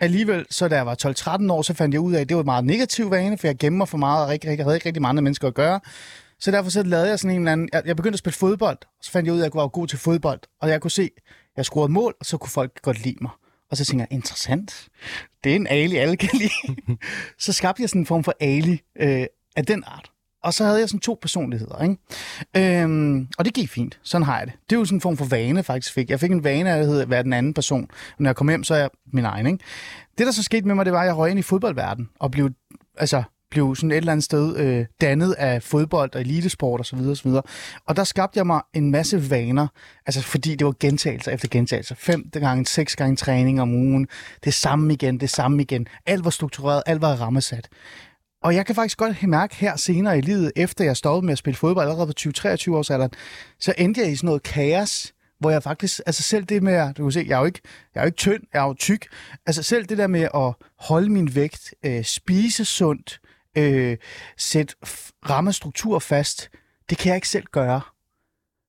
Alligevel, 0.00 0.46
så 0.50 0.68
da 0.68 0.76
jeg 0.76 0.86
var 0.86 0.96
12-13 1.48 1.52
år, 1.52 1.62
så 1.62 1.74
fandt 1.74 1.92
jeg 1.92 2.00
ud 2.00 2.14
af, 2.14 2.20
at 2.20 2.28
det 2.28 2.36
var 2.36 2.42
en 2.42 2.46
meget 2.46 2.64
negativ 2.64 3.10
vane, 3.10 3.38
for 3.38 3.46
jeg 3.46 3.56
gemmer 3.58 3.76
mig 3.76 3.88
for 3.88 3.98
meget 3.98 4.26
og 4.26 4.32
ikke, 4.32 4.50
ikke, 4.50 4.62
havde 4.62 4.76
ikke 4.76 4.86
rigtig 4.86 5.02
mange 5.02 5.22
mennesker 5.22 5.48
at 5.48 5.54
gøre. 5.54 5.80
Så 6.40 6.50
derfor 6.50 6.70
så 6.70 6.82
lavede 6.82 7.08
jeg 7.08 7.18
sådan 7.18 7.36
en 7.36 7.40
eller 7.40 7.52
anden... 7.52 7.68
Jeg, 7.72 7.82
jeg 7.86 7.96
begyndte 7.96 8.14
at 8.14 8.18
spille 8.18 8.36
fodbold, 8.36 8.78
og 8.82 9.04
så 9.04 9.10
fandt 9.10 9.26
jeg 9.26 9.34
ud 9.34 9.40
af, 9.40 9.46
at 9.46 9.54
jeg 9.54 9.60
var 9.60 9.68
god 9.68 9.86
til 9.86 9.98
fodbold. 9.98 10.40
Og 10.60 10.68
jeg 10.68 10.80
kunne 10.80 10.90
se, 10.90 11.10
at 11.26 11.56
jeg 11.56 11.64
scorede 11.64 11.92
mål, 11.92 12.14
og 12.20 12.26
så 12.26 12.36
kunne 12.36 12.50
folk 12.50 12.82
godt 12.82 13.04
lide 13.04 13.16
mig. 13.20 13.30
Og 13.70 13.76
så 13.76 13.84
tænkte 13.84 14.06
jeg, 14.10 14.16
interessant. 14.16 14.88
Det 15.44 15.52
er 15.52 15.56
en 15.56 15.66
Ali, 15.66 15.96
alle 15.96 16.16
kan 16.16 16.28
lide. 16.32 16.98
så 17.44 17.52
skabte 17.52 17.82
jeg 17.82 17.88
sådan 17.88 18.02
en 18.02 18.06
form 18.06 18.24
for 18.24 18.34
Ali 18.40 18.80
øh, 19.00 19.26
af 19.56 19.66
den 19.66 19.84
art. 19.86 20.10
Og 20.44 20.54
så 20.54 20.64
havde 20.64 20.78
jeg 20.80 20.88
sådan 20.88 21.00
to 21.00 21.18
personligheder, 21.22 21.82
ikke? 21.82 22.82
Øhm, 22.82 23.28
og 23.38 23.44
det 23.44 23.54
gik 23.54 23.68
fint. 23.70 23.98
Sådan 24.02 24.24
har 24.24 24.38
jeg 24.38 24.46
det. 24.46 24.54
Det 24.70 24.76
er 24.76 24.80
jo 24.80 24.84
sådan 24.84 24.96
en 24.96 25.00
form 25.00 25.16
for 25.16 25.24
vane, 25.24 25.62
faktisk 25.62 25.94
fik. 25.94 26.10
Jeg 26.10 26.20
fik 26.20 26.30
en 26.30 26.44
vane 26.44 26.70
af 26.70 26.78
at 26.78 26.86
hedde- 26.86 27.02
at 27.02 27.10
være 27.10 27.22
den 27.22 27.32
anden 27.32 27.54
person. 27.54 27.88
Når 28.18 28.28
jeg 28.30 28.36
kom 28.36 28.48
hjem, 28.48 28.64
så 28.64 28.74
er 28.74 28.78
jeg 28.78 28.90
min 29.12 29.24
egen, 29.24 29.46
ikke? 29.46 29.58
Det, 30.18 30.26
der 30.26 30.32
så 30.32 30.42
skete 30.42 30.66
med 30.66 30.74
mig, 30.74 30.84
det 30.84 30.92
var, 30.92 31.00
at 31.00 31.06
jeg 31.06 31.16
røg 31.16 31.30
ind 31.30 31.38
i 31.38 31.42
fodboldverdenen 31.42 32.08
og 32.20 32.30
blev, 32.30 32.50
altså, 32.98 33.22
blev 33.50 33.76
sådan 33.76 33.90
et 33.90 33.96
eller 33.96 34.12
andet 34.12 34.24
sted 34.24 34.56
øh, 34.56 34.86
dannet 35.00 35.32
af 35.32 35.62
fodbold 35.62 36.14
og 36.14 36.20
elitesport 36.20 36.80
osv. 36.80 36.96
Og, 36.98 37.16
så 37.16 37.22
videre. 37.28 37.42
og 37.86 37.96
der 37.96 38.04
skabte 38.04 38.38
jeg 38.38 38.46
mig 38.46 38.60
en 38.74 38.90
masse 38.90 39.30
vaner, 39.30 39.66
altså 40.06 40.22
fordi 40.22 40.54
det 40.54 40.66
var 40.66 40.74
gentagelser 40.80 41.32
efter 41.32 41.48
gentagelser. 41.50 41.94
Fem 41.98 42.30
gange, 42.32 42.66
seks 42.66 42.96
gange 42.96 43.16
træning 43.16 43.60
om 43.62 43.74
ugen. 43.74 44.08
Det 44.44 44.54
samme 44.54 44.92
igen, 44.92 45.20
det 45.20 45.30
samme 45.30 45.62
igen. 45.62 45.86
Alt 46.06 46.24
var 46.24 46.30
struktureret, 46.30 46.82
alt 46.86 47.00
var 47.00 47.14
rammesat. 47.14 47.68
Og 48.44 48.54
jeg 48.54 48.66
kan 48.66 48.74
faktisk 48.74 48.98
godt 48.98 49.22
mærke 49.28 49.56
her 49.56 49.76
senere 49.76 50.18
i 50.18 50.20
livet, 50.20 50.52
efter 50.56 50.84
jeg 50.84 50.96
stoppede 50.96 51.26
med 51.26 51.32
at 51.32 51.38
spille 51.38 51.56
fodbold 51.56 51.88
allerede 51.88 52.06
på 52.06 52.12
20-23 52.20 52.76
års 52.76 52.90
alderen, 52.90 53.10
så 53.58 53.74
endte 53.78 54.00
jeg 54.00 54.12
i 54.12 54.16
sådan 54.16 54.26
noget 54.26 54.42
kaos, 54.42 55.14
hvor 55.38 55.50
jeg 55.50 55.62
faktisk, 55.62 56.00
altså 56.06 56.22
selv 56.22 56.44
det 56.44 56.62
med, 56.62 56.94
du 56.94 57.02
kan 57.02 57.12
se, 57.12 57.24
jeg 57.28 57.34
er 57.34 57.38
jo 57.38 57.44
ikke, 57.44 57.60
jeg 57.94 58.00
er 58.00 58.04
jo 58.04 58.06
ikke 58.06 58.16
tynd, 58.16 58.42
jeg 58.52 58.62
er 58.62 58.66
jo 58.66 58.74
tyk, 58.74 59.06
altså 59.46 59.62
selv 59.62 59.86
det 59.86 59.98
der 59.98 60.06
med 60.06 60.28
at 60.34 60.54
holde 60.78 61.08
min 61.08 61.34
vægt, 61.34 61.74
øh, 61.86 62.04
spise 62.04 62.64
sundt, 62.64 63.20
øh, 63.58 63.96
sætte 64.36 64.74
rammestruktur 65.30 65.98
fast, 65.98 66.50
det 66.90 66.98
kan 66.98 67.08
jeg 67.08 67.16
ikke 67.16 67.28
selv 67.28 67.46
gøre. 67.52 67.80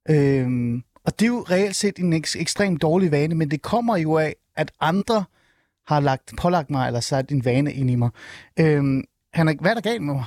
Øh, 0.09 0.81
og 1.05 1.19
det 1.19 1.25
er 1.25 1.29
jo 1.29 1.45
reelt 1.49 1.75
set 1.75 1.97
en 1.99 2.13
ek- 2.13 2.41
ekstremt 2.41 2.81
dårlig 2.81 3.11
vane, 3.11 3.35
men 3.35 3.51
det 3.51 3.61
kommer 3.61 3.97
jo 3.97 4.17
af, 4.17 4.35
at 4.55 4.71
andre 4.79 5.25
har 5.88 5.99
lagt, 5.99 6.33
pålagt 6.38 6.69
mig, 6.69 6.88
eller 6.88 6.99
sat 6.99 7.31
en 7.31 7.45
vane 7.45 7.73
ind 7.73 7.89
i 7.89 7.95
mig. 7.95 8.09
Øhm, 8.59 9.03
Henrik, 9.35 9.57
hvad 9.61 9.71
er 9.71 9.75
der 9.75 9.81
galt 9.81 10.01
med 10.01 10.13
mig? 10.13 10.23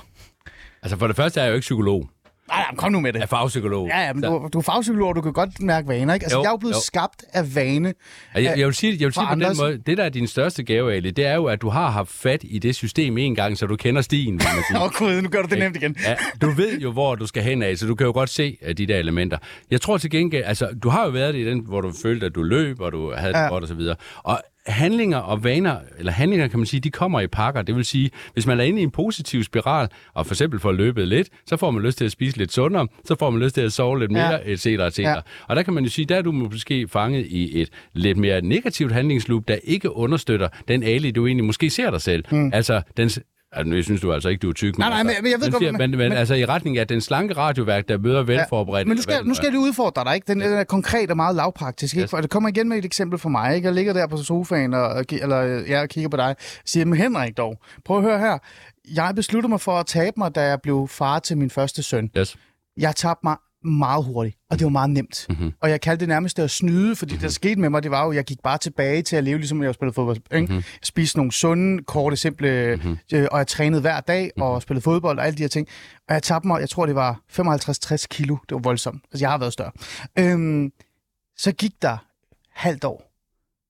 Altså 0.83 0.97
for 0.99 1.07
det 1.07 1.17
første 1.17 1.41
er 1.41 1.45
jeg 1.45 1.51
jo 1.51 1.55
ikke 1.55 1.65
psykolog. 1.65 2.09
Nej, 2.49 2.59
nej, 2.59 2.75
kom 2.77 2.93
nu 2.93 3.01
med 3.01 3.13
det. 3.13 3.19
Jeg 3.19 3.23
er 3.25 3.29
fagpsykolog. 3.29 3.89
Ja, 3.89 4.01
ja, 4.07 4.13
men 4.13 4.23
Så- 4.23 4.29
du, 4.39 4.49
du 4.53 4.59
er 4.59 4.63
fagpsykolog, 4.63 5.09
og 5.09 5.17
du 5.17 5.21
kan 5.21 5.33
godt 5.33 5.61
mærke 5.61 5.89
vaner, 5.89 6.15
ikke? 6.15 6.25
Altså, 6.25 6.39
Jo, 6.39 6.43
jeg 6.43 6.49
er 6.49 6.53
jo 6.53 6.57
blevet 6.57 6.75
jo. 6.75 6.81
skabt 6.81 7.25
af 7.33 7.55
vane. 7.55 7.95
Ja, 8.35 8.43
Jeg, 8.43 8.59
jeg 8.59 8.67
vil 8.67 8.75
sige, 8.75 8.93
jeg 9.01 9.05
vil 9.07 9.13
sige 9.13 9.27
på 9.29 9.35
den 9.35 9.43
andres- 9.43 9.59
måde, 9.61 9.79
det 9.87 9.99
der 9.99 10.05
er 10.05 10.09
din 10.09 10.27
største 10.27 10.63
gave, 10.63 10.95
Ali, 10.95 11.11
det 11.11 11.27
er 11.27 11.35
jo, 11.35 11.45
at 11.45 11.63
du 11.63 11.69
har 11.69 11.91
haft 11.91 12.11
fat 12.11 12.41
i 12.45 12.59
det 12.59 12.75
system 12.75 13.19
en 13.19 13.35
gang, 13.35 13.59
så 13.59 13.67
du 13.67 13.77
kender 13.77 14.03
stien. 14.03 14.41
Åh, 14.75 14.83
oh, 14.83 14.91
gud, 14.99 15.23
nu 15.23 15.29
gør 15.29 15.43
du 15.43 15.49
det 15.49 15.59
nemt 15.59 15.77
igen. 15.77 15.97
Ja, 16.05 16.17
du 16.41 16.51
ved 16.51 16.79
jo, 16.81 16.93
hvor 16.93 17.15
du 17.15 17.27
skal 17.27 17.43
hen 17.43 17.63
af, 17.63 17.77
så 17.79 17.87
du 17.87 17.95
kan 17.95 18.07
jo 18.07 18.13
godt 18.13 18.31
se 18.31 18.57
uh, 18.67 18.73
de 18.73 18.87
der 18.87 18.97
elementer. 18.97 19.39
Jeg 19.71 19.81
tror 19.81 19.99
til 19.99 20.11
gengæld, 20.11 20.45
altså, 20.47 20.69
du 20.83 20.89
har 20.89 21.05
jo 21.05 21.11
været 21.11 21.35
i 21.37 21.45
den, 21.45 21.61
hvor 21.67 21.81
du 21.81 21.93
følte, 22.03 22.27
at 22.27 22.35
du 22.35 22.43
løb, 22.43 22.81
og 22.81 22.93
du 22.93 23.13
havde 23.17 23.33
det 23.33 23.39
Ja. 23.39 23.49
godt 23.49 23.63
og 23.65 23.69
så 23.69 23.75
videre. 23.75 23.97
Og 24.19 24.41
handlinger 24.69 25.19
og 25.19 25.45
vaner, 25.45 25.77
eller 25.99 26.13
handlinger 26.13 26.49
kan 26.49 26.59
man 26.59 26.67
sige, 26.67 26.81
de 26.81 26.91
kommer 26.91 27.21
i 27.21 27.27
pakker. 27.27 27.63
Det 27.63 27.77
vil 27.77 27.85
sige, 27.85 28.11
hvis 28.33 28.47
man 28.47 28.61
er 28.61 28.65
inde 28.65 28.81
i 28.81 28.83
en 28.83 28.91
positiv 28.91 29.45
spiral, 29.45 29.89
og 30.15 30.27
for 30.27 30.35
eksempel 30.35 30.61
får 30.61 30.73
løbet 30.73 31.09
lidt, 31.09 31.29
så 31.47 31.57
får 31.57 31.71
man 31.71 31.83
lyst 31.83 31.99
til 31.99 32.05
at 32.05 32.13
spise 32.13 32.37
lidt 32.39 32.53
sundere, 32.53 32.89
så 33.05 33.17
får 33.19 33.31
man 33.31 33.43
lyst 33.43 33.55
til 33.55 33.61
at 33.63 33.73
sove 33.73 33.99
lidt 33.99 34.11
mere, 34.11 34.33
Ja. 34.33 34.39
et 34.45 34.61
cetera, 34.61 34.87
et 34.87 34.95
cetera. 34.95 35.13
Ja. 35.15 35.21
Og 35.49 35.57
der 35.57 35.63
kan 35.63 35.75
man 35.75 35.85
jo 35.85 35.91
sige, 35.91 36.05
der 36.07 36.17
er 36.17 36.23
du 36.23 36.33
måske 36.33 36.89
fanget 36.89 37.27
i 37.27 37.61
et 37.63 37.69
lidt 37.95 38.19
mere 38.19 38.41
negativt 38.41 38.93
handlingsloop, 38.93 39.49
der 39.49 39.57
ikke 39.65 39.97
understøtter 39.97 40.49
den 40.69 40.83
Ali, 40.83 41.11
du 41.11 41.27
egentlig 41.27 41.45
måske 41.45 41.71
ser 41.71 41.91
dig 41.91 42.01
selv. 42.01 42.25
Mm. 42.31 42.51
Altså, 42.55 42.83
den, 42.97 43.11
Altså, 43.53 43.75
jeg 43.75 43.85
synes 43.85 44.01
du 44.01 44.13
altså 44.13 44.29
ikke, 44.29 44.41
du 44.41 44.49
er 44.49 44.53
tyk. 44.53 44.79
Nej, 44.79 44.89
nej, 44.89 45.03
men- 45.03 45.15
men 45.23 45.33
jeg 45.33 45.41
ved 45.41 45.51
godt, 45.53 45.63
men- 45.63 45.91
men, 45.91 45.99
men, 45.99 46.13
altså 46.13 46.35
i 46.35 46.45
retning 46.45 46.79
af 46.79 46.87
den 46.89 47.01
slanke 47.01 47.35
radioværk, 47.35 47.89
der 47.89 47.99
møder 47.99 48.23
velforberedt. 48.23 48.89
Men 48.89 48.97
nu 48.97 49.03
skal, 49.03 49.27
nu 49.27 49.35
skal 49.35 49.45
jeg 49.47 49.53
lige 49.53 49.61
udfordre 49.63 50.05
dig, 50.05 50.15
ikke? 50.15 50.25
Den, 50.27 50.41
den 50.41 50.53
er 50.53 50.65
konkret 50.65 51.11
og 51.11 51.17
meget 51.17 51.37
lavpraktisk, 51.37 51.95
ikke? 51.95 52.03
Yes. 52.05 52.11
For 52.11 52.21
det 52.21 52.31
kommer 52.31 52.49
igen 52.49 52.69
med 52.69 52.79
et 52.79 52.85
eksempel 52.85 53.19
for 53.19 53.29
mig, 53.29 53.55
ikke? 53.57 53.67
Jeg 53.67 53.75
ligger 53.75 53.93
der 53.93 54.07
på 54.07 54.17
sofaen 54.17 54.75
og, 54.75 55.05
eller, 55.13 55.37
jeg 55.69 55.89
kigger 55.89 56.09
på 56.09 56.17
dig 56.17 56.27
og 56.27 56.37
siger, 56.67 56.85
men 56.87 56.99
Henrik 56.99 57.37
dog, 57.37 57.59
prøv 57.85 57.97
at 57.97 58.03
høre 58.03 58.19
her. 58.19 58.39
Jeg 58.95 59.13
besluttede 59.17 59.49
mig 59.51 59.61
for 59.61 59.73
at 59.79 59.87
tabe 59.87 60.15
mig, 60.17 60.35
da 60.35 60.41
jeg 60.43 60.59
blev 60.63 60.89
far 60.91 61.19
til 61.19 61.39
min 61.39 61.51
første 61.51 61.83
søn. 61.83 62.11
Yes. 62.19 62.37
Jeg 62.77 62.97
tabte 62.97 63.21
mig 63.25 63.37
meget 63.65 64.05
hurtigt, 64.05 64.37
og 64.51 64.59
det 64.59 64.65
var 64.65 64.71
meget 64.71 64.91
nemt. 64.91 65.27
Mm-hmm. 65.29 65.53
Og 65.61 65.71
jeg 65.71 65.81
kaldte 65.81 66.01
det 66.01 66.09
nærmest 66.09 66.37
det 66.37 66.43
at 66.43 66.51
snyde, 66.51 66.97
fordi 66.97 67.13
mm-hmm. 67.13 67.21
det, 67.21 67.23
der 67.23 67.33
skete 67.33 67.61
med 67.61 67.71
mig, 67.71 67.83
det 67.83 67.91
var 67.91 68.05
jo, 68.05 68.11
at 68.11 68.17
jeg 68.17 68.25
gik 68.25 68.41
bare 68.43 68.59
tilbage 68.59 69.03
til 69.03 69.17
at 69.17 69.25
leve, 69.25 69.39
ligesom 69.39 69.63
jeg 69.63 69.75
spillede 69.75 69.95
fodbold. 69.95 70.17
Ikke? 70.17 70.47
Mm-hmm. 70.47 70.57
Jeg 70.57 70.63
spiste 70.83 71.19
nogle 71.19 71.33
sunde, 71.33 71.83
korte, 71.83 72.17
simple, 72.17 72.77
mm-hmm. 72.77 72.99
øh, 73.15 73.29
og 73.33 73.39
jeg 73.39 73.47
trænede 73.47 73.81
hver 73.81 74.01
dag 74.01 74.25
mm-hmm. 74.25 74.43
og 74.43 74.63
spillede 74.63 74.83
fodbold 74.83 75.19
og 75.19 75.27
alle 75.27 75.37
de 75.37 75.43
her 75.43 75.49
ting. 75.49 75.69
Og 76.09 76.15
jeg 76.15 76.23
tabte 76.23 76.47
mig, 76.49 76.61
jeg 76.61 76.69
tror, 76.69 76.87
det 76.87 76.95
var 76.95 77.21
55-60 77.33 78.07
kilo. 78.11 78.37
Det 78.49 78.55
var 78.55 78.61
voldsomt. 78.61 79.05
Altså, 79.13 79.25
jeg 79.25 79.31
har 79.31 79.39
været 79.39 79.53
større. 79.53 79.73
Øhm, 80.19 80.73
så 81.37 81.53
gik 81.53 81.83
der 81.83 81.97
halvt 82.53 82.85
år. 82.85 83.13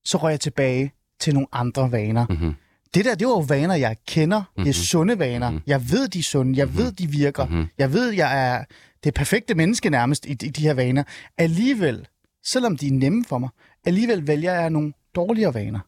Så 0.04 0.18
røg 0.18 0.30
jeg 0.30 0.40
tilbage 0.40 0.92
til 1.20 1.34
nogle 1.34 1.46
andre 1.52 1.92
vaner. 1.92 2.26
Mm-hmm. 2.30 2.54
Det 2.94 3.04
der, 3.04 3.14
det 3.14 3.26
var 3.26 3.32
jo 3.32 3.44
vaner, 3.48 3.74
jeg 3.74 3.96
kender. 4.06 4.38
Mm-hmm. 4.38 4.64
Det 4.64 4.70
er 4.70 4.74
sunde 4.74 5.18
vaner. 5.18 5.50
Mm-hmm. 5.50 5.64
Jeg 5.66 5.90
ved, 5.90 6.08
de 6.08 6.18
er 6.18 6.22
sunde. 6.22 6.58
Jeg 6.58 6.66
mm-hmm. 6.66 6.78
ved, 6.78 6.92
de 6.92 7.06
virker. 7.06 7.46
Mm-hmm. 7.46 7.66
Jeg 7.78 7.92
ved, 7.92 8.10
jeg 8.10 8.48
er 8.48 8.64
det 9.04 9.14
perfekte 9.14 9.54
menneske 9.54 9.90
nærmest 9.90 10.26
i, 10.26 10.30
i 10.30 10.34
de 10.34 10.62
her 10.62 10.74
vaner. 10.74 11.02
Alligevel, 11.38 12.06
selvom 12.44 12.76
de 12.76 12.86
er 12.86 12.92
nemme 12.92 13.24
for 13.24 13.38
mig, 13.38 13.48
alligevel 13.84 14.26
vælger 14.26 14.52
jeg 14.52 14.70
nogle 14.70 14.92
dårligere 15.14 15.54
vaner. 15.54 15.80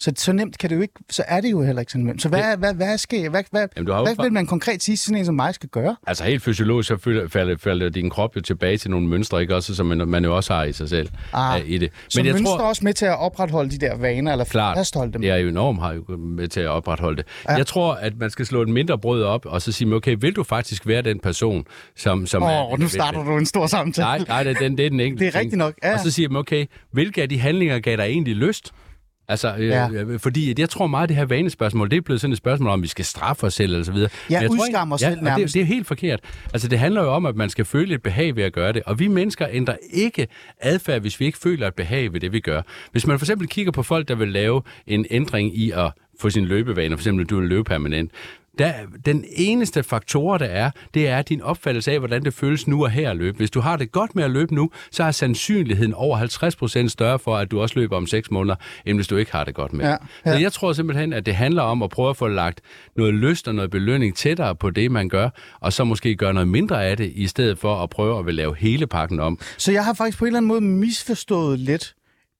Så, 0.00 0.12
så 0.16 0.32
nemt 0.32 0.58
kan 0.58 0.70
det 0.70 0.76
jo 0.76 0.80
ikke, 0.80 0.94
så 1.10 1.24
er 1.28 1.40
det 1.40 1.50
jo 1.50 1.62
heller 1.62 1.80
ikke 1.80 1.92
så 1.92 1.98
nemt. 1.98 2.22
Så 2.22 2.28
hvad, 2.28 2.42
hvad, 2.42 2.56
hvad, 2.56 2.74
hvad 2.74 2.98
sker, 2.98 3.30
hvad, 3.30 3.42
hvad, 3.50 3.68
Jamen, 3.76 3.92
hvad 3.92 4.24
vil 4.24 4.32
man 4.32 4.46
konkret 4.46 4.82
sige, 4.82 4.96
sådan 4.96 5.18
en 5.18 5.24
som 5.24 5.34
mig 5.34 5.54
skal 5.54 5.68
gøre? 5.68 5.96
Altså 6.06 6.24
helt 6.24 6.42
fysiologisk, 6.42 6.88
så 6.88 6.96
falder, 7.28 7.56
falder, 7.56 7.88
din 7.88 8.10
krop 8.10 8.36
jo 8.36 8.40
tilbage 8.40 8.76
til 8.76 8.90
nogle 8.90 9.06
mønstre, 9.06 9.40
ikke 9.40 9.54
også, 9.54 9.74
som 9.74 9.86
man, 9.86 10.08
man 10.08 10.24
jo 10.24 10.36
også 10.36 10.54
har 10.54 10.64
i 10.64 10.72
sig 10.72 10.88
selv 10.88 11.08
Ah, 11.32 11.54
ah, 11.54 11.62
i 11.66 11.78
det. 11.78 11.90
Så 12.08 12.22
jeg 12.22 12.34
mønster 12.34 12.52
også 12.52 12.84
med 12.84 12.94
til 12.94 13.06
at 13.06 13.18
opretholde 13.18 13.70
de 13.70 13.78
der 13.78 13.96
vaner, 13.96 14.32
eller 14.32 14.44
Klart. 14.44 14.76
fastholde 14.76 15.12
dem. 15.12 15.20
Det 15.20 15.30
er 15.30 15.36
jo 15.36 15.48
enormt 15.48 15.80
har 15.80 15.92
jo 15.92 16.16
med 16.16 16.48
til 16.48 16.60
at 16.60 16.68
opretholde 16.68 17.16
det. 17.16 17.26
Ja. 17.48 17.54
Jeg 17.54 17.66
tror, 17.66 17.94
at 17.94 18.12
man 18.18 18.30
skal 18.30 18.46
slå 18.46 18.62
et 18.62 18.68
mindre 18.68 18.98
brød 18.98 19.22
op, 19.22 19.46
og 19.46 19.62
så 19.62 19.72
sige, 19.72 19.94
okay, 19.94 20.16
vil 20.20 20.36
du 20.36 20.42
faktisk 20.42 20.86
være 20.86 21.02
den 21.02 21.20
person, 21.20 21.64
som, 21.96 22.26
som 22.26 22.42
Åh, 22.42 22.52
er... 22.52 22.72
oh, 22.72 22.80
nu 22.80 22.88
starter 22.88 23.24
du 23.24 23.38
en 23.38 23.46
stor 23.46 23.66
samtale. 23.66 24.06
Nej, 24.06 24.18
nej, 24.28 24.42
det, 24.42 24.56
er 24.56 24.58
den, 24.58 24.78
det 24.78 24.86
er 24.86 24.90
den 24.90 25.00
enkelte 25.00 25.24
Det 25.26 25.34
er 25.34 25.38
rigtigt 25.38 25.58
nok, 25.58 25.74
ja. 25.82 25.92
Og 25.92 26.00
så 26.00 26.10
siger 26.10 26.28
man, 26.28 26.40
okay, 26.40 26.66
hvilke 26.90 27.22
af 27.22 27.28
de 27.28 27.38
handlinger 27.38 27.78
gav 27.78 27.96
dig 27.96 28.04
egentlig 28.04 28.36
lyst? 28.36 28.72
Altså, 29.28 29.54
øh, 29.58 29.66
ja. 29.66 29.88
fordi 30.18 30.54
jeg 30.58 30.70
tror 30.70 30.86
meget, 30.86 31.02
at 31.02 31.08
det 31.08 31.16
her 31.16 31.24
vanespørgsmål, 31.24 31.90
det 31.90 31.96
er 31.96 32.00
blevet 32.00 32.20
sådan 32.20 32.32
et 32.32 32.38
spørgsmål 32.38 32.70
om, 32.70 32.82
vi 32.82 32.88
skal 32.88 33.04
straffe 33.04 33.46
os 33.46 33.54
selv, 33.54 33.72
eller 33.72 33.84
så 33.84 33.92
videre. 33.92 34.10
Ja, 34.30 34.46
udskamme 34.50 34.94
os 34.94 35.02
ja, 35.02 35.10
selv 35.10 35.22
nærmest. 35.22 35.54
Det, 35.54 35.54
det 35.54 35.62
er 35.62 35.66
helt 35.74 35.86
forkert. 35.86 36.20
Altså, 36.52 36.68
det 36.68 36.78
handler 36.78 37.02
jo 37.02 37.12
om, 37.12 37.26
at 37.26 37.36
man 37.36 37.50
skal 37.50 37.64
føle 37.64 37.94
et 37.94 38.02
behag 38.02 38.36
ved 38.36 38.42
at 38.42 38.52
gøre 38.52 38.72
det. 38.72 38.82
Og 38.82 38.98
vi 38.98 39.08
mennesker 39.08 39.46
ændrer 39.50 39.76
ikke 39.90 40.28
adfærd, 40.60 41.00
hvis 41.00 41.20
vi 41.20 41.24
ikke 41.24 41.38
føler 41.38 41.66
et 41.66 41.74
behag 41.74 42.12
ved 42.12 42.20
det, 42.20 42.32
vi 42.32 42.40
gør. 42.40 42.62
Hvis 42.92 43.06
man 43.06 43.18
for 43.18 43.24
eksempel 43.24 43.48
kigger 43.48 43.72
på 43.72 43.82
folk, 43.82 44.08
der 44.08 44.14
vil 44.14 44.28
lave 44.28 44.62
en 44.86 45.06
ændring 45.10 45.58
i 45.58 45.70
at 45.70 45.92
få 46.18 46.30
sin 46.30 46.44
løbevane, 46.44 46.96
for 46.96 47.00
eksempel, 47.00 47.26
du 47.26 47.40
vil 47.40 47.48
løbe 47.48 47.64
permanent, 47.64 48.12
der, 48.58 48.72
den 49.06 49.24
eneste 49.32 49.82
faktor, 49.82 50.38
der 50.38 50.46
er, 50.46 50.70
det 50.94 51.08
er 51.08 51.22
din 51.22 51.42
opfattelse 51.42 51.92
af, 51.92 51.98
hvordan 51.98 52.24
det 52.24 52.34
føles 52.34 52.66
nu 52.66 52.84
og 52.84 52.90
her 52.90 53.10
at 53.10 53.16
løbe. 53.16 53.36
Hvis 53.36 53.50
du 53.50 53.60
har 53.60 53.76
det 53.76 53.92
godt 53.92 54.16
med 54.16 54.24
at 54.24 54.30
løbe 54.30 54.54
nu, 54.54 54.70
så 54.90 55.04
er 55.04 55.10
sandsynligheden 55.10 55.94
over 55.94 56.18
50% 56.84 56.88
større 56.88 57.18
for, 57.18 57.36
at 57.36 57.50
du 57.50 57.60
også 57.60 57.78
løber 57.78 57.96
om 57.96 58.06
6 58.06 58.30
måneder, 58.30 58.54
end 58.86 58.98
hvis 58.98 59.06
du 59.06 59.16
ikke 59.16 59.32
har 59.32 59.44
det 59.44 59.54
godt 59.54 59.72
med. 59.72 59.84
Ja, 59.84 59.90
ja. 59.90 60.32
Så 60.32 60.38
jeg 60.38 60.52
tror 60.52 60.72
simpelthen, 60.72 61.12
at 61.12 61.26
det 61.26 61.34
handler 61.34 61.62
om 61.62 61.82
at 61.82 61.90
prøve 61.90 62.10
at 62.10 62.16
få 62.16 62.28
lagt 62.28 62.60
noget 62.96 63.14
lyst 63.14 63.48
og 63.48 63.54
noget 63.54 63.70
belønning 63.70 64.16
tættere 64.16 64.54
på 64.54 64.70
det, 64.70 64.90
man 64.90 65.08
gør, 65.08 65.30
og 65.60 65.72
så 65.72 65.84
måske 65.84 66.14
gøre 66.14 66.34
noget 66.34 66.48
mindre 66.48 66.86
af 66.86 66.96
det, 66.96 67.12
i 67.14 67.26
stedet 67.26 67.58
for 67.58 67.82
at 67.82 67.90
prøve 67.90 68.28
at 68.28 68.34
lave 68.34 68.56
hele 68.56 68.86
pakken 68.86 69.20
om. 69.20 69.38
Så 69.56 69.72
jeg 69.72 69.84
har 69.84 69.94
faktisk 69.94 70.18
på 70.18 70.24
en 70.24 70.26
eller 70.26 70.38
anden 70.38 70.48
måde 70.48 70.60
misforstået 70.60 71.58
lidt, 71.58 71.94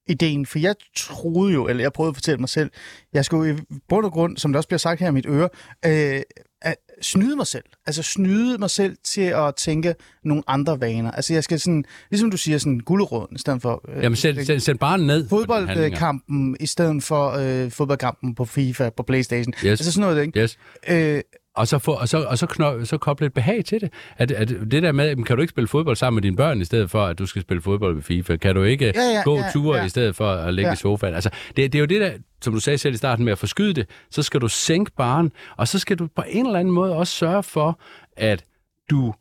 ideen, 0.09 0.45
for 0.45 0.59
jeg 0.59 0.75
troede 0.95 1.53
jo, 1.53 1.67
eller 1.67 1.83
jeg 1.83 1.93
prøvede 1.93 2.09
at 2.09 2.15
fortælle 2.15 2.39
mig 2.39 2.49
selv, 2.49 2.69
jeg 3.13 3.25
skulle 3.25 3.53
i 3.53 3.57
bund 3.89 4.05
og 4.05 4.11
grund, 4.11 4.37
som 4.37 4.51
det 4.51 4.57
også 4.57 4.67
bliver 4.67 4.79
sagt 4.79 4.99
her 4.99 5.07
i 5.07 5.11
mit 5.11 5.25
øre, 5.27 5.49
øh, 5.85 6.21
at 6.61 6.75
snyde 7.01 7.35
mig 7.35 7.47
selv. 7.47 7.63
Altså 7.87 8.03
snyde 8.03 8.57
mig 8.57 8.69
selv 8.69 8.97
til 9.03 9.21
at 9.21 9.55
tænke 9.55 9.95
nogle 10.23 10.43
andre 10.47 10.81
vaner. 10.81 11.11
Altså 11.11 11.33
jeg 11.33 11.43
skal 11.43 11.59
sådan, 11.59 11.85
ligesom 12.11 12.31
du 12.31 12.37
siger, 12.37 12.57
sådan 12.57 12.79
guleråden 12.79 13.35
i 13.35 13.39
stedet 13.39 13.61
for... 13.61 13.89
Øh, 13.89 14.03
Jamen 14.03 14.15
sæt, 14.15 14.45
sæt, 14.45 14.61
sæt 14.61 14.79
bare 14.79 14.97
ned. 14.97 15.29
Fodboldkampen 15.29 16.57
i 16.59 16.65
stedet 16.65 17.03
for 17.03 17.29
øh, 17.29 17.71
fodboldkampen 17.71 18.35
på 18.35 18.45
FIFA, 18.45 18.89
på 18.89 19.03
Playstation. 19.03 19.53
Yes. 19.57 19.65
Altså 19.65 19.91
sådan 19.91 20.09
noget, 20.09 20.25
ikke? 20.25 20.39
Yes. 20.39 20.57
Øh, 20.89 21.21
og 21.59 21.67
så, 21.67 21.79
få, 21.79 21.91
og 21.91 22.09
så, 22.09 22.23
og 22.23 22.37
så, 22.37 22.45
knop, 22.45 22.75
så 22.83 22.97
koble 22.97 23.25
et 23.25 23.33
behag 23.33 23.65
til 23.65 23.81
det. 23.81 23.93
At, 24.17 24.31
at 24.31 24.49
det 24.49 24.83
der 24.83 24.91
med, 24.91 25.15
kan 25.23 25.35
du 25.35 25.41
ikke 25.41 25.51
spille 25.51 25.67
fodbold 25.67 25.95
sammen 25.95 26.15
med 26.15 26.21
dine 26.21 26.35
børn, 26.35 26.61
i 26.61 26.65
stedet 26.65 26.89
for, 26.91 27.05
at 27.05 27.19
du 27.19 27.25
skal 27.25 27.41
spille 27.41 27.61
fodbold 27.61 27.95
med 27.95 28.03
FIFA? 28.03 28.37
Kan 28.37 28.55
du 28.55 28.63
ikke 28.63 28.85
ja, 28.95 29.01
ja, 29.01 29.21
gå 29.23 29.37
ja, 29.37 29.51
ture, 29.53 29.77
ja. 29.77 29.85
i 29.85 29.89
stedet 29.89 30.15
for 30.15 30.31
at 30.31 30.53
ligge 30.53 30.69
ja. 30.69 30.73
i 30.73 30.77
sofaen? 30.77 31.13
Altså, 31.13 31.29
det, 31.55 31.73
det 31.73 31.75
er 31.75 31.79
jo 31.79 31.85
det 31.85 32.01
der, 32.01 32.11
som 32.41 32.53
du 32.53 32.59
sagde 32.59 32.77
selv 32.77 32.93
i 32.93 32.97
starten 32.97 33.25
med 33.25 33.31
at 33.31 33.37
forskyde 33.37 33.73
det, 33.73 33.89
så 34.11 34.23
skal 34.23 34.41
du 34.41 34.47
sænke 34.47 34.91
baren, 34.97 35.31
og 35.57 35.67
så 35.67 35.79
skal 35.79 35.99
du 35.99 36.07
på 36.15 36.23
en 36.27 36.45
eller 36.45 36.59
anden 36.59 36.73
måde 36.73 36.95
også 36.95 37.13
sørge 37.13 37.43
for, 37.43 37.79
at 38.17 38.43
du 38.89 39.13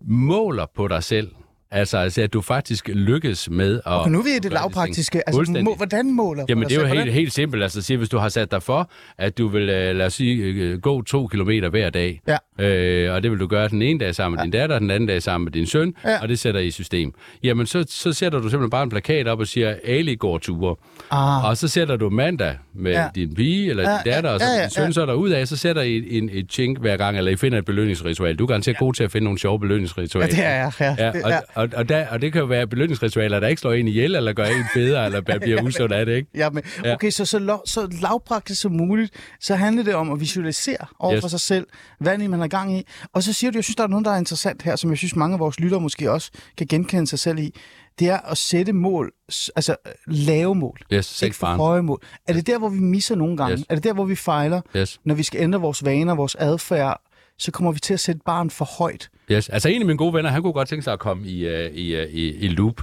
måler 0.00 0.66
på 0.76 0.88
dig 0.88 1.02
selv 1.02 1.30
Altså, 1.72 1.98
altså, 1.98 2.22
at 2.22 2.32
du 2.32 2.40
faktisk 2.40 2.88
lykkes 2.88 3.50
med 3.50 3.76
at... 3.86 3.92
Og 3.92 4.10
nu 4.10 4.18
er 4.18 4.22
vi 4.22 4.38
det 4.38 4.52
lavpraktiske. 4.52 5.28
Altså, 5.28 5.62
må, 5.64 5.74
hvordan 5.74 6.12
måler 6.12 6.44
Jamen, 6.48 6.68
det 6.68 6.76
er 6.76 6.80
jo 6.80 6.86
helt, 6.86 7.12
helt 7.12 7.32
simpelt. 7.32 7.62
Altså, 7.62 7.82
sige, 7.82 7.96
hvis 7.96 8.08
du 8.08 8.18
har 8.18 8.28
sat 8.28 8.50
dig 8.50 8.62
for, 8.62 8.90
at 9.18 9.38
du 9.38 9.48
vil, 9.48 9.62
øh, 9.68 9.96
lad 9.96 10.06
os 10.06 10.14
sige, 10.14 10.44
øh, 10.44 10.80
gå 10.80 11.02
to 11.02 11.26
kilometer 11.26 11.68
hver 11.68 11.90
dag, 11.90 12.20
ja. 12.28 12.36
Øh, 12.62 13.14
og 13.14 13.22
det 13.22 13.30
vil 13.30 13.40
du 13.40 13.46
gøre 13.46 13.68
den 13.68 13.82
ene 13.82 13.98
dag 13.98 14.14
sammen 14.14 14.36
med 14.36 14.40
ja. 14.40 14.44
din 14.44 14.50
datter, 14.50 14.78
den 14.78 14.90
anden 14.90 15.06
dag 15.06 15.22
sammen 15.22 15.44
med 15.44 15.52
din 15.52 15.66
søn, 15.66 15.94
ja. 16.04 16.22
og 16.22 16.28
det 16.28 16.38
sætter 16.38 16.60
i 16.60 16.70
system. 16.70 17.12
Jamen, 17.42 17.66
så, 17.66 17.84
så 17.88 18.12
sætter 18.12 18.38
du 18.38 18.48
simpelthen 18.48 18.70
bare 18.70 18.82
en 18.82 18.88
plakat 18.88 19.28
op 19.28 19.40
og 19.40 19.46
siger, 19.46 19.74
Ali 19.84 20.14
går 20.14 20.38
ture. 20.38 20.76
Ah. 21.10 21.44
Og 21.44 21.56
så 21.56 21.68
sætter 21.68 21.96
du 21.96 22.10
mandag 22.10 22.56
med 22.74 22.92
ja. 22.92 23.08
din 23.14 23.34
pige 23.34 23.70
eller 23.70 23.90
ja. 23.90 23.96
din 24.04 24.12
datter, 24.12 24.30
og 24.30 24.40
så 24.40 24.46
ja, 24.46 24.56
ja, 24.56 24.62
din 24.62 24.70
søn, 24.70 24.84
ja. 24.84 24.92
så 24.92 25.02
er 25.02 25.06
der 25.06 25.14
ud 25.14 25.30
af, 25.30 25.48
så 25.48 25.56
sætter 25.56 25.82
I 25.82 26.18
en, 26.18 26.30
et 26.32 26.46
chink 26.50 26.78
hver 26.78 26.96
gang, 26.96 27.18
eller 27.18 27.32
I 27.32 27.36
finder 27.36 27.58
et 27.58 27.64
belønningsritual. 27.64 28.36
Du 28.36 28.44
er 28.44 28.48
garanteret 28.48 28.74
ja. 28.74 28.84
god 28.84 28.94
til 28.94 29.04
at 29.04 29.12
finde 29.12 29.24
nogle 29.24 29.38
sjove 29.38 29.60
belønningsritualer. 29.60 30.26
Ja, 30.26 30.36
det 30.36 30.46
er 30.46 30.54
jeg. 30.54 30.72
Ja. 30.80 30.94
Ja, 30.98 31.12
og, 31.24 31.44
og, 31.54 31.68
og, 31.76 31.88
der, 31.88 32.06
og 32.08 32.22
det 32.22 32.32
kan 32.32 32.40
jo 32.40 32.46
være 32.46 32.66
belønningsritualer, 32.66 33.40
der 33.40 33.48
ikke 33.48 33.60
slår 33.60 33.72
en 33.72 33.88
ihjel, 33.88 34.16
eller 34.16 34.32
gør 34.32 34.44
en 34.44 34.64
bedre, 34.74 35.04
eller 35.04 35.20
bliver 35.20 35.62
usund 35.66 35.92
af 35.92 36.06
det, 36.06 36.16
ikke? 36.16 36.28
Ja, 36.34 36.50
men 36.50 36.62
okay, 36.92 37.10
så, 37.10 37.24
så, 37.24 37.38
lo, 37.38 37.58
så 37.66 37.88
lavpraktisk 38.02 38.60
som 38.60 38.72
muligt, 38.72 39.12
så 39.40 39.54
handler 39.54 39.82
det 39.82 39.94
om 39.94 40.12
at 40.12 40.20
visualisere 40.20 40.86
over 40.98 41.14
yes. 41.14 41.20
for 41.20 41.28
sig 41.28 41.40
selv, 41.40 41.66
hvad 41.98 42.18
man 42.18 42.42
er 42.42 42.48
gang 42.50 42.78
i. 42.78 42.82
Og 43.12 43.22
så 43.22 43.32
siger 43.32 43.50
du, 43.50 43.58
jeg 43.58 43.64
synes, 43.64 43.76
der 43.76 43.82
er 43.82 43.88
noget, 43.88 44.04
der 44.04 44.10
er 44.10 44.18
interessant 44.18 44.62
her, 44.62 44.76
som 44.76 44.90
jeg 44.90 44.98
synes, 44.98 45.16
mange 45.16 45.34
af 45.34 45.40
vores 45.40 45.60
lyttere 45.60 45.80
måske 45.80 46.10
også 46.10 46.30
kan 46.56 46.66
genkende 46.66 47.06
sig 47.06 47.18
selv 47.18 47.38
i. 47.38 47.54
Det 47.98 48.08
er 48.08 48.18
at 48.18 48.38
sætte 48.38 48.72
mål, 48.72 49.12
altså 49.56 49.76
lave 50.06 50.54
mål. 50.54 50.78
Yes, 50.92 51.22
ikke 51.22 51.36
for 51.36 51.46
høje 51.46 51.82
mål. 51.82 52.02
Er 52.28 52.32
det 52.32 52.46
der, 52.46 52.58
hvor 52.58 52.68
vi 52.68 52.78
misser 52.78 53.14
nogle 53.14 53.36
gange? 53.36 53.56
Yes. 53.56 53.64
Er 53.68 53.74
det 53.74 53.84
der, 53.84 53.92
hvor 53.92 54.04
vi 54.04 54.16
fejler? 54.16 54.60
Yes. 54.76 55.00
Når 55.04 55.14
vi 55.14 55.22
skal 55.22 55.40
ændre 55.40 55.60
vores 55.60 55.84
vaner, 55.84 56.14
vores 56.14 56.34
adfærd, 56.34 57.00
så 57.38 57.50
kommer 57.50 57.72
vi 57.72 57.80
til 57.80 57.94
at 57.94 58.00
sætte 58.00 58.20
barn 58.24 58.50
for 58.50 58.64
højt. 58.64 59.10
Yes. 59.32 59.48
Altså 59.48 59.68
en 59.68 59.82
af 59.82 59.86
mine 59.86 59.96
gode 59.96 60.14
venner, 60.14 60.30
han 60.30 60.42
kunne 60.42 60.52
godt 60.52 60.68
tænke 60.68 60.82
sig 60.82 60.92
at 60.92 60.98
komme 60.98 61.28
i, 61.28 61.46
uh, 61.46 61.52
i, 61.72 62.02
uh, 62.02 62.02
i, 62.10 62.36
i 62.36 62.48
loop. 62.48 62.82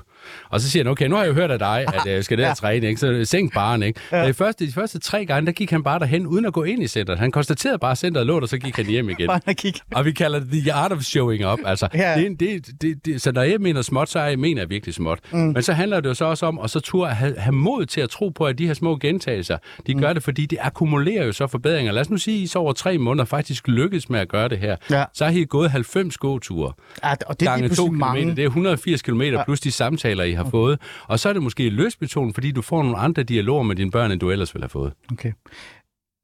Og 0.49 0.61
så 0.61 0.69
siger 0.69 0.83
han, 0.83 0.91
okay, 0.91 1.07
nu 1.07 1.15
har 1.15 1.23
jeg 1.23 1.29
jo 1.29 1.33
hørt 1.33 1.51
af 1.51 1.59
dig, 1.59 1.85
at 1.93 2.05
jeg 2.05 2.17
uh, 2.17 2.23
skal 2.23 2.37
der 2.37 2.47
ja. 2.47 2.53
træne, 2.53 2.87
ikke? 2.87 2.99
så 2.99 3.25
sænk 3.25 3.53
barn. 3.53 3.83
Ikke? 3.83 3.99
Ja. 4.11 4.27
De, 4.27 4.33
første, 4.33 4.67
de 4.67 4.71
første 4.71 4.99
tre 4.99 5.25
gange, 5.25 5.45
der 5.45 5.51
gik 5.51 5.71
han 5.71 5.83
bare 5.83 5.99
derhen, 5.99 6.27
uden 6.27 6.45
at 6.45 6.53
gå 6.53 6.63
ind 6.63 6.83
i 6.83 6.87
centret. 6.87 7.19
Han 7.19 7.31
konstaterede 7.31 7.79
bare, 7.79 7.91
at 7.91 7.97
centret 7.97 8.25
lå 8.25 8.39
og 8.39 8.49
så 8.49 8.57
gik 8.57 8.75
han 8.75 8.85
hjem 8.85 9.09
igen. 9.09 9.29
og 9.95 10.05
vi 10.05 10.11
kalder 10.11 10.39
det 10.39 10.49
the 10.49 10.73
art 10.73 10.91
of 10.91 11.01
showing 11.01 11.47
up. 11.47 11.59
Altså, 11.65 11.87
ja. 11.93 12.15
det, 12.17 12.39
det, 12.39 12.81
det, 12.81 13.05
det, 13.05 13.21
så 13.21 13.31
når 13.31 13.41
jeg 13.41 13.59
mener 13.59 13.81
småt, 13.81 14.09
så 14.09 14.19
er 14.19 14.27
jeg, 14.27 14.39
mener 14.39 14.61
jeg 14.61 14.69
virkelig 14.69 14.95
småt. 14.95 15.19
Mm. 15.31 15.39
Men 15.39 15.63
så 15.63 15.73
handler 15.73 15.99
det 15.99 16.09
jo 16.09 16.13
så 16.13 16.25
også 16.25 16.45
om, 16.45 16.59
at 16.63 16.69
så 16.69 16.79
turde 16.79 17.13
have, 17.13 17.37
have 17.37 17.53
mod 17.53 17.85
til 17.85 18.01
at 18.01 18.09
tro 18.09 18.29
på, 18.29 18.45
at 18.45 18.57
de 18.57 18.67
her 18.67 18.73
små 18.73 18.97
gentagelser, 18.97 19.57
de 19.87 19.93
mm. 19.93 20.01
gør 20.01 20.13
det, 20.13 20.23
fordi 20.23 20.45
det 20.45 20.57
akkumulerer 20.61 21.25
jo 21.25 21.31
så 21.31 21.47
forbedringer. 21.47 21.91
Lad 21.91 22.01
os 22.01 22.09
nu 22.09 22.17
sige, 22.17 22.37
at 22.37 22.43
I 22.43 22.47
så 22.47 22.59
over 22.59 22.73
tre 22.73 22.97
måneder 22.97 23.25
faktisk 23.25 23.67
lykkes 23.67 24.09
med 24.09 24.19
at 24.19 24.27
gøre 24.27 24.49
det 24.49 24.57
her. 24.57 24.75
Ja. 24.91 25.03
Så 25.13 25.25
har 25.25 25.31
I 25.31 25.45
gået 25.45 25.71
90 25.71 26.17
gåture. 26.37 26.73
Ja, 27.03 27.13
og 27.25 27.39
det 27.39 27.47
er 27.47 27.75
to 27.75 27.91
mange. 27.91 28.35
Det 28.35 28.39
er 28.39 28.47
180 28.47 29.01
km 29.01 29.21
ja. 29.21 29.43
plus 29.43 29.59
de 29.59 29.71
samtaler, 29.71 30.23
I 30.23 30.31
har 30.31 30.43
okay. 30.43 30.51
fået. 30.51 30.79
Og 31.07 31.19
så 31.19 31.29
er 31.29 31.33
det 31.33 31.43
måske 31.43 31.69
løsbetonet, 31.69 32.33
fordi 32.33 32.51
du 32.51 32.61
får 32.61 32.83
nogle 32.83 32.97
andre 32.97 33.23
dialoger 33.23 33.63
med 33.63 33.75
dine 33.75 33.91
børn, 33.91 34.11
end 34.11 34.19
du 34.19 34.31
ellers 34.31 34.53
ville 34.53 34.63
have 34.63 34.69
fået. 34.69 34.93
Okay. 35.11 35.31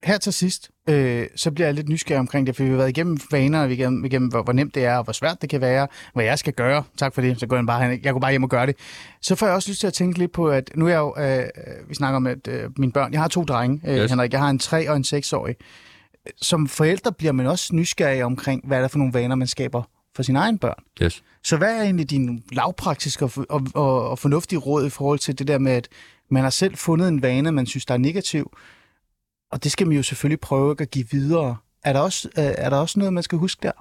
Her 0.04 0.18
til 0.18 0.34
sidst, 0.34 0.70
øh, 0.90 1.26
så 1.36 1.52
bliver 1.52 1.68
jeg 1.68 1.74
lidt 1.74 1.90
nysgerrig 1.90 2.20
omkring 2.20 2.48
det, 2.48 2.56
for 2.56 2.64
vi 2.64 2.70
har 2.70 2.78
været 2.78 2.90
igennem 2.90 3.20
vaner, 3.32 3.68
vi 3.68 3.74
igennem, 3.74 4.06
igennem 4.06 4.30
hvor, 4.30 4.44
hvor 4.44 4.54
nemt 4.54 4.76
det 4.76 4.86
er, 4.86 4.98
og 4.98 5.04
hvor 5.04 5.14
svært 5.14 5.42
det 5.42 5.50
kan 5.50 5.62
være, 5.62 5.88
hvad 6.14 6.26
jeg 6.26 6.40
skal 6.40 6.54
gøre. 6.54 6.84
Tak 6.98 7.14
for 7.14 7.22
det, 7.22 7.40
så 7.40 7.48
går 7.48 7.56
jeg 7.56 7.66
bare, 7.66 8.00
jeg 8.04 8.14
går 8.14 8.20
bare 8.20 8.32
hjem 8.32 8.44
og 8.44 8.50
gør 8.50 8.66
det. 8.66 8.76
Så 9.22 9.36
får 9.36 9.46
jeg 9.46 9.56
også 9.56 9.72
lyst 9.72 9.80
til 9.80 9.88
at 9.88 9.94
tænke 9.94 10.20
lidt 10.20 10.32
på, 10.32 10.48
at 10.50 10.72
nu 10.76 10.86
er 10.86 10.90
jeg 10.90 10.98
jo, 10.98 11.16
øh, 11.18 11.90
vi 11.90 11.96
snakker 11.96 12.16
om 12.16 12.28
at, 12.28 12.48
øh, 12.48 12.70
mine 12.78 12.92
børn, 12.92 13.14
jeg 13.14 13.22
har 13.22 13.28
to 13.28 13.44
drenge, 13.44 13.82
øh, 13.88 13.98
yes. 13.98 14.12
Henrik, 14.12 14.32
jeg 14.32 14.40
har 14.40 14.50
en 14.50 14.60
3 14.60 14.90
og 14.90 14.96
en 14.96 15.04
6-årig. 15.08 15.56
Som 16.42 16.68
forældre 16.68 17.12
bliver 17.12 17.32
man 17.32 17.46
også 17.48 17.76
nysgerrig 17.76 18.24
omkring, 18.24 18.68
hvad 18.68 18.78
er 18.78 18.82
der 18.82 18.88
for 18.88 18.98
nogle 18.98 19.14
vaner, 19.14 19.36
man 19.36 19.48
skaber 19.48 19.84
for 20.16 20.24
sine 20.24 20.40
egne 20.40 20.58
børn. 20.58 20.84
Yes. 21.04 21.24
Så 21.44 21.58
hvad 21.58 21.78
er 21.78 21.84
egentlig 21.84 22.10
din 22.10 22.44
lavpraktiske 22.52 23.26
og, 23.26 23.32
og, 23.50 23.68
og, 23.74 24.10
og 24.10 24.20
fornuftige 24.20 24.60
råd 24.60 24.86
i 24.86 24.90
forhold 24.90 25.20
til 25.20 25.40
det 25.40 25.48
der 25.48 25.58
med, 25.58 25.72
at 25.72 25.88
man 26.30 26.44
har 26.44 26.50
selv 26.50 26.76
fundet 26.76 27.08
en 27.08 27.22
vane, 27.22 27.52
man 27.52 27.66
synes, 27.66 27.86
der 27.86 27.94
er 27.94 27.98
negativ, 27.98 28.58
og 29.52 29.64
det 29.64 29.72
skal 29.72 29.88
man 29.88 29.98
jo 29.98 30.04
selvfølgelig 30.04 30.40
prøve 30.40 30.76
at 30.80 30.92
give 30.92 31.06
videre. 31.12 31.58
Er 31.84 31.94
der 31.94 32.00
også, 32.00 32.30
er 32.36 32.70
der 32.70 32.78
også 32.78 33.00
noget, 33.00 33.14
man 33.14 33.24
skal 33.24 33.38
huske 33.38 33.60
der? 33.64 33.72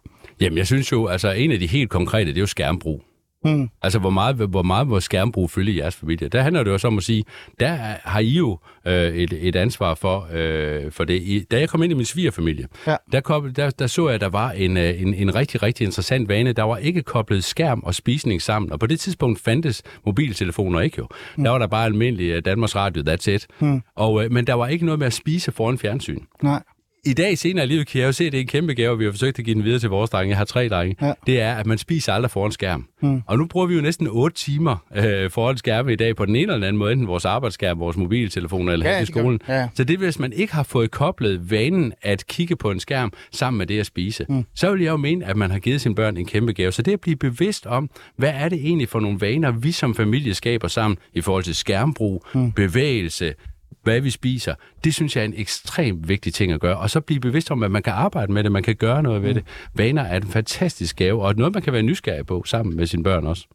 Jamen, 0.41 0.59
jeg 0.59 0.67
synes 0.67 0.93
jo, 0.93 1.07
altså 1.07 1.31
en 1.31 1.53
af 1.53 1.59
de 1.59 1.67
helt 1.67 1.91
konkrete, 1.91 2.31
det 2.31 2.37
er 2.37 2.41
jo 2.41 2.47
skærmbrug. 2.47 3.05
Mm. 3.45 3.71
Altså, 3.83 3.99
hvor 3.99 4.11
meget, 4.11 4.37
hvor 4.37 4.63
meget 4.63 4.89
vores 4.89 5.05
skærmbrug 5.05 5.51
følge 5.51 5.73
i 5.73 5.79
jeres 5.79 5.97
familie. 5.97 6.29
Der 6.29 6.43
handler 6.43 6.63
det 6.63 6.69
jo 6.69 6.75
også 6.75 6.87
om 6.87 6.99
at 6.99 7.05
sige, 7.05 7.25
der 7.61 7.69
har 8.05 8.21
I 8.21 8.29
jo 8.29 8.59
øh, 8.87 8.95
et, 8.95 9.33
et 9.33 9.57
ansvar 9.57 9.95
for, 9.95 10.29
øh, 10.33 10.93
for 10.93 11.05
det. 11.05 11.15
I, 11.15 11.45
da 11.51 11.59
jeg 11.59 11.69
kom 11.69 11.83
ind 11.83 11.93
i 11.93 11.95
min 11.95 12.05
svigerfamilie, 12.05 12.67
ja. 12.87 12.97
der, 13.13 13.21
kom, 13.21 13.55
der, 13.55 13.71
der 13.71 13.87
så 13.87 14.07
jeg, 14.07 14.15
at 14.15 14.21
der 14.21 14.29
var 14.29 14.51
en, 14.51 14.77
øh, 14.77 15.03
en, 15.03 15.15
en 15.15 15.35
rigtig, 15.35 15.63
rigtig 15.63 15.85
interessant 15.85 16.29
vane. 16.29 16.53
Der 16.53 16.63
var 16.63 16.77
ikke 16.77 17.03
koblet 17.03 17.45
skærm 17.45 17.81
og 17.85 17.95
spisning 17.95 18.43
sammen, 18.43 18.73
og 18.73 18.81
på 18.81 18.87
det 18.87 19.01
tidspunkt 19.01 19.41
fandtes 19.41 19.83
mobiltelefoner 20.07 20.81
ikke 20.81 20.97
jo. 20.99 21.09
Mm. 21.37 21.45
Der 21.45 21.51
var 21.51 21.59
der 21.59 21.67
bare 21.67 21.85
almindelig 21.85 22.37
uh, 22.37 22.43
Danmarks 22.45 22.77
Radio, 22.77 23.03
that's 23.13 23.31
it. 23.31 23.47
Mm. 23.61 23.83
Og, 23.97 24.25
øh, 24.25 24.33
men 24.33 24.47
der 24.47 24.55
var 24.55 24.69
ikke 24.69 24.85
noget 24.85 24.99
med 24.99 25.07
at 25.07 25.13
spise 25.13 25.53
foran 25.53 25.79
fjernsyn. 25.79 26.21
Nej 26.43 26.63
i 27.05 27.13
dag 27.13 27.39
senere 27.39 27.65
i 27.65 27.69
livet 27.69 27.87
kan 27.87 28.01
jeg 28.01 28.07
jo 28.07 28.13
se, 28.13 28.25
at 28.25 28.33
det 28.33 28.39
er 28.39 28.43
en 28.43 28.49
kæmpe 28.49 28.75
gave, 28.75 28.99
vi 28.99 29.05
har 29.05 29.11
forsøgt 29.11 29.39
at 29.39 29.45
give 29.45 29.55
den 29.55 29.65
videre 29.65 29.79
til 29.79 29.89
vores 29.89 30.11
drenge. 30.11 30.29
Jeg 30.29 30.39
har 30.39 30.45
tre 30.45 30.69
drenge. 30.69 30.97
Ja. 31.07 31.13
Det 31.27 31.41
er, 31.41 31.55
at 31.55 31.67
man 31.67 31.79
spiser 31.79 32.13
aldrig 32.13 32.31
foran 32.31 32.53
skærm. 32.53 32.89
Mm. 33.03 33.23
Og 33.27 33.39
nu 33.39 33.47
bruger 33.47 33.67
vi 33.67 33.75
jo 33.75 33.81
næsten 33.81 34.09
8 34.11 34.37
timer 34.37 34.77
øh, 34.97 35.31
foran 35.31 35.57
skærme 35.57 35.93
i 35.93 35.97
dag 35.97 36.17
på 36.17 36.27
den 36.27 36.37
ene 36.37 36.53
eller 36.53 36.67
anden 36.67 36.79
måde, 36.79 36.93
enten 36.93 37.09
vores 37.09 37.25
arbejdsskærm, 37.25 37.81
vores 37.81 37.97
mobiltelefoner 37.97 38.73
eller 38.73 38.91
ja, 38.91 39.01
i 39.01 39.07
skolen. 39.07 39.41
Ja. 39.49 39.69
Så 39.75 39.85
det 39.85 39.99
hvis 39.99 40.19
man 40.19 40.33
ikke 40.33 40.55
har 40.55 40.63
fået 40.63 40.91
koblet 40.91 41.51
vanen 41.51 41.93
at 42.03 42.27
kigge 42.27 42.57
på 42.57 42.71
en 42.71 42.81
skærm 42.81 43.13
sammen 43.33 43.59
med 43.59 43.67
det 43.67 43.81
at 43.81 43.87
spise, 43.87 44.27
mm. 44.29 44.45
så 44.55 44.73
vil 44.73 44.83
jeg 44.83 44.91
jo 44.91 44.97
mene, 44.97 45.27
at 45.27 45.37
man 45.37 45.51
har 45.51 45.59
givet 45.59 45.81
sine 45.81 45.95
børn 45.95 46.17
en 46.17 46.27
kæmpe 46.27 46.53
gave. 46.53 46.73
Så 46.73 46.83
det 46.83 46.93
at 46.93 47.01
blive 47.01 47.17
bevidst 47.17 47.67
om, 47.67 47.91
hvad 48.17 48.33
er 48.35 48.49
det 48.49 48.59
egentlig 48.59 48.89
for 48.89 49.01
nogle 49.01 49.21
vaner, 49.21 49.51
vi 49.51 49.73
som 49.73 49.95
familie 49.95 50.35
skaber 50.35 50.69
sammen 50.69 50.99
i 51.15 51.21
forhold 51.21 51.45
til 51.45 51.55
skærmbrug, 51.55 52.27
mm. 52.35 52.53
bevægelse, 52.53 53.35
hvad 53.83 54.01
vi 54.01 54.11
spiser, 54.11 54.55
det 54.85 54.95
synes 54.95 55.17
jeg 55.17 55.23
er 55.23 55.25
en 55.25 55.35
ekstremt 55.37 56.09
vigtig 56.09 56.35
ting 56.35 56.53
at 56.53 56.61
gøre. 56.61 56.77
Og 56.77 56.91
så 56.91 57.01
blive 57.01 57.21
bevidst 57.21 57.51
om, 57.51 57.63
at 57.63 57.71
man 57.71 57.83
kan 57.83 57.93
arbejde 57.93 58.33
med 58.33 58.45
det, 58.45 58.53
man 58.53 58.63
kan 58.63 58.77
gøre 58.77 59.03
noget 59.03 59.23
ved 59.23 59.29
mm. 59.29 59.35
det. 59.35 59.45
Vaner 59.75 60.03
er 60.03 60.17
en 60.17 60.29
fantastisk 60.29 60.97
gave, 60.97 61.23
og 61.23 61.35
noget, 61.37 61.55
man 61.55 61.63
kan 61.63 61.73
være 61.73 61.83
nysgerrig 61.83 62.27
på 62.27 62.43
sammen 62.47 62.77
med 62.77 62.87
sine 62.87 63.03
børn 63.03 63.27
også. 63.27 63.47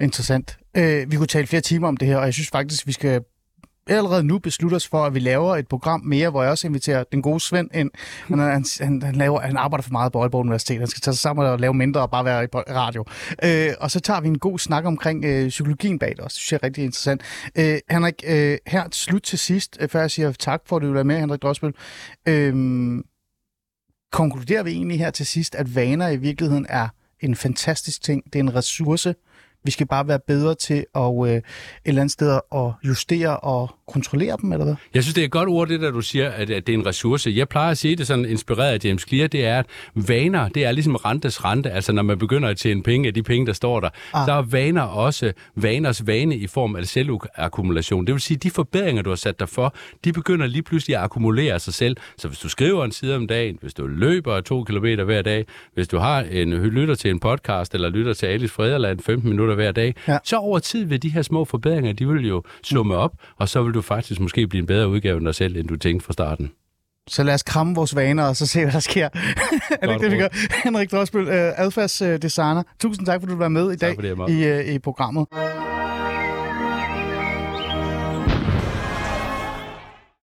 Interessant. 0.00 0.58
Øh, 0.76 1.12
vi 1.12 1.16
kunne 1.16 1.26
tale 1.26 1.46
flere 1.46 1.62
timer 1.62 1.88
om 1.88 1.96
det 1.96 2.08
her, 2.08 2.16
og 2.16 2.24
jeg 2.24 2.34
synes 2.34 2.48
faktisk, 2.48 2.86
vi 2.86 2.92
skal 2.92 3.20
allerede 3.96 4.22
nu 4.22 4.38
beslutte 4.38 4.74
os 4.74 4.88
for, 4.88 5.04
at 5.04 5.14
vi 5.14 5.18
laver 5.18 5.56
et 5.56 5.68
program 5.68 6.00
mere, 6.00 6.30
hvor 6.30 6.42
jeg 6.42 6.50
også 6.50 6.66
inviterer 6.66 7.04
den 7.12 7.22
gode 7.22 7.40
Svend 7.40 7.70
ind. 7.74 7.90
Han, 8.26 8.38
han, 8.38 8.64
han, 8.80 9.02
han, 9.02 9.14
laver, 9.14 9.40
han 9.40 9.56
arbejder 9.56 9.82
for 9.82 9.92
meget 9.92 10.12
på 10.12 10.20
Aalborg 10.20 10.40
Universitet. 10.40 10.78
Han 10.78 10.88
skal 10.88 11.00
tage 11.00 11.14
sig 11.14 11.20
sammen 11.20 11.46
og 11.46 11.60
lave 11.60 11.74
mindre 11.74 12.00
og 12.00 12.10
bare 12.10 12.24
være 12.24 12.44
i 12.44 12.46
radio. 12.56 13.04
Øh, 13.44 13.70
og 13.80 13.90
så 13.90 14.00
tager 14.00 14.20
vi 14.20 14.28
en 14.28 14.38
god 14.38 14.58
snak 14.58 14.84
omkring 14.84 15.24
øh, 15.24 15.48
psykologien 15.48 15.98
bag 15.98 16.10
det 16.10 16.20
også. 16.20 16.34
Det 16.34 16.40
synes 16.40 16.52
jeg 16.52 16.58
er 16.62 16.66
rigtig 16.66 16.84
interessant. 16.84 17.22
Øh, 17.58 17.78
Henrik, 17.90 18.24
øh, 18.26 18.58
her 18.66 18.88
til 18.88 19.02
slut 19.02 19.22
til 19.22 19.38
sidst, 19.38 19.76
øh, 19.80 19.88
før 19.88 20.00
jeg 20.00 20.10
siger 20.10 20.32
tak 20.32 20.62
for, 20.66 20.76
at 20.76 20.82
du 20.82 20.86
vil 20.86 20.94
være 20.94 21.04
med, 21.04 21.18
Henrik 21.18 21.42
Drosbøl. 21.42 21.74
Øh, 22.28 22.54
konkluderer 24.12 24.62
vi 24.62 24.70
egentlig 24.70 24.98
her 24.98 25.10
til 25.10 25.26
sidst, 25.26 25.54
at 25.54 25.74
vaner 25.74 26.08
i 26.08 26.16
virkeligheden 26.16 26.66
er 26.68 26.88
en 27.20 27.36
fantastisk 27.36 28.02
ting. 28.02 28.24
Det 28.24 28.34
er 28.34 28.40
en 28.42 28.54
ressource, 28.54 29.14
vi 29.64 29.70
skal 29.70 29.86
bare 29.86 30.08
være 30.08 30.18
bedre 30.26 30.54
til 30.54 30.84
at 30.94 31.12
øh, 31.26 31.28
et 31.28 31.42
eller 31.84 32.00
andet 32.00 32.12
sted 32.12 32.40
at 32.54 32.88
justere 32.88 33.36
og 33.36 33.74
kontrollere 33.92 34.36
dem, 34.42 34.52
eller 34.52 34.64
hvad? 34.64 34.74
Jeg 34.94 35.02
synes, 35.02 35.14
det 35.14 35.20
er 35.20 35.24
et 35.24 35.30
godt 35.30 35.48
ord, 35.48 35.68
det 35.68 35.80
der, 35.80 35.90
du 35.90 36.00
siger, 36.00 36.30
at, 36.30 36.50
at 36.50 36.66
det 36.66 36.74
er 36.74 36.78
en 36.78 36.86
ressource. 36.86 37.32
Jeg 37.36 37.48
plejer 37.48 37.70
at 37.70 37.78
sige 37.78 37.96
det 37.96 38.06
sådan 38.06 38.24
inspireret 38.24 38.72
af 38.72 38.84
James 38.84 39.02
Clear, 39.08 39.28
det 39.28 39.46
er, 39.46 39.58
at 39.58 39.66
vaner, 39.94 40.48
det 40.48 40.64
er 40.64 40.72
ligesom 40.72 40.96
rentes 40.96 41.44
rente. 41.44 41.70
Altså, 41.70 41.92
når 41.92 42.02
man 42.02 42.18
begynder 42.18 42.48
at 42.48 42.56
tjene 42.56 42.82
penge 42.82 43.08
af 43.08 43.14
de 43.14 43.22
penge, 43.22 43.46
der 43.46 43.52
står 43.52 43.80
der, 43.80 43.88
ah. 44.14 44.26
så 44.26 44.32
er 44.32 44.42
vaner 44.42 44.82
også 44.82 45.32
vaners 45.54 46.06
vane 46.06 46.36
i 46.36 46.46
form 46.46 46.76
af 46.76 46.86
selvakkumulation. 46.86 48.06
Det 48.06 48.12
vil 48.12 48.20
sige, 48.20 48.38
de 48.38 48.50
forbedringer, 48.50 49.02
du 49.02 49.10
har 49.10 49.16
sat 49.16 49.40
dig 49.40 49.48
for, 49.48 49.74
de 50.04 50.12
begynder 50.12 50.46
lige 50.46 50.62
pludselig 50.62 50.96
at 50.96 51.02
akkumulere 51.02 51.58
sig 51.58 51.74
selv. 51.74 51.96
Så 52.18 52.28
hvis 52.28 52.38
du 52.38 52.48
skriver 52.48 52.84
en 52.84 52.92
side 52.92 53.16
om 53.16 53.26
dagen, 53.26 53.58
hvis 53.60 53.74
du 53.74 53.86
løber 53.86 54.40
to 54.40 54.64
kilometer 54.64 55.04
hver 55.04 55.22
dag, 55.22 55.46
hvis 55.74 55.88
du 55.88 55.98
har 55.98 56.20
en 56.20 56.50
lytter 56.50 56.94
til 56.94 57.10
en 57.10 57.20
podcast, 57.20 57.74
eller 57.74 57.88
lytter 57.88 58.12
til 58.12 58.26
Alice 58.26 58.54
Frederland 58.54 59.00
15 59.00 59.30
minutter 59.30 59.49
hver 59.54 59.72
dag, 59.72 59.94
ja. 60.08 60.18
så 60.24 60.36
over 60.36 60.58
tid 60.58 60.84
vil 60.84 61.02
de 61.02 61.08
her 61.08 61.22
små 61.22 61.44
forbedringer, 61.44 61.92
de 61.92 62.08
vil 62.08 62.28
jo 62.28 62.42
summe 62.62 62.96
op, 62.96 63.12
og 63.36 63.48
så 63.48 63.62
vil 63.62 63.74
du 63.74 63.82
faktisk 63.82 64.20
måske 64.20 64.46
blive 64.46 64.60
en 64.60 64.66
bedre 64.66 64.88
udgave 64.88 65.16
af 65.16 65.20
dig 65.20 65.34
selv, 65.34 65.56
end 65.56 65.68
du 65.68 65.76
tænkte 65.76 66.06
fra 66.06 66.12
starten. 66.12 66.50
Så 67.08 67.22
lad 67.22 67.34
os 67.34 67.42
kramme 67.42 67.74
vores 67.74 67.96
vaner, 67.96 68.24
og 68.24 68.36
så 68.36 68.46
se, 68.46 68.62
hvad 68.62 68.72
der 68.72 68.80
sker. 68.80 69.04
er 69.82 69.86
det 69.86 69.94
ikke 69.94 70.04
det, 70.04 70.12
vi 70.12 70.16
gør? 70.16 70.28
Henrik 70.64 70.92
Drosbøl, 70.92 71.28
adfærdsdesigner. 71.30 72.62
Tusind 72.80 73.06
tak, 73.06 73.20
for 73.20 73.26
at 73.26 73.32
du 73.32 73.36
var 73.36 73.48
med 73.48 73.72
i 73.72 73.76
dag 73.76 73.96
det, 73.96 74.28
i, 74.28 74.44
øh, 74.44 74.74
i 74.74 74.78
programmet. 74.78 75.26